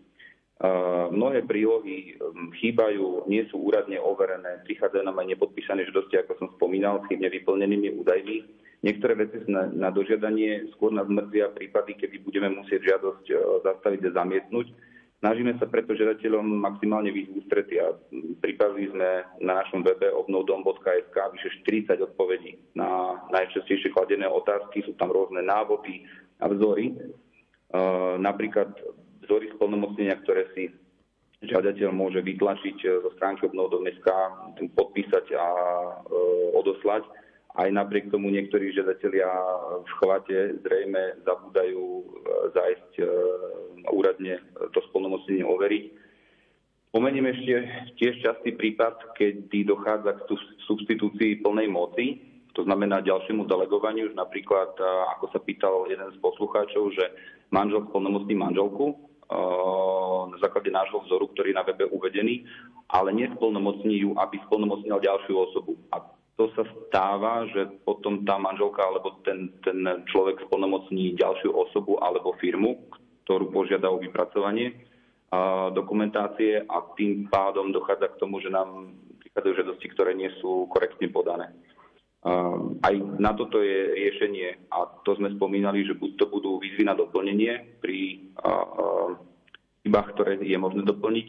Uh, 0.61 1.09
mnohé 1.09 1.41
prílohy 1.41 2.21
um, 2.21 2.53
chýbajú, 2.61 3.25
nie 3.33 3.49
sú 3.49 3.65
úradne 3.65 3.97
overené, 3.97 4.61
prichádzajú 4.69 5.09
nám 5.09 5.25
aj 5.25 5.27
nepodpísané 5.33 5.89
žiadosti, 5.89 6.21
ako 6.21 6.33
som 6.37 6.49
spomínal, 6.61 7.01
s 7.01 7.09
chybne 7.09 7.33
vyplnenými 7.33 7.97
údajmi. 7.97 8.37
Niektoré 8.83 9.15
veci 9.15 9.39
na, 9.47 9.71
na 9.71 9.95
dožiadanie 9.95 10.67
skôr 10.75 10.91
nás 10.91 11.07
mrzia 11.07 11.55
prípady, 11.55 11.95
kedy 11.95 12.19
budeme 12.27 12.51
musieť 12.51 12.83
žiadosť 12.91 13.25
uh, 13.31 13.39
zastaviť 13.63 14.11
a 14.11 14.17
zamietnúť. 14.19 14.67
Snažíme 15.23 15.55
sa 15.63 15.71
preto 15.71 15.95
žiadateľom 15.95 16.43
maximálne 16.43 17.15
výjsť 17.15 17.33
ústrety 17.39 17.79
a 17.79 17.95
pripravili 18.43 18.91
sme 18.91 19.23
na 19.39 19.63
našom 19.63 19.87
webe 19.87 20.11
obnovdom.sk 20.11 21.15
vyše 21.15 21.63
40 21.63 21.95
odpovedí 22.11 22.59
na 22.75 23.23
najčastejšie 23.31 23.95
kladené 23.95 24.27
otázky. 24.27 24.83
Sú 24.83 24.99
tam 24.99 25.15
rôzne 25.15 25.47
návody 25.47 26.03
a 26.43 26.51
vzory. 26.51 26.91
Uh, 27.71 28.19
napríklad 28.19 28.75
vzory 29.23 29.47
splnomocnenia, 29.55 30.19
ktoré 30.27 30.51
si 30.59 30.75
žiadateľ 31.47 31.95
môže 31.95 32.19
vytlačiť 32.19 32.83
zo 32.83 33.11
stránky 33.15 33.47
obnov.sk, 33.47 34.09
podpísať 34.75 35.39
a 35.39 35.47
odoslať. 36.55 37.22
Aj 37.53 37.69
napriek 37.69 38.09
tomu 38.09 38.33
niektorí 38.33 38.73
žiadatelia 38.73 39.29
v 39.85 39.93
chvate 40.01 40.57
zrejme 40.65 41.21
zabúdajú 41.21 41.85
zájsť 42.57 42.93
úradne 43.93 44.41
to 44.73 44.81
splnomocnenie 44.89 45.45
overiť. 45.45 45.85
Spomeniem 46.93 47.29
ešte 47.29 47.55
tiež 48.01 48.15
častý 48.25 48.57
prípad, 48.57 49.17
kedy 49.17 49.69
dochádza 49.69 50.17
k 50.17 50.33
substitúcii 50.65 51.45
plnej 51.45 51.69
moci, 51.69 52.21
to 52.53 52.69
znamená 52.69 53.01
ďalšiemu 53.01 53.49
delegovaniu, 53.49 54.13
napríklad, 54.13 54.77
ako 55.17 55.33
sa 55.33 55.41
pýtal 55.41 55.89
jeden 55.89 56.09
z 56.13 56.21
poslucháčov, 56.21 56.93
že 56.93 57.05
manžel 57.49 57.89
splnomocní 57.89 58.37
manželku 58.37 58.93
na 60.29 60.37
základe 60.37 60.69
nášho 60.69 61.01
vzoru, 61.09 61.33
ktorý 61.33 61.53
je 61.53 61.59
na 61.61 61.65
webe 61.65 61.89
uvedený, 61.89 62.45
ale 62.93 63.17
nesplnomocní 63.17 64.05
ju, 64.05 64.13
aby 64.21 64.37
splnomocnil 64.45 65.01
ďalšiu 65.01 65.33
osobu. 65.33 65.81
A 65.97 66.05
to 66.43 66.51
sa 66.59 66.67
stáva, 66.91 67.47
že 67.55 67.71
potom 67.87 68.27
tá 68.27 68.35
manželka 68.35 68.83
alebo 68.83 69.23
ten, 69.23 69.55
ten 69.63 69.79
človek 70.11 70.43
splnomocní 70.51 71.15
ďalšiu 71.15 71.55
osobu 71.55 72.03
alebo 72.03 72.35
firmu, 72.43 72.83
ktorú 73.23 73.55
požiada 73.55 73.87
o 73.87 74.03
vypracovanie 74.03 74.75
dokumentácie 75.71 76.67
a 76.67 76.83
tým 76.99 77.31
pádom 77.31 77.71
dochádza 77.71 78.11
k 78.11 78.21
tomu, 78.21 78.43
že 78.43 78.51
nám 78.51 78.91
prichádzajú 79.23 79.55
žiadosti, 79.55 79.87
ktoré 79.95 80.19
nie 80.19 80.29
sú 80.43 80.67
korektne 80.67 81.07
podané. 81.15 81.55
Aj 82.83 82.95
na 83.23 83.33
toto 83.39 83.63
je 83.63 83.95
riešenie 83.95 84.67
a 84.75 84.85
to 85.07 85.15
sme 85.15 85.31
spomínali, 85.39 85.87
že 85.87 85.95
buď 85.95 86.11
to 86.19 86.27
budú 86.27 86.59
výzvy 86.59 86.85
na 86.85 86.99
doplnenie 86.99 87.79
pri 87.79 88.29
chybách, 89.87 90.09
ktoré 90.19 90.43
je 90.43 90.59
možné 90.59 90.83
doplniť, 90.83 91.29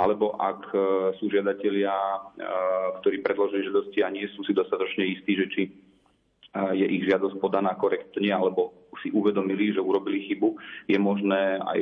alebo 0.00 0.32
ak 0.40 0.72
e, 0.72 0.78
sú 1.20 1.28
žiadatelia, 1.28 1.92
e, 1.92 2.18
ktorí 3.04 3.20
predložili 3.20 3.68
žiadosti 3.68 4.00
a 4.00 4.08
nie 4.08 4.24
sú 4.32 4.40
si 4.48 4.56
dostatočne 4.56 5.04
istí, 5.04 5.36
že 5.36 5.46
či 5.52 5.62
e, 5.68 5.70
je 6.72 6.86
ich 6.88 7.04
žiadosť 7.04 7.36
podaná 7.36 7.76
korektne 7.76 8.32
alebo 8.32 8.72
si 9.04 9.12
uvedomili, 9.12 9.76
že 9.76 9.84
urobili 9.84 10.24
chybu, 10.28 10.56
je 10.88 10.98
možné 11.00 11.56
aj 11.62 11.80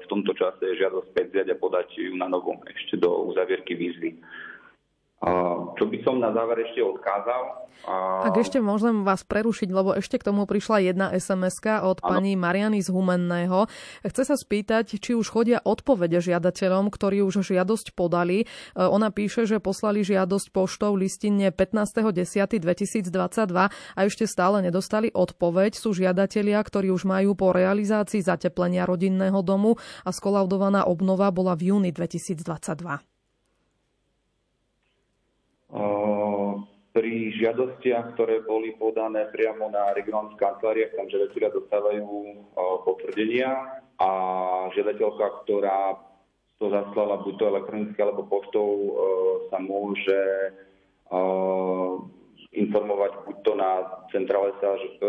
v 0.00 0.06
tomto 0.08 0.32
čase 0.32 0.64
žiadosť 0.78 1.12
späť 1.12 1.26
vziať 1.32 1.48
a 1.52 1.60
podať 1.60 1.88
ju 2.00 2.16
na 2.16 2.32
novo 2.32 2.56
ešte 2.64 2.96
do 2.96 3.28
uzavierky 3.28 3.76
výzvy. 3.76 4.16
Čo 5.76 5.84
by 5.88 5.96
som 6.04 6.20
na 6.20 6.28
záver 6.28 6.60
ešte 6.68 6.84
odkázal? 6.84 7.66
Ak 8.24 8.36
ešte 8.36 8.60
môžem 8.60 9.00
vás 9.00 9.24
prerušiť, 9.24 9.68
lebo 9.72 9.96
ešte 9.96 10.20
k 10.20 10.28
tomu 10.28 10.44
prišla 10.44 10.92
jedna 10.92 11.06
sms 11.12 11.84
od 11.84 12.00
ano. 12.00 12.08
pani 12.08 12.36
Mariany 12.36 12.84
z 12.84 12.92
Humenného. 12.92 13.64
Chce 14.04 14.22
sa 14.28 14.36
spýtať, 14.36 15.00
či 15.00 15.16
už 15.16 15.28
chodia 15.32 15.64
odpovede 15.64 16.20
žiadateľom, 16.20 16.92
ktorí 16.92 17.24
už 17.24 17.46
žiadosť 17.46 17.96
podali. 17.96 18.44
E, 18.44 18.46
ona 18.76 19.08
píše, 19.08 19.48
že 19.48 19.56
poslali 19.56 20.04
žiadosť 20.04 20.52
poštou 20.52 20.92
listine 20.96 21.48
15.10.2022 21.48 23.08
a 23.72 24.00
ešte 24.04 24.24
stále 24.28 24.60
nedostali 24.60 25.08
odpoveď. 25.12 25.80
Sú 25.80 25.96
žiadatelia, 25.96 26.60
ktorí 26.60 26.92
už 26.92 27.08
majú 27.08 27.32
po 27.32 27.56
realizácii 27.56 28.20
zateplenia 28.20 28.84
rodinného 28.84 29.40
domu 29.40 29.80
a 30.04 30.12
skolaudovaná 30.12 30.84
obnova 30.84 31.32
bola 31.32 31.56
v 31.56 31.72
júni 31.72 31.90
2022 31.92 33.15
pri 36.96 37.12
žiadostiach, 37.36 38.16
ktoré 38.16 38.40
boli 38.48 38.72
podané 38.80 39.28
priamo 39.28 39.68
na 39.68 39.92
regionálnych 39.92 40.40
kanceláriách, 40.40 40.96
tam 40.96 41.12
žiadatelia 41.12 41.52
dostávajú 41.52 42.08
potvrdenia 42.88 43.52
a 44.00 44.10
žiadateľka, 44.72 45.44
ktorá 45.44 46.00
to 46.56 46.72
zaslala 46.72 47.20
buď 47.20 47.34
to 47.36 47.44
elektronicky 47.52 47.98
alebo 48.00 48.24
poštou, 48.24 48.68
sa 49.52 49.60
môže 49.60 50.20
informovať 52.56 53.12
buď 53.28 53.36
to 53.44 53.52
na 53.60 53.84
centrále 54.08 54.56
SAŽP 54.56 55.00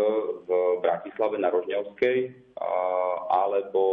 v 0.44 0.50
Bratislave 0.84 1.40
na 1.40 1.48
Rožňovskej 1.48 2.36
alebo 3.32 3.84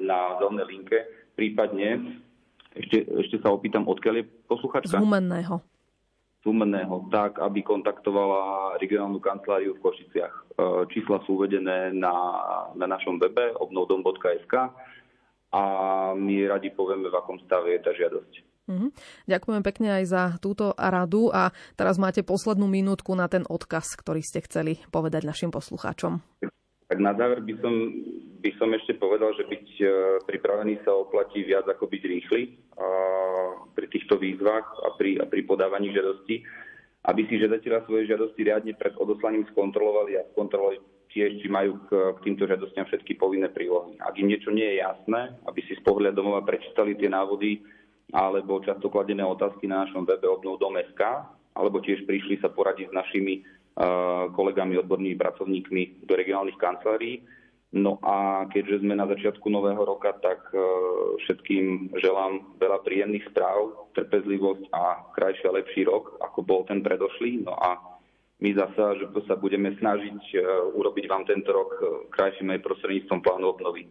na 0.00 0.40
zelenej 0.40 0.66
linke, 0.72 0.98
prípadne 1.36 2.20
ešte, 2.72 3.04
ešte 3.04 3.36
sa 3.44 3.52
opýtam, 3.52 3.84
odkiaľ 3.84 4.24
je 4.24 4.26
posluchačka? 4.48 4.96
Z 4.96 5.04
Humenného. 5.04 5.60
Sumenného 6.44 7.08
tak, 7.08 7.40
aby 7.40 7.64
kontaktovala 7.64 8.76
regionálnu 8.76 9.16
kanceláriu 9.16 9.80
v 9.80 9.82
Košiciach. 9.82 10.34
E, 10.36 10.42
čísla 10.92 11.24
sú 11.24 11.40
uvedené 11.40 11.88
na, 11.96 12.12
na 12.76 12.84
našom 12.84 13.16
webe 13.16 13.56
obnovdom.sk 13.56 14.52
a 15.54 15.62
my 16.12 16.36
radi 16.44 16.68
povieme, 16.68 17.08
v 17.08 17.16
akom 17.16 17.40
stave 17.48 17.72
je 17.72 17.80
tá 17.80 17.96
žiadosť. 17.96 18.32
Mm-hmm. 18.64 18.90
Ďakujem 19.28 19.62
pekne 19.64 19.88
aj 20.00 20.04
za 20.08 20.22
túto 20.40 20.72
radu 20.76 21.28
a 21.32 21.52
teraz 21.76 22.00
máte 22.00 22.24
poslednú 22.24 22.64
minútku 22.68 23.12
na 23.12 23.28
ten 23.28 23.44
odkaz, 23.44 23.92
ktorý 23.96 24.24
ste 24.24 24.40
chceli 24.44 24.80
povedať 24.88 25.24
našim 25.24 25.48
poslucháčom. 25.52 26.20
Tak 26.84 26.98
na 27.00 27.16
záver 27.16 27.40
by 27.40 27.54
som, 27.64 27.74
by 28.44 28.50
som 28.60 28.68
ešte 28.76 29.00
povedal, 29.00 29.32
že 29.34 29.48
byť 29.48 29.66
e, 29.80 29.84
pripravený 30.28 30.84
sa 30.84 30.92
oplatí 30.92 31.40
viac 31.42 31.64
ako 31.64 31.88
byť 31.88 32.02
rýchly 32.04 32.42
pri 33.74 33.86
týchto 33.90 34.20
výzvach 34.20 34.66
a 34.84 34.94
pri, 34.94 35.18
a 35.20 35.24
pri 35.26 35.42
podávaní 35.48 35.90
žiadosti, 35.90 36.44
aby 37.04 37.20
si 37.28 37.40
žiadatelia 37.40 37.84
svoje 37.84 38.08
žiadosti 38.08 38.40
riadne 38.46 38.72
pred 38.76 38.94
odoslaním 38.96 39.44
skontrolovali 39.52 40.16
a 40.16 40.26
skontrolovali 40.32 40.80
tiež, 41.12 41.42
či 41.42 41.46
majú 41.46 41.78
k, 41.86 41.90
k 42.18 42.18
týmto 42.26 42.48
žiadostiam 42.48 42.86
všetky 42.90 43.14
povinné 43.20 43.52
prílohy. 43.52 43.94
Ak 44.02 44.18
im 44.18 44.26
niečo 44.26 44.50
nie 44.50 44.66
je 44.74 44.82
jasné, 44.82 45.36
aby 45.46 45.60
si 45.66 45.78
z 45.78 45.82
pohľadu 45.86 46.18
domova 46.18 46.42
prečítali 46.42 46.98
tie 46.98 47.06
návody 47.06 47.62
alebo 48.14 48.62
často 48.62 48.90
kladené 48.90 49.22
otázky 49.22 49.66
na 49.66 49.86
našom 49.86 50.06
webe 50.06 50.26
obnovdom.sk, 50.26 51.02
alebo 51.54 51.78
tiež 51.82 52.02
prišli 52.04 52.42
sa 52.42 52.50
poradiť 52.50 52.90
s 52.90 52.94
našimi 52.94 53.46
kolegami, 54.30 54.78
odbornými 54.78 55.18
pracovníkmi 55.18 56.06
do 56.06 56.14
regionálnych 56.14 56.58
kancelárií 56.62 57.26
No 57.74 57.98
a 58.06 58.46
keďže 58.54 58.86
sme 58.86 58.94
na 58.94 59.10
začiatku 59.10 59.50
nového 59.50 59.82
roka, 59.82 60.14
tak 60.22 60.46
e, 60.54 60.62
všetkým 61.26 61.90
želám 61.98 62.54
veľa 62.62 62.86
príjemných 62.86 63.26
správ, 63.34 63.90
trpezlivosť 63.98 64.70
a 64.70 65.02
krajší 65.10 65.50
a 65.50 65.56
lepší 65.58 65.82
rok, 65.90 66.14
ako 66.22 66.46
bol 66.46 66.62
ten 66.70 66.86
predošlý. 66.86 67.42
No 67.42 67.58
a 67.58 67.98
my 68.38 68.54
zasa, 68.54 68.94
že 68.94 69.10
sa 69.26 69.34
budeme 69.34 69.74
snažiť 69.74 70.22
e, 70.22 70.38
urobiť 70.70 71.04
vám 71.10 71.26
tento 71.26 71.50
rok 71.50 71.74
e, 71.82 71.84
krajším 72.14 72.54
aj 72.54 72.62
prostredníctvom 72.62 73.20
plánu 73.26 73.50
obnovy. 73.50 73.90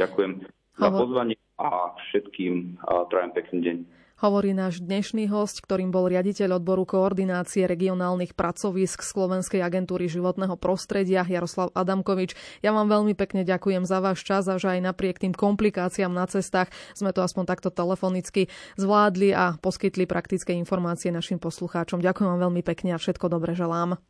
Ďakujem 0.00 0.48
za 0.80 0.88
pozvanie 0.88 1.36
a 1.60 1.92
všetkým 2.00 2.80
trajem 3.12 3.32
pekný 3.36 3.58
deň 3.60 3.76
hovorí 4.20 4.56
náš 4.56 4.80
dnešný 4.80 5.28
host, 5.28 5.60
ktorým 5.60 5.92
bol 5.92 6.08
riaditeľ 6.08 6.60
odboru 6.60 6.88
koordinácie 6.88 7.68
regionálnych 7.68 8.32
pracovisk 8.32 9.04
Slovenskej 9.04 9.60
agentúry 9.60 10.08
životného 10.08 10.56
prostredia 10.56 11.24
Jaroslav 11.24 11.72
Adamkovič. 11.76 12.32
Ja 12.64 12.72
vám 12.72 12.88
veľmi 12.88 13.12
pekne 13.12 13.44
ďakujem 13.44 13.84
za 13.84 14.00
váš 14.00 14.24
čas 14.24 14.48
a 14.48 14.56
že 14.56 14.78
aj 14.78 14.80
napriek 14.92 15.20
tým 15.20 15.36
komplikáciám 15.36 16.12
na 16.12 16.24
cestách 16.24 16.72
sme 16.96 17.12
to 17.12 17.20
aspoň 17.20 17.44
takto 17.44 17.68
telefonicky 17.68 18.48
zvládli 18.80 19.36
a 19.36 19.60
poskytli 19.60 20.08
praktické 20.08 20.56
informácie 20.56 21.12
našim 21.12 21.36
poslucháčom. 21.36 22.00
Ďakujem 22.00 22.28
vám 22.32 22.40
veľmi 22.48 22.62
pekne 22.64 22.96
a 22.96 22.98
všetko 23.00 23.28
dobre 23.28 23.52
želám. 23.52 24.00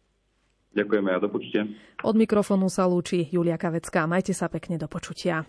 Ďakujeme 0.77 1.09
a 1.09 1.19
do 1.19 1.33
počutia. 1.33 1.65
Od 2.05 2.13
mikrofónu 2.13 2.69
sa 2.69 2.85
lúči 2.85 3.33
Julia 3.33 3.57
Kavecká. 3.57 4.05
Majte 4.05 4.37
sa 4.37 4.53
pekne 4.53 4.77
do 4.77 4.85
počutia. 4.85 5.49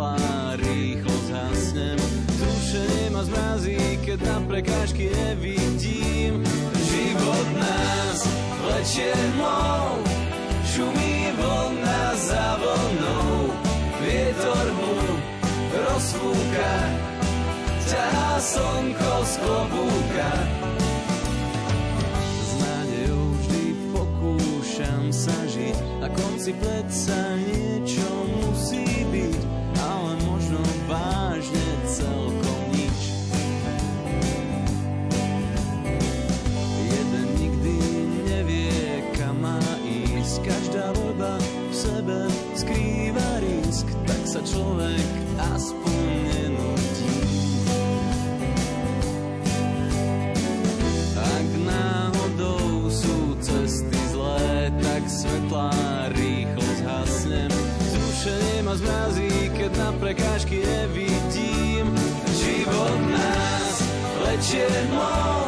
svetlá 0.00 0.56
rýchlo 0.56 1.12
zhasnem. 1.28 1.98
Tušenie 2.40 3.12
ma 3.12 3.22
zmrazí, 3.24 3.76
keď 4.00 4.18
na 4.24 4.36
prekážky 4.48 5.12
nevidím. 5.12 6.40
Život 6.72 7.48
nás 7.60 8.18
vlečie 8.64 9.12
hmou, 9.36 10.00
šumí 10.64 11.36
vlna 11.36 12.04
za 12.16 12.48
vlnou, 12.56 13.52
vietor 14.00 14.66
mu 14.72 14.96
rozfúka, 15.70 16.72
ťahá 17.84 18.32
slnko 18.40 19.12
z 19.24 19.32
klobúka. 19.44 20.30
sa 25.10 25.34
žiť 25.44 25.76
Na 26.00 26.08
konci 26.08 26.54
predsa 26.56 27.18
niečo 27.36 28.08
musí 28.30 28.89
vážne 30.90 31.68
celkom 31.86 32.60
nič. 32.74 33.00
Jeden 36.90 37.26
nikdy 37.38 37.76
nevie, 38.26 39.06
kam 39.14 39.38
má 39.38 39.62
ísť. 39.86 40.42
Každá 40.42 40.90
voľba 40.98 41.38
v 41.38 41.74
sebe 41.74 42.18
skrýva 42.58 43.28
risk. 43.38 43.86
Tak 44.10 44.22
sa 44.26 44.40
človek 44.42 45.06
aspoň 45.54 45.98
nenúti. 46.26 47.14
Ak 51.14 51.48
náhodou 51.62 52.90
sú 52.90 53.38
cesty 53.38 53.98
zlé 54.10 54.72
Tak 54.82 55.04
svetlá 55.04 55.70
rýchlo 56.16 56.66
zhasnem 56.80 57.52
Zrušenie 57.90 58.58
ma 58.64 58.74
zmrazí, 58.76 59.29
prekážky 60.50 60.66
nevidím 60.66 61.94
Život 62.42 63.00
nás 63.10 63.82
vlečie 64.18 64.68
mnou 64.90 65.39